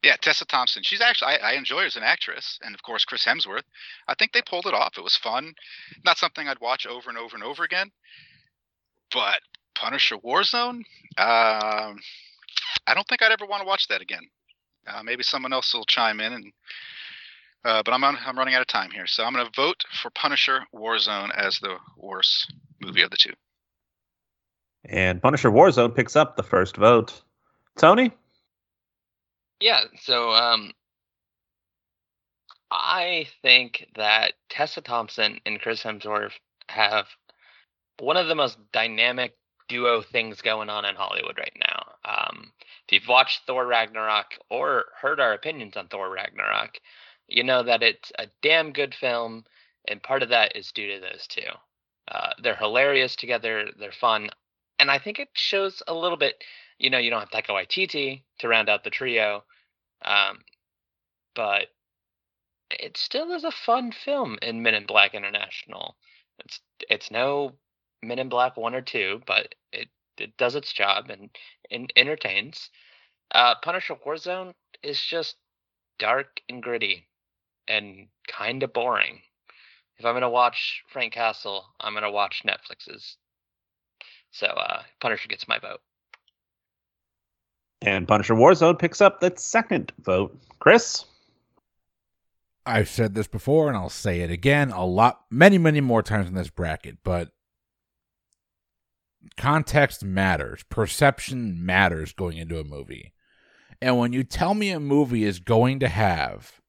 Yeah, 0.02 0.16
Tessa 0.20 0.44
Thompson. 0.44 0.82
She's 0.84 1.00
actually 1.00 1.34
I, 1.34 1.50
I 1.50 1.52
enjoy 1.54 1.80
her 1.80 1.86
as 1.86 1.96
an 1.96 2.04
actress, 2.04 2.58
and 2.62 2.74
of 2.74 2.82
course 2.82 3.04
Chris 3.04 3.24
Hemsworth. 3.24 3.64
I 4.06 4.14
think 4.14 4.32
they 4.32 4.42
pulled 4.42 4.66
it 4.66 4.74
off. 4.74 4.94
It 4.96 5.02
was 5.02 5.16
fun. 5.16 5.54
Not 6.04 6.18
something 6.18 6.46
I'd 6.46 6.60
watch 6.60 6.86
over 6.86 7.08
and 7.10 7.18
over 7.18 7.34
and 7.34 7.44
over 7.44 7.64
again. 7.64 7.90
But 9.12 9.40
Punisher 9.74 10.16
Warzone, 10.18 10.84
um, 11.18 11.98
I 12.86 12.94
don't 12.94 13.06
think 13.08 13.22
I'd 13.22 13.32
ever 13.32 13.46
want 13.46 13.62
to 13.62 13.66
watch 13.66 13.88
that 13.88 14.00
again. 14.00 14.28
Uh, 14.86 15.02
maybe 15.02 15.22
someone 15.22 15.52
else 15.52 15.74
will 15.74 15.84
chime 15.84 16.20
in 16.20 16.32
and 16.32 16.52
uh, 17.64 17.82
but 17.82 17.92
I'm 17.92 18.04
on, 18.04 18.16
I'm 18.24 18.38
running 18.38 18.54
out 18.54 18.60
of 18.60 18.66
time 18.66 18.90
here, 18.90 19.06
so 19.06 19.24
I'm 19.24 19.32
going 19.32 19.44
to 19.44 19.52
vote 19.54 19.84
for 20.00 20.10
Punisher 20.10 20.60
Warzone 20.74 21.30
as 21.36 21.58
the 21.58 21.76
worst 21.96 22.52
movie 22.80 23.02
of 23.02 23.10
the 23.10 23.16
two. 23.16 23.32
And 24.84 25.20
Punisher 25.20 25.50
Warzone 25.50 25.94
picks 25.94 26.16
up 26.16 26.36
the 26.36 26.42
first 26.42 26.76
vote. 26.76 27.20
Tony? 27.76 28.12
Yeah, 29.60 29.84
so 30.02 30.30
um, 30.30 30.72
I 32.70 33.26
think 33.42 33.88
that 33.96 34.34
Tessa 34.48 34.80
Thompson 34.80 35.40
and 35.44 35.60
Chris 35.60 35.82
Hemsworth 35.82 36.32
have 36.68 37.06
one 37.98 38.16
of 38.16 38.28
the 38.28 38.34
most 38.34 38.56
dynamic 38.72 39.36
duo 39.68 40.00
things 40.00 40.40
going 40.40 40.70
on 40.70 40.84
in 40.84 40.94
Hollywood 40.94 41.38
right 41.38 41.56
now. 41.60 41.92
Um, 42.04 42.52
if 42.86 42.92
you've 42.92 43.08
watched 43.08 43.42
Thor 43.46 43.66
Ragnarok 43.66 44.26
or 44.48 44.86
heard 45.00 45.20
our 45.20 45.34
opinions 45.34 45.76
on 45.76 45.88
Thor 45.88 46.08
Ragnarok, 46.08 46.78
you 47.28 47.44
know 47.44 47.62
that 47.62 47.82
it's 47.82 48.10
a 48.18 48.26
damn 48.42 48.72
good 48.72 48.94
film, 48.94 49.44
and 49.86 50.02
part 50.02 50.22
of 50.22 50.30
that 50.30 50.56
is 50.56 50.72
due 50.72 50.94
to 50.94 51.00
those 51.00 51.26
two. 51.28 51.50
Uh, 52.10 52.32
they're 52.42 52.56
hilarious 52.56 53.14
together, 53.14 53.68
they're 53.78 53.92
fun, 53.92 54.30
and 54.78 54.90
I 54.90 54.98
think 54.98 55.18
it 55.18 55.28
shows 55.34 55.82
a 55.86 55.94
little 55.94 56.16
bit. 56.16 56.42
You 56.78 56.90
know, 56.90 56.98
you 56.98 57.10
don't 57.10 57.20
have 57.20 57.30
Taika 57.30 57.50
Waititi 57.50 58.22
to 58.38 58.48
round 58.48 58.68
out 58.68 58.82
the 58.82 58.90
trio, 58.90 59.44
um, 60.02 60.38
but 61.34 61.68
it 62.70 62.96
still 62.96 63.32
is 63.32 63.44
a 63.44 63.50
fun 63.50 63.92
film 63.92 64.38
in 64.42 64.62
Men 64.62 64.74
in 64.74 64.86
Black 64.86 65.14
International. 65.14 65.96
It's 66.38 66.60
it's 66.88 67.10
no 67.10 67.52
Men 68.02 68.18
in 68.18 68.28
Black 68.28 68.56
one 68.56 68.74
or 68.74 68.82
two, 68.82 69.20
but 69.26 69.54
it 69.72 69.88
it 70.16 70.36
does 70.36 70.54
its 70.54 70.72
job 70.72 71.10
and, 71.10 71.30
and 71.70 71.92
entertains. 71.94 72.70
Uh, 73.32 73.54
Punisher 73.62 73.94
Warzone 73.94 74.54
is 74.82 75.00
just 75.00 75.36
dark 75.98 76.40
and 76.48 76.62
gritty 76.62 77.08
and 77.68 78.08
kind 78.26 78.62
of 78.62 78.72
boring. 78.72 79.20
If 79.98 80.04
I'm 80.04 80.14
gonna 80.14 80.30
watch 80.30 80.82
Frank 80.88 81.12
Castle, 81.12 81.64
I'm 81.80 81.94
gonna 81.94 82.10
watch 82.10 82.42
Netflix's. 82.46 83.16
So 84.30 84.46
uh, 84.46 84.82
Punisher 85.00 85.28
gets 85.28 85.48
my 85.48 85.58
vote. 85.58 85.80
And 87.82 88.08
Punisher 88.08 88.34
Warzone 88.34 88.78
picks 88.78 89.00
up 89.00 89.20
that 89.20 89.38
second 89.38 89.92
vote. 90.00 90.36
Chris? 90.58 91.04
I've 92.66 92.88
said 92.88 93.14
this 93.14 93.28
before 93.28 93.68
and 93.68 93.76
I'll 93.76 93.88
say 93.88 94.20
it 94.20 94.30
again 94.30 94.70
a 94.70 94.84
lot, 94.84 95.22
many, 95.30 95.58
many 95.58 95.80
more 95.80 96.02
times 96.02 96.28
in 96.28 96.34
this 96.34 96.50
bracket, 96.50 96.98
but 97.02 97.30
context 99.36 100.04
matters. 100.04 100.64
Perception 100.68 101.64
matters 101.64 102.12
going 102.12 102.36
into 102.36 102.58
a 102.58 102.64
movie. 102.64 103.12
And 103.80 103.96
when 103.96 104.12
you 104.12 104.22
tell 104.24 104.54
me 104.54 104.70
a 104.70 104.80
movie 104.80 105.24
is 105.24 105.38
going 105.38 105.80
to 105.80 105.88
have 105.88 106.60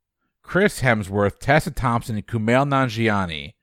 Chris 0.50 0.82
Hemsworth, 0.82 1.38
Tessa 1.38 1.70
Thompson, 1.70 2.16
and 2.16 2.26
Kumail 2.26 2.68
Nanjiani, 2.68 3.54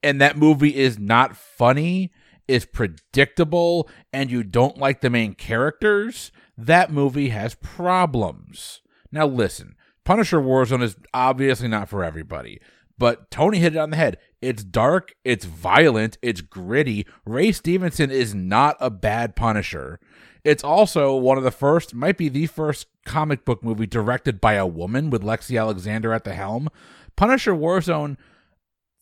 and 0.00 0.20
that 0.20 0.38
movie 0.38 0.76
is 0.76 0.96
not 0.96 1.36
funny, 1.36 2.12
is 2.46 2.64
predictable, 2.64 3.88
and 4.12 4.30
you 4.30 4.44
don't 4.44 4.78
like 4.78 5.00
the 5.00 5.10
main 5.10 5.34
characters, 5.34 6.30
that 6.56 6.92
movie 6.92 7.30
has 7.30 7.56
problems. 7.56 8.80
Now, 9.10 9.26
listen, 9.26 9.74
Punisher 10.04 10.38
Warzone 10.38 10.84
is 10.84 10.94
obviously 11.12 11.66
not 11.66 11.88
for 11.88 12.04
everybody, 12.04 12.60
but 12.96 13.28
Tony 13.32 13.58
hit 13.58 13.74
it 13.74 13.80
on 13.80 13.90
the 13.90 13.96
head. 13.96 14.18
It's 14.40 14.62
dark, 14.62 15.14
it's 15.24 15.46
violent, 15.46 16.16
it's 16.22 16.42
gritty. 16.42 17.08
Ray 17.26 17.50
Stevenson 17.50 18.12
is 18.12 18.32
not 18.36 18.76
a 18.78 18.88
bad 18.88 19.34
Punisher. 19.34 19.98
It's 20.44 20.62
also 20.62 21.16
one 21.16 21.38
of 21.38 21.44
the 21.44 21.50
first, 21.50 21.94
might 21.94 22.18
be 22.18 22.28
the 22.28 22.46
first 22.46 22.86
comic 23.06 23.46
book 23.46 23.64
movie 23.64 23.86
directed 23.86 24.40
by 24.40 24.54
a 24.54 24.66
woman 24.66 25.08
with 25.08 25.22
Lexi 25.22 25.58
Alexander 25.58 26.12
at 26.12 26.24
the 26.24 26.34
helm. 26.34 26.68
Punisher 27.16 27.54
Warzone, 27.54 28.18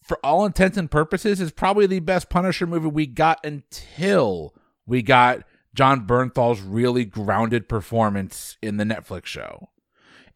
for 0.02 0.18
all 0.24 0.46
intents 0.46 0.78
and 0.78 0.90
purposes, 0.90 1.40
is 1.40 1.50
probably 1.50 1.86
the 1.86 1.98
best 1.98 2.28
Punisher 2.28 2.66
movie 2.66 2.88
we 2.88 3.06
got 3.06 3.44
until 3.44 4.54
we 4.86 5.02
got 5.02 5.42
Jon 5.74 6.06
Bernthal's 6.06 6.60
really 6.60 7.04
grounded 7.04 7.68
performance 7.68 8.56
in 8.62 8.76
the 8.76 8.84
Netflix 8.84 9.26
show. 9.26 9.70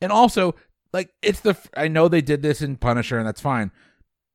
And 0.01 0.11
also, 0.11 0.57
like, 0.93 1.11
it's 1.23 1.41
the, 1.41 1.57
I 1.77 1.87
know 1.87 2.09
they 2.09 2.23
did 2.23 2.43
this 2.43 2.61
in 2.61 2.77
Punisher 2.77 3.19
and 3.19 3.27
that's 3.27 3.41
fine, 3.41 3.71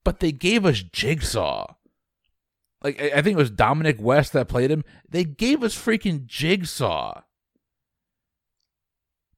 but 0.05 0.22
they 0.22 0.32
gave 0.32 0.65
us 0.65 0.82
Jigsaw. 0.82 1.76
Like, 2.84 3.00
I 3.00 3.22
think 3.22 3.36
it 3.36 3.42
was 3.42 3.52
Dominic 3.52 4.02
West 4.02 4.34
that 4.34 4.48
played 4.48 4.72
him. 4.72 4.84
They 5.08 5.24
gave 5.24 5.64
us 5.64 5.76
freaking 5.76 6.26
Jigsaw. 6.26 7.22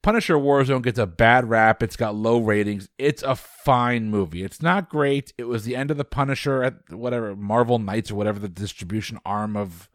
Punisher 0.02 0.36
Warzone 0.36 0.82
gets 0.84 1.00
a 1.00 1.08
bad 1.08 1.50
rap. 1.50 1.82
It's 1.82 1.96
got 1.96 2.16
low 2.16 2.40
ratings. 2.40 2.90
It's 2.98 3.24
a 3.24 3.36
fine 3.36 4.10
movie. 4.10 4.44
It's 4.44 4.62
not 4.62 4.90
great. 4.90 5.34
It 5.38 5.46
was 5.46 5.64
the 5.64 5.76
end 5.76 5.92
of 5.92 5.98
the 5.98 6.06
Punisher 6.06 6.62
at 6.64 6.76
whatever 6.90 7.36
Marvel 7.36 7.80
Knights 7.80 8.12
or 8.12 8.16
whatever 8.16 8.40
the 8.40 8.50
distribution 8.50 9.20
arm 9.26 9.56
of 9.56 9.90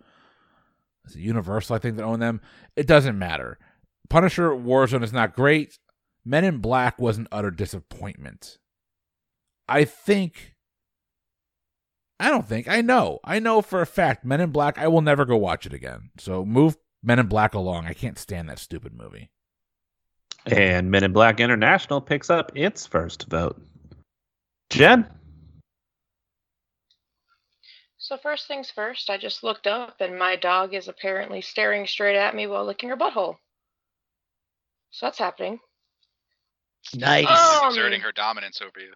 Universal, 1.15 1.77
I 1.77 1.79
think, 1.79 1.97
that 1.97 2.05
own 2.05 2.21
them. 2.21 2.41
It 2.77 2.87
doesn't 2.87 3.19
matter. 3.19 3.59
Punisher 4.09 4.51
Warzone 4.51 5.05
is 5.05 5.13
not 5.13 5.35
great. 5.35 5.79
Men 6.25 6.45
in 6.45 6.59
Black 6.59 6.99
was 6.99 7.19
an 7.19 7.29
utter 7.33 7.51
disappointment. 7.51 8.59
I 9.69 9.85
think. 9.85 10.55
I 12.21 12.31
don't 12.31 12.47
think. 12.47 12.69
I 12.69 12.81
know. 12.81 13.21
I 13.23 13.39
know 13.39 13.63
for 13.63 13.81
a 13.81 13.87
fact 13.87 14.25
Men 14.25 14.41
in 14.41 14.51
Black, 14.51 14.79
I 14.79 14.89
will 14.89 15.03
never 15.03 15.25
go 15.25 15.37
watch 15.37 15.67
it 15.67 15.73
again. 15.73 16.11
So 16.19 16.45
move 16.45 16.77
Men 17.03 17.19
in 17.19 17.27
Black 17.27 17.55
along. 17.55 17.87
I 17.87 17.93
can't 17.93 18.19
stand 18.19 18.49
that 18.49 18.59
stupid 18.59 18.93
movie. 18.93 19.31
And 20.47 20.91
Men 20.91 21.05
in 21.05 21.13
Black 21.13 21.41
International 21.41 22.01
picks 22.01 22.31
up 22.31 22.53
its 22.57 22.87
first 22.87 23.29
vote. 23.29 23.61
Jen? 24.71 25.07
So 27.99 28.17
first 28.17 28.49
things 28.49 28.71
first, 28.71 29.11
I 29.11 29.19
just 29.19 29.45
looked 29.45 29.67
up 29.67 29.97
and 30.01 30.19
my 30.19 30.37
dog 30.37 30.73
is 30.73 30.89
apparently 30.89 31.43
staring 31.43 31.87
straight 31.87 32.17
at 32.17 32.35
me 32.35 32.47
while 32.47 32.65
licking 32.65 32.89
her 32.89 32.97
butthole. 32.97 33.37
So 34.91 35.07
that's 35.07 35.19
happening. 35.19 35.61
Nice. 36.95 37.27
Um, 37.29 37.69
exerting 37.69 38.01
her 38.01 38.13
dominance 38.13 38.63
over 38.63 38.81
you. 38.81 38.93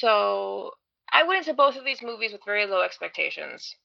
so 0.00 0.72
I 1.12 1.22
went 1.22 1.38
into 1.38 1.54
both 1.54 1.76
of 1.76 1.84
these 1.84 2.02
movies 2.02 2.32
with 2.32 2.44
very 2.44 2.66
low 2.66 2.82
expectations. 2.82 3.76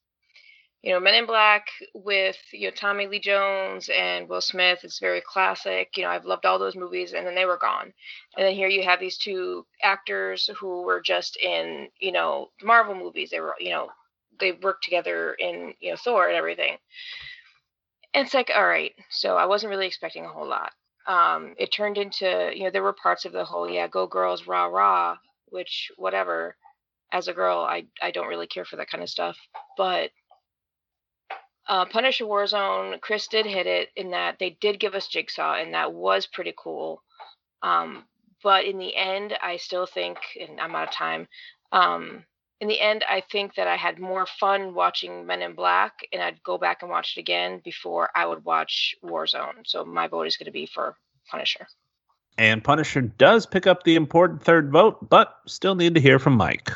You 0.82 0.94
know, 0.94 1.00
Men 1.00 1.16
in 1.16 1.26
Black 1.26 1.68
with 1.94 2.38
you 2.54 2.68
know 2.68 2.74
Tommy 2.74 3.06
Lee 3.06 3.20
Jones 3.20 3.90
and 3.90 4.30
Will 4.30 4.42
Smith. 4.42 4.80
It's 4.84 5.00
very 5.00 5.22
classic. 5.22 5.90
You 5.98 6.04
know, 6.04 6.10
I've 6.10 6.26
loved 6.26 6.46
all 6.46 6.58
those 6.58 6.76
movies, 6.76 7.14
and 7.14 7.28
then 7.28 7.36
they 7.36 7.46
were 7.46 7.58
gone. 7.58 7.94
And 8.38 8.46
then 8.46 8.56
here 8.56 8.70
you 8.70 8.84
have 8.84 9.00
these 9.00 9.18
two 9.18 9.66
actors 9.84 10.50
who 10.58 10.84
were 10.84 11.02
just 11.02 11.38
in 11.38 11.90
you 12.00 12.14
know 12.14 12.50
Marvel 12.64 12.96
movies. 12.96 13.30
They 13.30 13.42
were 13.42 13.56
you 13.60 13.72
know 13.72 13.90
they 14.40 14.54
worked 14.54 14.86
together 14.86 15.34
in 15.34 15.74
you 15.82 15.92
know 15.92 15.98
Thor 15.98 16.28
and 16.28 16.38
everything. 16.38 16.78
And 18.14 18.26
it's 18.26 18.34
like, 18.34 18.50
all 18.56 18.66
right. 18.66 18.94
So 19.10 19.38
I 19.38 19.46
wasn't 19.46 19.70
really 19.70 19.86
expecting 19.88 20.26
a 20.26 20.30
whole 20.30 20.48
lot. 20.48 20.72
Um, 21.08 21.56
it 21.58 21.72
turned 21.74 21.98
into 21.98 22.52
you 22.56 22.64
know 22.64 22.72
there 22.72 22.84
were 22.84 22.94
parts 22.94 23.26
of 23.26 23.34
the 23.34 23.46
whole 23.46 23.70
yeah 23.70 23.88
go 23.88 24.08
girls 24.08 24.48
rah 24.48 24.66
rah, 24.66 25.18
which 25.52 25.92
whatever. 25.98 26.56
As 27.12 27.28
a 27.28 27.34
girl, 27.34 27.60
I 27.60 27.88
I 28.02 28.12
don't 28.12 28.28
really 28.28 28.48
care 28.48 28.66
for 28.66 28.76
that 28.76 28.90
kind 28.90 29.04
of 29.04 29.10
stuff, 29.10 29.38
but 29.78 30.12
uh, 31.70 31.86
Punisher 31.86 32.26
Warzone, 32.26 33.00
Chris 33.00 33.28
did 33.28 33.46
hit 33.46 33.68
it 33.68 33.90
in 33.96 34.10
that 34.12 34.38
they 34.40 34.58
did 34.60 34.80
give 34.80 34.96
us 34.96 35.08
Jigsaw, 35.08 35.54
and 35.56 35.74
that 35.74 35.94
was 35.94 36.26
pretty 36.26 36.54
cool. 36.58 37.04
Um, 37.62 38.06
but 38.44 38.66
in 38.66 38.80
the 38.80 38.96
end, 38.96 39.38
I 39.42 39.58
still 39.58 39.86
think, 39.86 40.18
and 40.40 40.60
I'm 40.60 40.76
out 40.76 40.88
of 40.88 40.94
time. 40.94 41.28
Um, 41.72 42.26
in 42.60 42.68
the 42.68 42.80
end, 42.80 43.06
I 43.08 43.22
think 43.32 43.54
that 43.56 43.68
I 43.68 43.76
had 43.76 44.00
more 44.00 44.26
fun 44.26 44.74
watching 44.74 45.26
Men 45.28 45.44
in 45.44 45.54
Black, 45.54 45.94
and 46.12 46.22
I'd 46.22 46.42
go 46.44 46.58
back 46.58 46.82
and 46.82 46.90
watch 46.90 47.16
it 47.16 47.20
again 47.20 47.62
before 47.64 48.10
I 48.16 48.26
would 48.26 48.44
watch 48.44 48.96
Warzone. 49.04 49.66
So 49.66 49.86
my 49.86 50.08
vote 50.08 50.28
is 50.28 50.38
going 50.38 50.46
to 50.46 50.52
be 50.52 50.66
for 50.66 50.98
Punisher. 51.30 51.68
And 52.40 52.64
Punisher 52.64 53.02
does 53.02 53.46
pick 53.46 53.68
up 53.68 53.84
the 53.84 53.96
important 53.96 54.42
third 54.42 54.72
vote, 54.72 55.10
but 55.10 55.36
still 55.46 55.76
need 55.76 55.94
to 55.96 56.02
hear 56.02 56.20
from 56.20 56.36
Mike. 56.36 56.72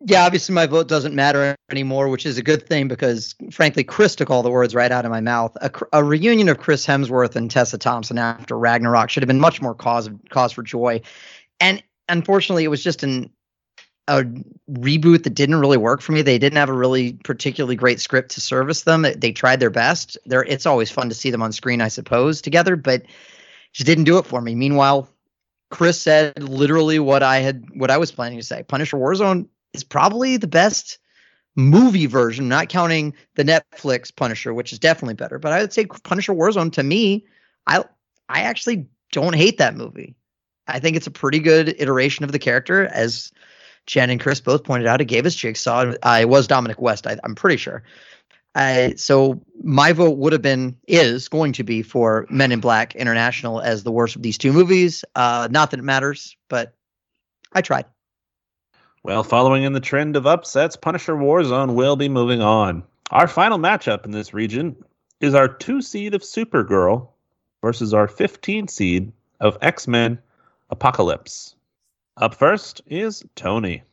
Yeah, 0.00 0.24
obviously 0.24 0.54
my 0.54 0.66
vote 0.66 0.88
doesn't 0.88 1.14
matter 1.14 1.54
anymore, 1.70 2.08
which 2.08 2.24
is 2.24 2.38
a 2.38 2.42
good 2.42 2.66
thing 2.66 2.88
because, 2.88 3.34
frankly, 3.50 3.84
Chris 3.84 4.14
took 4.14 4.30
all 4.30 4.42
the 4.42 4.50
words 4.50 4.74
right 4.74 4.90
out 4.90 5.04
of 5.04 5.10
my 5.10 5.20
mouth. 5.20 5.54
A, 5.60 5.70
a 5.92 6.02
reunion 6.02 6.48
of 6.48 6.58
Chris 6.58 6.86
Hemsworth 6.86 7.36
and 7.36 7.50
Tessa 7.50 7.76
Thompson 7.76 8.16
after 8.16 8.58
Ragnarok 8.58 9.10
should 9.10 9.22
have 9.22 9.28
been 9.28 9.40
much 9.40 9.60
more 9.60 9.74
cause 9.74 10.06
of, 10.06 10.18
cause 10.30 10.52
for 10.52 10.62
joy, 10.62 11.02
and 11.60 11.82
unfortunately, 12.08 12.64
it 12.64 12.68
was 12.68 12.82
just 12.82 13.02
an 13.02 13.30
a 14.06 14.22
reboot 14.70 15.24
that 15.24 15.34
didn't 15.34 15.56
really 15.56 15.76
work 15.76 16.00
for 16.00 16.12
me. 16.12 16.22
They 16.22 16.38
didn't 16.38 16.56
have 16.56 16.70
a 16.70 16.72
really 16.72 17.12
particularly 17.12 17.76
great 17.76 18.00
script 18.00 18.30
to 18.30 18.40
service 18.40 18.84
them. 18.84 19.04
They 19.16 19.32
tried 19.32 19.60
their 19.60 19.68
best. 19.68 20.16
They're, 20.24 20.44
it's 20.44 20.64
always 20.64 20.90
fun 20.90 21.10
to 21.10 21.14
see 21.14 21.30
them 21.30 21.42
on 21.42 21.52
screen, 21.52 21.82
I 21.82 21.88
suppose, 21.88 22.40
together, 22.40 22.74
but 22.74 23.02
just 23.72 23.86
didn't 23.86 24.04
do 24.04 24.18
it 24.18 24.26
for 24.26 24.40
me. 24.40 24.54
Meanwhile, 24.54 25.08
Chris 25.70 26.00
said 26.00 26.42
literally 26.42 26.98
what 26.98 27.22
I 27.22 27.38
had 27.38 27.64
what 27.74 27.90
I 27.90 27.98
was 27.98 28.12
planning 28.12 28.38
to 28.38 28.44
say. 28.44 28.62
Punisher 28.62 28.96
Warzone 28.96 29.48
is 29.72 29.84
probably 29.84 30.36
the 30.36 30.46
best 30.46 30.98
movie 31.56 32.06
version, 32.06 32.48
not 32.48 32.68
counting 32.68 33.14
the 33.34 33.44
Netflix 33.44 34.14
Punisher, 34.14 34.54
which 34.54 34.72
is 34.72 34.78
definitely 34.78 35.14
better. 35.14 35.38
But 35.38 35.52
I 35.52 35.60
would 35.60 35.72
say 35.72 35.86
Punisher 35.86 36.32
Warzone 36.32 36.72
to 36.72 36.82
me, 36.82 37.26
I 37.66 37.84
I 38.28 38.42
actually 38.42 38.86
don't 39.12 39.34
hate 39.34 39.58
that 39.58 39.76
movie. 39.76 40.14
I 40.66 40.80
think 40.80 40.96
it's 40.96 41.06
a 41.06 41.12
pretty 41.12 41.38
good 41.38 41.74
iteration 41.78 42.24
of 42.24 42.32
the 42.32 42.38
character, 42.38 42.86
as 42.86 43.32
Jen 43.86 44.10
and 44.10 44.20
Chris 44.20 44.40
both 44.40 44.64
pointed 44.64 44.86
out. 44.86 45.00
It 45.00 45.06
gave 45.06 45.26
us 45.26 45.34
Jigsaw. 45.34 45.94
Uh, 46.02 46.18
it 46.20 46.28
was 46.28 46.46
Dominic 46.46 46.80
West, 46.80 47.06
I, 47.06 47.18
am 47.24 47.34
pretty 47.34 47.56
sure. 47.56 47.82
I, 48.58 48.94
so 48.96 49.40
my 49.62 49.92
vote 49.92 50.18
would 50.18 50.32
have 50.32 50.42
been 50.42 50.76
is 50.88 51.28
going 51.28 51.52
to 51.52 51.62
be 51.62 51.80
for 51.82 52.26
Men 52.28 52.50
in 52.50 52.58
Black 52.58 52.96
International 52.96 53.60
as 53.60 53.84
the 53.84 53.92
worst 53.92 54.16
of 54.16 54.22
these 54.22 54.36
two 54.36 54.52
movies. 54.52 55.04
Uh, 55.14 55.46
not 55.48 55.70
that 55.70 55.78
it 55.78 55.84
matters, 55.84 56.36
but 56.48 56.74
I 57.52 57.62
tried. 57.62 57.84
Well, 59.04 59.22
following 59.22 59.62
in 59.62 59.74
the 59.74 59.80
trend 59.80 60.16
of 60.16 60.26
upsets, 60.26 60.74
Punisher 60.74 61.14
Warzone 61.14 61.74
will 61.74 61.94
be 61.94 62.08
moving 62.08 62.42
on. 62.42 62.82
Our 63.12 63.28
final 63.28 63.58
matchup 63.58 64.04
in 64.04 64.10
this 64.10 64.34
region 64.34 64.74
is 65.20 65.34
our 65.34 65.46
two 65.46 65.80
seed 65.80 66.14
of 66.14 66.22
Supergirl 66.22 67.08
versus 67.62 67.94
our 67.94 68.08
15 68.08 68.66
seed 68.66 69.12
of 69.38 69.56
X 69.62 69.86
Men 69.86 70.18
Apocalypse. 70.70 71.54
Up 72.16 72.34
first 72.34 72.82
is 72.88 73.24
Tony. 73.36 73.84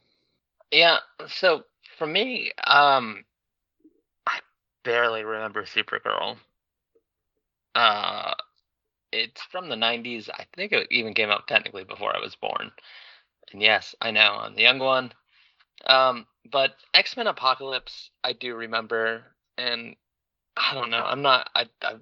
Yeah, 0.71 0.97
so 1.27 1.65
for 1.99 2.07
me, 2.07 2.51
um, 2.65 3.23
I 3.27 3.34
barely 4.85 5.23
remember 5.23 5.65
Supergirl. 5.65 6.37
Uh, 7.73 8.33
it's 9.11 9.41
from 9.51 9.67
the 9.67 9.75
90s. 9.75 10.29
I 10.29 10.45
think 10.55 10.71
it 10.71 10.87
even 10.91 11.13
came 11.13 11.29
out 11.29 11.47
technically 11.47 11.83
before 11.83 12.15
I 12.15 12.19
was 12.19 12.35
born. 12.35 12.71
And 13.51 13.61
yes, 13.61 13.95
I 13.99 14.11
know 14.11 14.37
I'm 14.39 14.55
the 14.55 14.61
young 14.61 14.79
one. 14.79 15.11
Um, 15.85 16.25
but 16.49 16.75
X 16.93 17.17
Men 17.17 17.27
Apocalypse, 17.27 18.09
I 18.23 18.33
do 18.33 18.55
remember, 18.55 19.23
and 19.57 19.95
I 20.55 20.73
don't 20.73 20.89
know. 20.89 21.03
I'm 21.03 21.21
not. 21.21 21.49
I, 21.53 21.65
I 21.81 21.95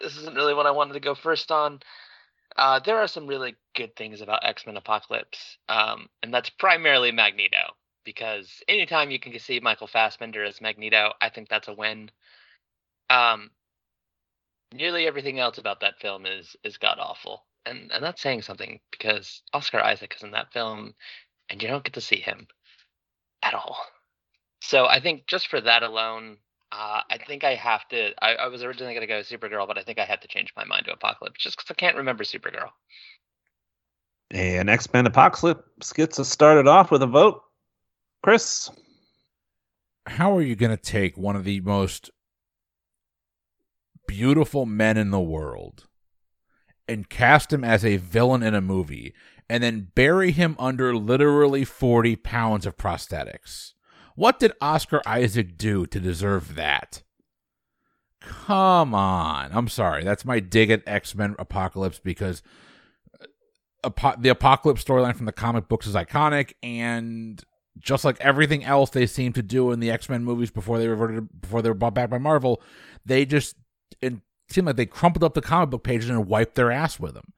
this 0.00 0.16
isn't 0.16 0.36
really 0.36 0.54
what 0.54 0.66
I 0.66 0.70
wanted 0.70 0.94
to 0.94 1.00
go 1.00 1.14
first 1.14 1.50
on. 1.50 1.80
Uh, 2.56 2.80
there 2.80 2.98
are 2.98 3.08
some 3.08 3.26
really 3.26 3.56
good 3.74 3.94
things 3.96 4.20
about 4.20 4.44
X 4.44 4.66
Men 4.66 4.76
Apocalypse, 4.76 5.58
um, 5.68 6.08
and 6.22 6.32
that's 6.32 6.50
primarily 6.50 7.12
Magneto. 7.12 7.74
Because 8.08 8.62
anytime 8.68 9.10
you 9.10 9.18
can 9.20 9.38
see 9.38 9.60
Michael 9.60 9.86
Fassbender 9.86 10.42
as 10.42 10.62
Magneto, 10.62 11.12
I 11.20 11.28
think 11.28 11.50
that's 11.50 11.68
a 11.68 11.74
win. 11.74 12.10
Um, 13.10 13.50
nearly 14.72 15.06
everything 15.06 15.38
else 15.38 15.58
about 15.58 15.80
that 15.80 16.00
film 16.00 16.24
is 16.24 16.56
is 16.64 16.78
god 16.78 16.96
awful, 16.98 17.44
and 17.66 17.92
and 17.92 18.02
that's 18.02 18.22
saying 18.22 18.40
something 18.40 18.80
because 18.90 19.42
Oscar 19.52 19.80
Isaac 19.80 20.14
is 20.16 20.22
in 20.22 20.30
that 20.30 20.54
film, 20.54 20.94
and 21.50 21.62
you 21.62 21.68
don't 21.68 21.84
get 21.84 21.92
to 21.92 22.00
see 22.00 22.16
him 22.18 22.46
at 23.42 23.52
all. 23.52 23.76
So 24.62 24.86
I 24.86 25.00
think 25.00 25.26
just 25.26 25.48
for 25.48 25.60
that 25.60 25.82
alone, 25.82 26.38
uh, 26.72 27.02
I 27.10 27.18
think 27.18 27.44
I 27.44 27.56
have 27.56 27.86
to. 27.88 28.12
I, 28.24 28.36
I 28.36 28.46
was 28.48 28.62
originally 28.62 28.94
going 28.94 29.06
to 29.06 29.06
go 29.06 29.20
Supergirl, 29.20 29.68
but 29.68 29.76
I 29.76 29.82
think 29.82 29.98
I 29.98 30.06
had 30.06 30.22
to 30.22 30.28
change 30.28 30.54
my 30.56 30.64
mind 30.64 30.86
to 30.86 30.94
Apocalypse 30.94 31.44
just 31.44 31.58
because 31.58 31.70
I 31.70 31.74
can't 31.74 31.98
remember 31.98 32.24
Supergirl. 32.24 32.70
And 34.30 34.70
X 34.70 34.90
Men 34.94 35.04
Apocalypse 35.04 35.92
gets 35.92 36.18
us 36.18 36.30
started 36.30 36.66
off 36.66 36.90
with 36.90 37.02
a 37.02 37.06
vote. 37.06 37.42
Chris, 38.22 38.70
how 40.06 40.36
are 40.36 40.42
you 40.42 40.56
going 40.56 40.76
to 40.76 40.82
take 40.82 41.16
one 41.16 41.36
of 41.36 41.44
the 41.44 41.60
most 41.60 42.10
beautiful 44.06 44.66
men 44.66 44.96
in 44.96 45.10
the 45.10 45.20
world 45.20 45.86
and 46.88 47.08
cast 47.08 47.52
him 47.52 47.62
as 47.62 47.84
a 47.84 47.98
villain 47.98 48.42
in 48.42 48.54
a 48.54 48.60
movie 48.60 49.14
and 49.48 49.62
then 49.62 49.88
bury 49.94 50.30
him 50.32 50.56
under 50.58 50.96
literally 50.96 51.64
40 51.64 52.16
pounds 52.16 52.66
of 52.66 52.76
prosthetics? 52.76 53.74
What 54.16 54.40
did 54.40 54.52
Oscar 54.60 55.00
Isaac 55.06 55.56
do 55.56 55.86
to 55.86 56.00
deserve 56.00 56.56
that? 56.56 57.02
Come 58.20 58.94
on. 58.94 59.50
I'm 59.52 59.68
sorry. 59.68 60.02
That's 60.02 60.24
my 60.24 60.40
dig 60.40 60.70
at 60.70 60.82
X 60.86 61.14
Men 61.14 61.36
Apocalypse 61.38 62.00
because 62.00 62.42
uh, 63.84 64.16
the 64.18 64.30
Apocalypse 64.30 64.82
storyline 64.82 65.14
from 65.14 65.26
the 65.26 65.32
comic 65.32 65.68
books 65.68 65.86
is 65.86 65.94
iconic, 65.94 66.54
and 66.62 67.44
just 67.80 68.04
like 68.04 68.20
everything 68.20 68.64
else 68.64 68.90
they 68.90 69.06
seem 69.06 69.32
to 69.34 69.42
do 69.42 69.70
in 69.70 69.80
the 69.80 69.90
X 69.90 70.08
Men 70.08 70.24
movies 70.24 70.50
before 70.50 70.78
they 70.78 70.88
reverted 70.88 71.40
before 71.40 71.62
they 71.62 71.68
were 71.68 71.74
brought 71.74 71.94
back 71.94 72.10
by 72.10 72.18
Marvel, 72.18 72.62
they 73.04 73.24
just 73.24 73.56
it 74.00 74.14
seemed 74.48 74.66
like 74.66 74.76
they 74.76 74.86
crumpled 74.86 75.24
up 75.24 75.34
the 75.34 75.40
comic 75.40 75.70
book 75.70 75.84
pages 75.84 76.08
and 76.10 76.26
wiped 76.26 76.54
their 76.54 76.70
ass 76.70 76.98
with 76.98 77.14
them. 77.14 77.32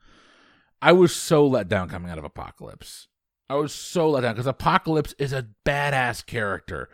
I 0.83 0.93
was 0.93 1.15
so 1.15 1.47
let 1.47 1.69
down 1.69 1.89
coming 1.89 2.11
out 2.11 2.19
of 2.19 2.25
Apocalypse. 2.25 3.09
I 3.49 3.55
was 3.55 3.75
so 3.75 4.11
let 4.11 4.23
down 4.23 4.35
because 4.35 4.47
Apocalypse 4.47 5.15
is 5.19 5.33
a 5.33 5.49
badass 5.67 6.25
character. 6.25 6.89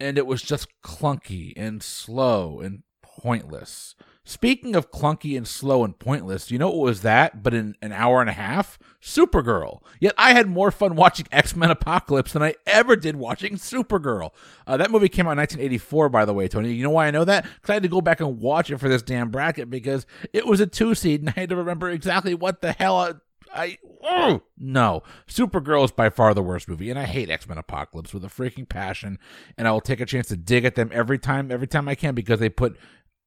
And 0.00 0.18
it 0.18 0.26
was 0.26 0.42
just 0.42 0.68
clunky 0.84 1.52
and 1.56 1.82
slow 1.82 2.60
and 2.60 2.82
pointless. 3.02 3.94
Speaking 4.28 4.76
of 4.76 4.90
clunky 4.90 5.38
and 5.38 5.48
slow 5.48 5.84
and 5.84 5.98
pointless, 5.98 6.50
you 6.50 6.58
know 6.58 6.68
what 6.68 6.84
was 6.84 7.00
that? 7.00 7.42
But 7.42 7.54
in 7.54 7.76
an 7.80 7.92
hour 7.92 8.20
and 8.20 8.28
a 8.28 8.34
half? 8.34 8.78
Supergirl. 9.00 9.80
Yet 10.00 10.12
I 10.18 10.34
had 10.34 10.46
more 10.46 10.70
fun 10.70 10.96
watching 10.96 11.26
X 11.32 11.56
Men 11.56 11.70
Apocalypse 11.70 12.34
than 12.34 12.42
I 12.42 12.54
ever 12.66 12.94
did 12.94 13.16
watching 13.16 13.54
Supergirl. 13.54 14.32
Uh, 14.66 14.76
that 14.76 14.90
movie 14.90 15.08
came 15.08 15.26
out 15.26 15.32
in 15.32 15.38
1984, 15.38 16.10
by 16.10 16.26
the 16.26 16.34
way, 16.34 16.46
Tony. 16.46 16.74
You 16.74 16.82
know 16.82 16.90
why 16.90 17.06
I 17.06 17.10
know 17.10 17.24
that? 17.24 17.44
Because 17.44 17.70
I 17.70 17.72
had 17.72 17.84
to 17.84 17.88
go 17.88 18.02
back 18.02 18.20
and 18.20 18.38
watch 18.38 18.70
it 18.70 18.76
for 18.76 18.90
this 18.90 19.00
damn 19.00 19.30
bracket 19.30 19.70
because 19.70 20.04
it 20.34 20.46
was 20.46 20.60
a 20.60 20.66
two 20.66 20.94
seed 20.94 21.20
and 21.20 21.30
I 21.30 21.40
had 21.40 21.48
to 21.48 21.56
remember 21.56 21.88
exactly 21.88 22.34
what 22.34 22.60
the 22.60 22.72
hell 22.72 22.98
I 22.98 23.78
oh, 24.02 24.42
no. 24.58 25.02
Supergirl 25.26 25.84
is 25.84 25.90
by 25.90 26.10
far 26.10 26.34
the 26.34 26.42
worst 26.42 26.68
movie, 26.68 26.90
and 26.90 26.98
I 26.98 27.04
hate 27.04 27.30
X 27.30 27.48
Men 27.48 27.58
Apocalypse 27.58 28.12
with 28.12 28.24
a 28.24 28.28
freaking 28.28 28.68
passion. 28.68 29.18
And 29.56 29.66
I 29.66 29.72
will 29.72 29.80
take 29.80 30.00
a 30.00 30.06
chance 30.06 30.28
to 30.28 30.36
dig 30.36 30.64
at 30.64 30.74
them 30.74 30.90
every 30.92 31.18
time, 31.18 31.50
every 31.50 31.66
time 31.66 31.88
I 31.88 31.94
can, 31.94 32.14
because 32.14 32.40
they 32.40 32.48
put 32.48 32.76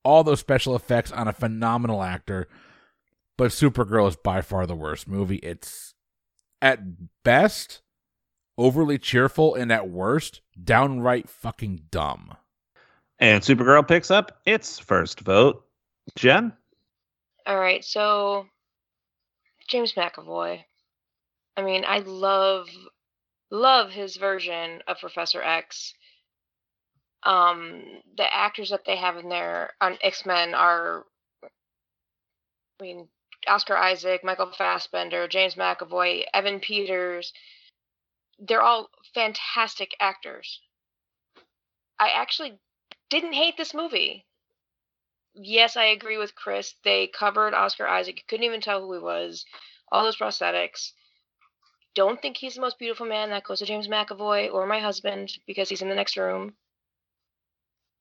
all 0.04 0.24
those 0.24 0.40
special 0.40 0.76
effects 0.76 1.12
on 1.12 1.28
a 1.28 1.34
phenomenal 1.34 2.04
actor. 2.04 2.48
But 3.38 3.52
Supergirl 3.52 4.08
is 4.08 4.16
by 4.16 4.42
far 4.42 4.66
the 4.66 4.76
worst 4.76 5.08
movie. 5.08 5.38
It's 5.38 5.94
at 6.62 6.80
best 7.24 7.82
overly 8.58 8.98
cheerful, 8.98 9.56
and 9.56 9.72
at 9.72 9.90
worst 9.90 10.42
downright 10.64 11.30
fucking 11.30 11.82
dumb. 11.90 12.36
And 13.20 13.42
Supergirl 13.42 13.88
picks 13.88 14.12
up 14.12 14.40
its 14.46 14.78
first 14.80 15.22
vote. 15.22 15.66
Jen. 16.16 16.54
All 17.46 17.60
right, 17.60 17.84
so 17.84 18.46
James 19.68 19.94
McAvoy. 19.94 20.64
I 21.58 21.62
mean, 21.62 21.84
I 21.88 22.00
love 22.00 22.68
love 23.50 23.90
his 23.92 24.16
version 24.16 24.82
of 24.88 25.00
Professor 25.00 25.42
X. 25.42 25.94
Um, 27.24 28.02
the 28.18 28.34
actors 28.34 28.70
that 28.70 28.86
they 28.86 28.96
have 28.96 29.18
in 29.18 29.30
there 29.30 29.74
on 29.80 29.98
X 30.02 30.26
Men 30.26 30.56
are, 30.56 31.06
I 31.44 32.84
mean, 32.84 33.08
Oscar 33.48 33.78
Isaac, 33.78 34.24
Michael 34.24 34.52
Fassbender, 34.52 35.28
James 35.28 35.56
McAvoy, 35.56 36.24
Evan 36.34 36.60
Peters. 36.60 37.34
They're 38.40 38.62
all 38.62 38.90
fantastic 39.14 39.96
actors. 40.00 40.62
I 42.00 42.10
actually 42.10 42.60
didn't 43.10 43.34
hate 43.34 43.58
this 43.58 43.74
movie. 43.74 44.26
Yes, 45.36 45.78
I 45.78 45.86
agree 45.86 46.18
with 46.18 46.36
Chris. 46.36 46.76
They 46.84 47.08
covered 47.08 47.54
Oscar 47.54 47.88
Isaac. 47.88 48.18
You 48.18 48.24
couldn't 48.28 48.46
even 48.46 48.62
tell 48.62 48.82
who 48.82 48.94
he 48.94 49.00
was 49.00 49.46
all 49.92 50.04
those 50.04 50.18
prosthetics. 50.18 50.94
Don't 51.94 52.22
think 52.22 52.38
he's 52.38 52.56
the 52.56 52.62
most 52.62 52.80
beautiful 52.80 53.06
man. 53.06 53.30
That 53.30 53.44
goes 53.44 53.60
to 53.60 53.66
James 53.66 53.88
McAvoy 53.88 54.52
or 54.52 54.66
my 54.66 54.80
husband 54.80 55.38
because 55.46 55.70
he's 55.70 55.82
in 55.82 55.90
the 55.90 55.96
next 55.96 56.18
room. 56.18 56.56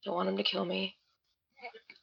Don't 0.05 0.15
want 0.15 0.29
him 0.29 0.37
to 0.37 0.43
kill 0.43 0.65
me. 0.65 0.97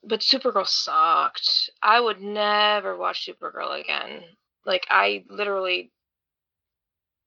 But 0.04 0.22
Supergirl 0.22 0.68
sucked. 0.68 1.70
I 1.82 2.00
would 2.00 2.22
never 2.22 2.95
watch 2.95 3.28
Supergirl 3.28 3.80
again. 3.80 4.24
Like 4.66 4.86
I 4.89 5.24
literally 5.30 5.91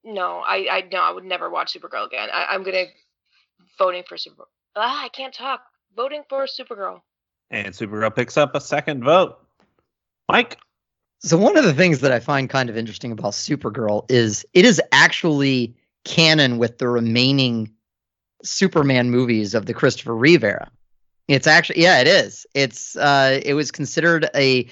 no, 0.03 0.39
I 0.39 0.67
I 0.71 0.87
no, 0.91 1.01
I 1.01 1.11
would 1.11 1.25
never 1.25 1.49
watch 1.49 1.73
Supergirl 1.73 2.07
again. 2.07 2.29
I, 2.31 2.47
I'm 2.49 2.63
gonna 2.63 2.85
voting 3.77 4.03
for 4.07 4.15
Supergirl. 4.15 4.47
Ah, 4.75 5.03
I 5.03 5.09
can't 5.09 5.33
talk. 5.33 5.61
Voting 5.95 6.23
for 6.29 6.45
Supergirl. 6.45 7.01
And 7.49 7.73
Supergirl 7.73 8.15
picks 8.15 8.37
up 8.37 8.55
a 8.55 8.61
second 8.61 9.03
vote. 9.03 9.37
Mike. 10.29 10.57
So 11.19 11.37
one 11.37 11.55
of 11.55 11.65
the 11.65 11.73
things 11.73 11.99
that 11.99 12.11
I 12.11 12.19
find 12.19 12.49
kind 12.49 12.69
of 12.69 12.77
interesting 12.77 13.11
about 13.11 13.33
Supergirl 13.33 14.09
is 14.09 14.45
it 14.53 14.65
is 14.65 14.81
actually 14.91 15.75
canon 16.03 16.57
with 16.57 16.79
the 16.79 16.87
remaining 16.87 17.71
Superman 18.43 19.09
movies 19.11 19.53
of 19.53 19.65
the 19.65 19.73
Christopher 19.73 20.15
Reeve 20.15 20.43
era. 20.43 20.71
It's 21.27 21.47
actually 21.47 21.81
yeah, 21.81 21.99
it 21.99 22.07
is. 22.07 22.45
It's 22.53 22.95
uh 22.95 23.39
it 23.43 23.53
was 23.53 23.71
considered 23.71 24.29
a 24.35 24.67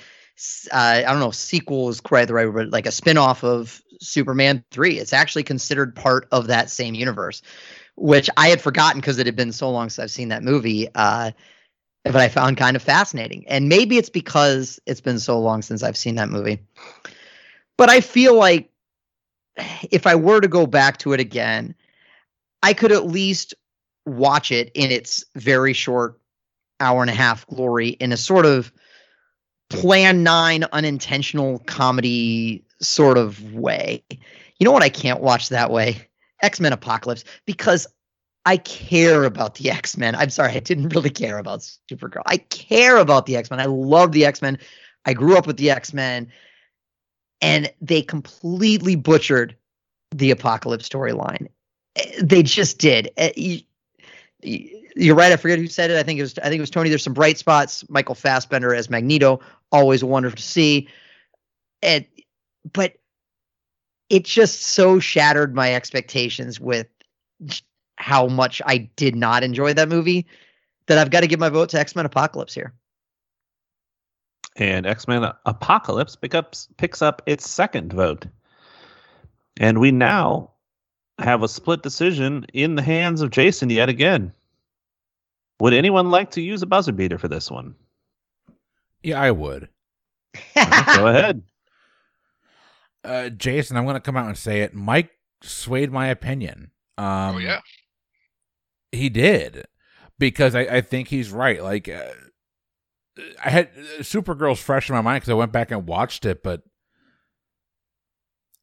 uh, 0.71 0.77
I 0.77 1.01
don't 1.03 1.19
know, 1.19 1.31
sequel 1.31 1.89
is 1.89 1.99
quite 1.99 2.25
the 2.25 2.33
right 2.33 2.45
word, 2.45 2.55
but 2.55 2.69
like 2.71 2.85
a 2.85 2.91
spin-off 2.91 3.43
of 3.43 3.81
Superman 3.99 4.63
3. 4.71 4.97
It's 4.97 5.11
actually 5.11 5.43
considered 5.43 5.93
part 5.93 6.29
of 6.31 6.47
that 6.47 6.69
same 6.69 6.95
universe, 6.95 7.41
which 7.97 8.29
I 8.37 8.47
had 8.47 8.61
forgotten 8.61 9.01
because 9.01 9.19
it 9.19 9.25
had 9.25 9.35
been 9.35 9.51
so 9.51 9.69
long 9.69 9.89
since 9.89 9.99
I've 10.03 10.11
seen 10.11 10.29
that 10.29 10.43
movie. 10.43 10.87
Uh 10.95 11.31
but 12.03 12.15
I 12.15 12.29
found 12.29 12.57
kind 12.57 12.75
of 12.75 12.81
fascinating. 12.81 13.45
And 13.47 13.67
maybe 13.67 13.97
it's 13.97 14.09
because 14.09 14.79
it's 14.85 15.01
been 15.01 15.19
so 15.19 15.39
long 15.39 15.61
since 15.61 15.83
I've 15.83 15.97
seen 15.97 16.15
that 16.15 16.29
movie. 16.29 16.59
But 17.77 17.89
I 17.89 18.01
feel 18.01 18.35
like 18.35 18.71
if 19.91 20.07
I 20.07 20.15
were 20.15 20.41
to 20.41 20.47
go 20.47 20.65
back 20.65 20.97
to 20.99 21.13
it 21.13 21.19
again, 21.19 21.75
I 22.61 22.73
could 22.73 22.91
at 22.91 23.07
least 23.07 23.53
watch 24.05 24.51
it 24.51 24.71
in 24.73 24.91
its 24.91 25.23
very 25.35 25.73
short 25.73 26.19
hour 26.79 27.01
and 27.01 27.09
a 27.09 27.15
half 27.15 27.45
glory 27.47 27.89
in 27.89 28.11
a 28.11 28.17
sort 28.17 28.45
of 28.45 28.71
plan 29.69 30.23
nine 30.23 30.65
unintentional 30.71 31.59
comedy 31.59 32.63
sort 32.81 33.17
of 33.17 33.53
way. 33.53 34.03
You 34.09 34.65
know 34.65 34.71
what 34.71 34.83
I 34.83 34.89
can't 34.89 35.21
watch 35.21 35.49
that 35.49 35.71
way? 35.71 36.07
X 36.41 36.59
Men 36.59 36.73
Apocalypse 36.73 37.23
because 37.45 37.87
I 38.45 38.57
care 38.57 39.25
about 39.25 39.55
the 39.55 39.69
X 39.69 39.97
Men. 39.97 40.15
I'm 40.15 40.29
sorry, 40.29 40.53
I 40.53 40.59
didn't 40.59 40.89
really 40.89 41.09
care 41.09 41.37
about 41.37 41.59
Supergirl. 41.91 42.23
I 42.25 42.37
care 42.37 42.97
about 42.97 43.25
the 43.25 43.35
X 43.35 43.51
Men. 43.51 43.59
I 43.59 43.65
love 43.65 44.11
the 44.11 44.25
X 44.25 44.41
Men. 44.41 44.57
I 45.05 45.13
grew 45.13 45.37
up 45.37 45.47
with 45.47 45.57
the 45.57 45.69
X 45.69 45.93
Men, 45.93 46.31
and 47.41 47.71
they 47.81 48.01
completely 48.01 48.95
butchered 48.95 49.55
the 50.11 50.31
Apocalypse 50.31 50.87
storyline. 50.87 51.47
They 52.21 52.43
just 52.43 52.77
did. 52.77 53.11
Uh, 53.17 53.29
you- 53.35 53.61
You're 54.95 55.15
right. 55.15 55.31
I 55.31 55.37
forget 55.37 55.59
who 55.59 55.67
said 55.67 55.91
it. 55.91 55.97
I 55.97 56.03
think 56.03 56.19
it 56.19 56.23
was. 56.23 56.37
I 56.39 56.43
think 56.43 56.59
it 56.59 56.61
was 56.61 56.69
Tony. 56.69 56.89
There's 56.89 57.03
some 57.03 57.13
bright 57.13 57.37
spots. 57.37 57.83
Michael 57.89 58.15
Fassbender 58.15 58.73
as 58.73 58.89
Magneto, 58.89 59.39
always 59.71 60.03
wonderful 60.03 60.37
to 60.37 60.43
see. 60.43 60.87
And 61.81 62.05
but 62.73 62.95
it 64.09 64.25
just 64.25 64.63
so 64.63 64.99
shattered 64.99 65.53
my 65.55 65.73
expectations 65.75 66.59
with 66.59 66.87
how 67.97 68.27
much 68.27 68.61
I 68.65 68.89
did 68.95 69.15
not 69.15 69.43
enjoy 69.43 69.73
that 69.73 69.89
movie 69.89 70.25
that 70.87 70.97
I've 70.97 71.11
got 71.11 71.21
to 71.21 71.27
give 71.27 71.39
my 71.39 71.49
vote 71.49 71.69
to 71.69 71.79
X 71.79 71.95
Men 71.95 72.05
Apocalypse 72.05 72.53
here. 72.53 72.73
And 74.55 74.85
X 74.85 75.07
Men 75.07 75.31
Apocalypse 75.45 76.15
pick 76.15 76.33
up, 76.33 76.55
picks 76.77 77.01
up 77.01 77.21
its 77.25 77.49
second 77.49 77.93
vote. 77.93 78.25
And 79.59 79.79
we 79.79 79.91
now 79.91 80.51
have 81.19 81.43
a 81.43 81.47
split 81.47 81.81
decision 81.81 82.45
in 82.53 82.75
the 82.75 82.81
hands 82.81 83.21
of 83.21 83.31
Jason 83.31 83.69
yet 83.69 83.89
again. 83.89 84.33
Would 85.59 85.73
anyone 85.73 86.09
like 86.09 86.31
to 86.31 86.41
use 86.41 86.61
a 86.61 86.65
buzzer 86.65 86.91
beater 86.91 87.17
for 87.17 87.27
this 87.27 87.51
one? 87.51 87.75
Yeah, 89.03 89.21
I 89.21 89.31
would. 89.31 89.69
Go 90.55 90.55
ahead. 91.07 91.43
Uh, 93.03 93.29
Jason, 93.29 93.77
I'm 93.77 93.83
going 93.83 93.95
to 93.95 93.99
come 94.01 94.17
out 94.17 94.27
and 94.27 94.37
say 94.37 94.61
it. 94.61 94.73
Mike 94.73 95.11
swayed 95.41 95.91
my 95.91 96.07
opinion. 96.07 96.71
Um, 96.97 97.35
oh 97.35 97.37
yeah. 97.37 97.61
he 98.91 99.09
did 99.09 99.65
because 100.17 100.53
I, 100.53 100.61
I 100.61 100.81
think 100.81 101.07
he's 101.07 101.31
right. 101.31 101.63
Like, 101.63 101.87
uh, 101.87 102.11
I 103.43 103.49
had 103.49 103.69
uh, 103.77 104.01
Supergirl's 104.01 104.59
fresh 104.59 104.89
in 104.89 104.95
my 104.95 105.01
mind 105.01 105.21
because 105.21 105.31
I 105.31 105.35
went 105.35 105.51
back 105.53 105.71
and 105.71 105.87
watched 105.87 106.25
it, 106.25 106.43
but 106.43 106.61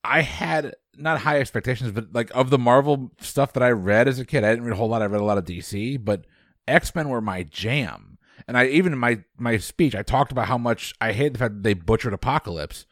I 0.04 0.20
had 0.20 0.74
not 0.98 1.20
high 1.20 1.38
expectations, 1.40 1.92
but 1.92 2.12
like 2.12 2.30
of 2.34 2.50
the 2.50 2.58
Marvel 2.58 3.12
stuff 3.20 3.52
that 3.54 3.62
I 3.62 3.70
read 3.70 4.08
as 4.08 4.18
a 4.18 4.24
kid, 4.24 4.44
I 4.44 4.50
didn't 4.50 4.64
read 4.64 4.72
a 4.74 4.76
whole 4.76 4.88
lot. 4.88 5.02
I 5.02 5.06
read 5.06 5.20
a 5.20 5.24
lot 5.24 5.38
of 5.38 5.44
DC, 5.44 6.04
but 6.04 6.24
X 6.66 6.94
Men 6.94 7.08
were 7.08 7.20
my 7.20 7.42
jam. 7.42 8.18
And 8.46 8.56
I 8.56 8.66
even 8.66 8.92
in 8.92 8.98
my 8.98 9.22
my 9.38 9.56
speech, 9.56 9.94
I 9.94 10.02
talked 10.02 10.32
about 10.32 10.46
how 10.46 10.58
much 10.58 10.94
I 11.00 11.12
hate 11.12 11.32
the 11.32 11.38
fact 11.38 11.54
that 11.54 11.62
they 11.62 11.74
butchered 11.74 12.12
Apocalypse. 12.12 12.86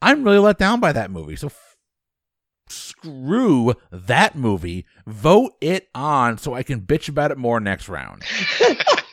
I'm 0.00 0.22
really 0.22 0.38
let 0.38 0.58
down 0.58 0.80
by 0.80 0.92
that 0.92 1.10
movie. 1.10 1.36
So 1.36 1.48
f- 1.48 1.76
screw 2.68 3.74
that 3.90 4.36
movie. 4.36 4.86
Vote 5.06 5.52
it 5.60 5.88
on 5.94 6.38
so 6.38 6.54
I 6.54 6.62
can 6.62 6.82
bitch 6.82 7.08
about 7.08 7.32
it 7.32 7.38
more 7.38 7.60
next 7.60 7.88
round. 7.88 8.22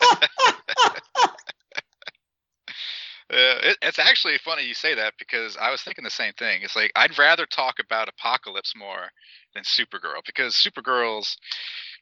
Uh, 3.36 3.60
it, 3.64 3.78
it's 3.82 4.00
actually 4.00 4.38
funny 4.38 4.64
you 4.64 4.74
say 4.74 4.96
that 4.96 5.14
because 5.20 5.58
I 5.58 5.70
was 5.70 5.82
thinking 5.82 6.06
the 6.06 6.10
same 6.10 6.32
thing. 6.34 6.62
It's 6.64 6.76
like 6.76 6.92
I'd 6.96 7.18
rather 7.20 7.46
talk 7.46 7.80
about 7.80 8.08
Apocalypse 8.08 8.74
more 8.78 9.10
than 9.54 9.64
Supergirl 9.64 10.24
because 10.26 10.54
Supergirl's 10.56 11.38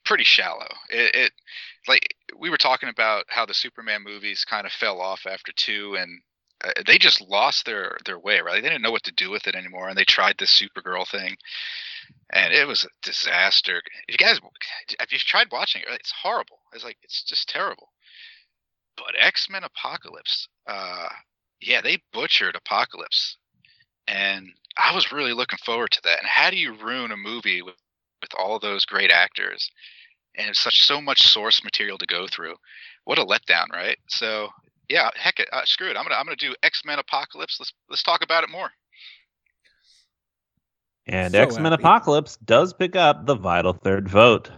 pretty 0.05 0.25
shallow. 0.25 0.67
It, 0.89 1.15
it 1.15 1.31
like 1.87 2.13
we 2.37 2.51
were 2.51 2.57
talking 2.57 2.89
about 2.89 3.25
how 3.29 3.47
the 3.47 3.53
Superman 3.53 4.03
movies 4.03 4.45
kind 4.45 4.67
of 4.67 4.71
fell 4.73 5.01
off 5.01 5.25
after 5.25 5.51
two, 5.55 5.95
and 5.95 6.21
uh, 6.63 6.83
they 6.85 6.99
just 6.99 7.19
lost 7.21 7.65
their 7.65 7.97
their 8.05 8.19
way. 8.19 8.41
Right? 8.41 8.61
They 8.61 8.69
didn't 8.69 8.83
know 8.83 8.91
what 8.91 9.03
to 9.03 9.13
do 9.13 9.31
with 9.31 9.47
it 9.47 9.55
anymore, 9.55 9.89
and 9.89 9.97
they 9.97 10.05
tried 10.05 10.35
this 10.37 10.61
Supergirl 10.61 11.07
thing, 11.09 11.35
and 12.31 12.53
it 12.53 12.67
was 12.67 12.83
a 12.83 12.89
disaster. 13.01 13.81
You 14.07 14.17
guys, 14.17 14.39
if 14.99 15.11
you've 15.11 15.21
tried 15.21 15.47
watching 15.51 15.81
it, 15.81 15.87
it's 15.93 16.13
horrible. 16.21 16.59
It's 16.73 16.83
like 16.83 16.97
it's 17.01 17.23
just 17.23 17.49
terrible. 17.49 17.89
But 18.97 19.15
X 19.19 19.47
Men 19.49 19.63
Apocalypse, 19.63 20.47
uh, 20.67 21.09
yeah, 21.61 21.81
they 21.81 22.01
butchered 22.13 22.55
Apocalypse, 22.55 23.37
and 24.07 24.47
I 24.77 24.93
was 24.95 25.11
really 25.11 25.33
looking 25.33 25.59
forward 25.65 25.91
to 25.91 26.01
that. 26.03 26.19
And 26.19 26.27
how 26.27 26.49
do 26.49 26.57
you 26.57 26.73
ruin 26.73 27.11
a 27.11 27.17
movie 27.17 27.61
with 27.61 27.75
with 28.21 28.31
all 28.37 28.59
those 28.59 28.85
great 28.85 29.11
actors 29.11 29.69
and 30.35 30.49
it's 30.49 30.59
such 30.59 30.85
so 30.85 31.01
much 31.01 31.21
source 31.27 31.63
material 31.63 31.97
to 31.97 32.05
go 32.05 32.27
through? 32.27 32.55
What 33.05 33.19
a 33.19 33.25
letdown, 33.25 33.69
right? 33.71 33.97
So 34.07 34.49
yeah, 34.89 35.09
heck 35.15 35.39
it, 35.39 35.49
uh, 35.51 35.65
screw 35.65 35.89
it. 35.89 35.97
I'm 35.97 36.03
gonna 36.03 36.15
I'm 36.15 36.25
gonna 36.25 36.35
do 36.35 36.55
X 36.63 36.83
Men 36.85 36.99
Apocalypse. 36.99 37.57
Let's 37.59 37.73
let's 37.89 38.03
talk 38.03 38.23
about 38.23 38.43
it 38.43 38.49
more. 38.49 38.69
And 41.07 41.35
So 41.35 41.39
X 41.39 41.59
Men. 41.59 41.73
Apocalypse 41.73 42.37
does 42.37 42.73
pick 42.73 42.95
up 42.95 43.25
the 43.25 43.35
vital 43.35 43.73
third 43.73 44.07
vote. 44.09 44.51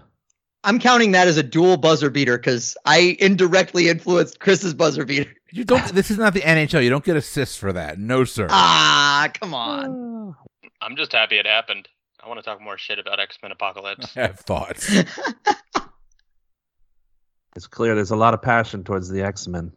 I'm 0.66 0.80
counting 0.80 1.11
that 1.11 1.28
as 1.28 1.38
a 1.38 1.43
dual 1.43 1.78
buzzer 1.78 2.09
beater 2.09 2.38
because 2.38 2.76
I 2.86 3.16
indirectly 3.20 3.88
influenced 3.88 4.39
Chris's 4.39 4.74
buzzer 4.74 5.05
beater. 5.05 5.32
You 5.51 5.63
don't. 5.63 5.86
This 5.93 6.11
is 6.11 6.18
not 6.18 6.34
the 6.34 6.41
NHL. 6.41 6.84
You 6.84 6.89
don't 6.89 7.05
get 7.05 7.16
assists 7.16 7.55
for 7.55 7.72
that. 7.72 7.99
No, 7.99 8.26
sir. 8.26 8.47
Ah, 8.49 9.30
come 9.39 9.53
on. 9.53 10.36
I'm 10.82 10.95
just 10.97 11.13
happy 11.13 11.38
it 11.38 11.45
happened. 11.45 11.88
I 12.22 12.28
want 12.28 12.39
to 12.39 12.43
talk 12.43 12.61
more 12.61 12.78
shit 12.78 12.99
about 12.99 13.20
X 13.20 13.38
Men 13.41 13.51
Apocalypse. 13.51 14.18
I 14.18 14.22
have 14.22 14.39
thoughts. 14.39 14.93
It's 17.55 17.68
clear 17.68 17.95
there's 17.95 18.11
a 18.11 18.18
lot 18.18 18.34
of 18.34 18.41
passion 18.41 18.84
towards 18.84 19.09
the 19.09 19.22
X 19.22 19.47
Men. 19.47 19.72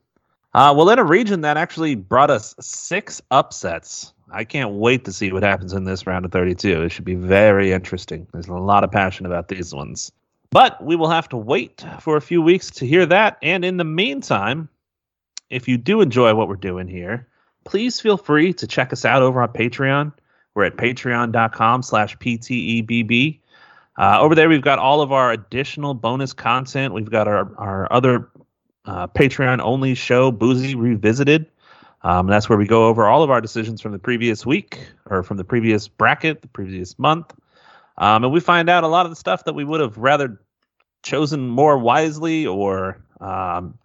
Uh, 0.52 0.74
well, 0.76 0.90
in 0.90 0.98
a 0.98 1.04
region 1.04 1.42
that 1.42 1.56
actually 1.56 1.94
brought 1.94 2.30
us 2.30 2.54
six 2.60 3.22
upsets. 3.30 4.12
I 4.30 4.44
can't 4.44 4.72
wait 4.72 5.04
to 5.04 5.12
see 5.12 5.32
what 5.32 5.42
happens 5.42 5.72
in 5.72 5.84
this 5.84 6.06
round 6.06 6.24
of 6.24 6.32
32. 6.32 6.82
It 6.82 6.88
should 6.90 7.04
be 7.04 7.14
very 7.14 7.72
interesting. 7.72 8.26
There's 8.32 8.48
a 8.48 8.54
lot 8.54 8.84
of 8.84 8.90
passion 8.90 9.26
about 9.26 9.48
these 9.48 9.72
ones. 9.72 10.10
But 10.50 10.82
we 10.82 10.96
will 10.96 11.10
have 11.10 11.28
to 11.30 11.36
wait 11.36 11.84
for 12.00 12.16
a 12.16 12.20
few 12.20 12.40
weeks 12.40 12.70
to 12.72 12.86
hear 12.86 13.04
that. 13.06 13.38
And 13.42 13.64
in 13.64 13.76
the 13.76 13.84
meantime, 13.84 14.68
if 15.50 15.68
you 15.68 15.76
do 15.76 16.00
enjoy 16.00 16.34
what 16.34 16.48
we're 16.48 16.56
doing 16.56 16.88
here, 16.88 17.28
please 17.64 18.00
feel 18.00 18.16
free 18.16 18.52
to 18.54 18.66
check 18.66 18.92
us 18.92 19.04
out 19.04 19.22
over 19.22 19.42
on 19.42 19.50
Patreon. 19.50 20.12
We're 20.54 20.64
at 20.64 20.76
patreon.com 20.76 21.82
slash 21.82 22.16
PTEBB. 22.16 23.40
Uh, 23.98 24.18
over 24.20 24.34
there, 24.34 24.48
we've 24.48 24.62
got 24.62 24.78
all 24.78 25.02
of 25.02 25.12
our 25.12 25.32
additional 25.32 25.92
bonus 25.92 26.32
content. 26.32 26.94
We've 26.94 27.10
got 27.10 27.28
our, 27.28 27.54
our 27.56 27.92
other 27.92 28.30
uh, 28.86 29.06
Patreon 29.08 29.60
only 29.60 29.94
show, 29.94 30.30
Boozy 30.30 30.74
Revisited. 30.74 31.46
Um, 32.02 32.28
that's 32.28 32.48
where 32.48 32.56
we 32.56 32.66
go 32.66 32.86
over 32.86 33.06
all 33.06 33.22
of 33.22 33.30
our 33.30 33.40
decisions 33.40 33.80
from 33.80 33.92
the 33.92 33.98
previous 33.98 34.46
week 34.46 34.78
or 35.06 35.22
from 35.22 35.36
the 35.36 35.44
previous 35.44 35.88
bracket, 35.88 36.42
the 36.42 36.48
previous 36.48 36.98
month. 36.98 37.34
Um, 37.98 38.24
and 38.24 38.32
we 38.32 38.40
find 38.40 38.70
out 38.70 38.84
a 38.84 38.88
lot 38.88 39.06
of 39.06 39.10
the 39.10 39.16
stuff 39.16 39.44
that 39.44 39.54
we 39.54 39.64
would 39.64 39.80
have 39.80 39.98
rather 39.98 40.40
chosen 41.02 41.48
more 41.48 41.78
wisely 41.78 42.46
or 42.46 43.02
um, 43.20 43.76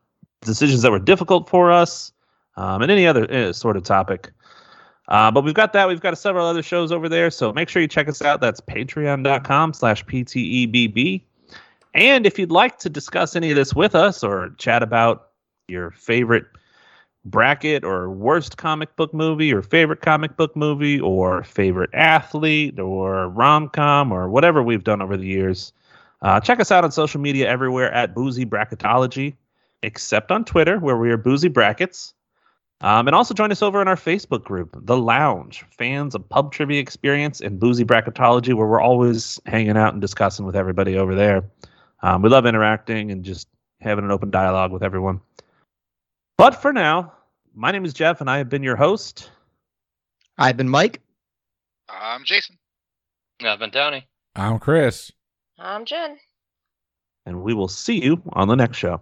decisions 0.42 0.84
that 0.84 0.92
were 0.92 1.00
difficult 1.00 1.50
for 1.50 1.72
us 1.72 2.12
um, 2.56 2.82
and 2.82 2.92
any 2.92 3.08
other 3.08 3.32
uh, 3.32 3.54
sort 3.54 3.76
of 3.76 3.84
topic. 3.84 4.32
Uh, 5.08 5.32
but 5.32 5.44
we've 5.44 5.54
got 5.54 5.74
that. 5.74 5.88
We've 5.88 6.00
got 6.00 6.18
several 6.18 6.46
other 6.46 6.64
shows 6.64 6.92
over 6.92 7.10
there. 7.10 7.30
So 7.30 7.52
make 7.52 7.70
sure 7.70 7.82
you 7.82 7.88
check 7.88 8.08
us 8.08 8.22
out. 8.22 8.40
That's 8.40 8.62
patreon.com 8.62 9.74
slash 9.74 10.06
PTEBB. 10.06 11.22
And 11.94 12.26
if 12.26 12.40
you'd 12.40 12.52
like 12.52 12.80
to 12.80 12.90
discuss 12.90 13.36
any 13.36 13.50
of 13.50 13.56
this 13.56 13.74
with 13.74 13.96
us 13.96 14.24
or 14.24 14.56
chat 14.58 14.82
about 14.82 15.30
your 15.68 15.92
favorite 15.92 16.46
bracket 17.26 17.84
or 17.84 18.10
worst 18.10 18.58
comic 18.58 18.96
book 18.96 19.14
movie 19.14 19.54
or 19.54 19.62
favorite 19.62 20.02
comic 20.02 20.36
book 20.36 20.56
movie 20.56 21.00
or 21.00 21.44
favorite 21.44 21.90
athlete 21.94 22.80
or 22.80 23.30
rom 23.30 23.70
com 23.70 24.12
or 24.12 24.30
whatever 24.30 24.62
we've 24.62 24.84
done 24.84 25.02
over 25.02 25.16
the 25.16 25.26
years, 25.26 25.72
uh, 26.22 26.40
check 26.40 26.60
us 26.60 26.72
out 26.72 26.84
on 26.84 26.92
social 26.92 27.22
media 27.22 27.48
everywhere 27.48 27.92
at 27.92 28.14
Boozy 28.14 28.46
Bracketology, 28.46 29.36
except 29.82 30.32
on 30.32 30.44
Twitter 30.46 30.80
where 30.80 30.98
we 30.98 31.10
are 31.12 31.18
Boozy 31.18 31.50
Brackets. 31.50 32.14
Um, 32.82 33.08
and 33.08 33.16
also 33.16 33.34
join 33.34 33.50
us 33.50 33.62
over 33.62 33.82
in 33.82 33.88
our 33.88 33.96
Facebook 33.96 34.44
group, 34.44 34.78
The 34.82 34.98
Lounge, 34.98 35.64
fans 35.72 36.16
of 36.16 36.28
pub 36.28 36.52
trivia 36.52 36.82
experience 36.82 37.40
and 37.40 37.58
boozy 37.58 37.86
bracketology, 37.86 38.54
where 38.54 38.68
we're 38.68 38.82
always 38.82 39.40
hanging 39.46 39.78
out 39.78 39.94
and 39.94 40.02
discussing 40.02 40.46
with 40.46 40.58
everybody 40.58 40.98
over 40.98 41.16
there. 41.16 41.46
Um, 42.02 42.22
we 42.22 42.28
love 42.28 42.46
interacting 42.46 43.10
and 43.10 43.24
just 43.24 43.48
having 43.80 44.04
an 44.04 44.12
open 44.12 44.32
dialogue 44.32 44.74
with 44.74 44.84
everyone. 44.84 45.22
But 46.38 46.62
for 46.62 46.74
now, 46.74 47.14
my 47.54 47.72
name 47.72 47.86
is 47.86 47.94
Jeff, 47.94 48.22
and 48.22 48.30
I 48.30 48.38
have 48.38 48.50
been 48.50 48.64
your 48.64 48.76
host. 48.76 49.32
I've 50.38 50.58
been 50.58 50.70
Mike. 50.70 51.00
I'm 51.88 52.24
Jason. 52.26 52.58
I've 53.44 53.60
been 53.60 53.72
Tony. 53.72 54.08
I'm 54.36 54.58
Chris. 54.58 55.12
I'm 55.60 55.86
Jen. 55.86 56.18
And 57.26 57.44
we 57.44 57.54
will 57.54 57.68
see 57.68 58.04
you 58.04 58.22
on 58.34 58.48
the 58.48 58.56
next 58.56 58.78
show. 58.78 59.00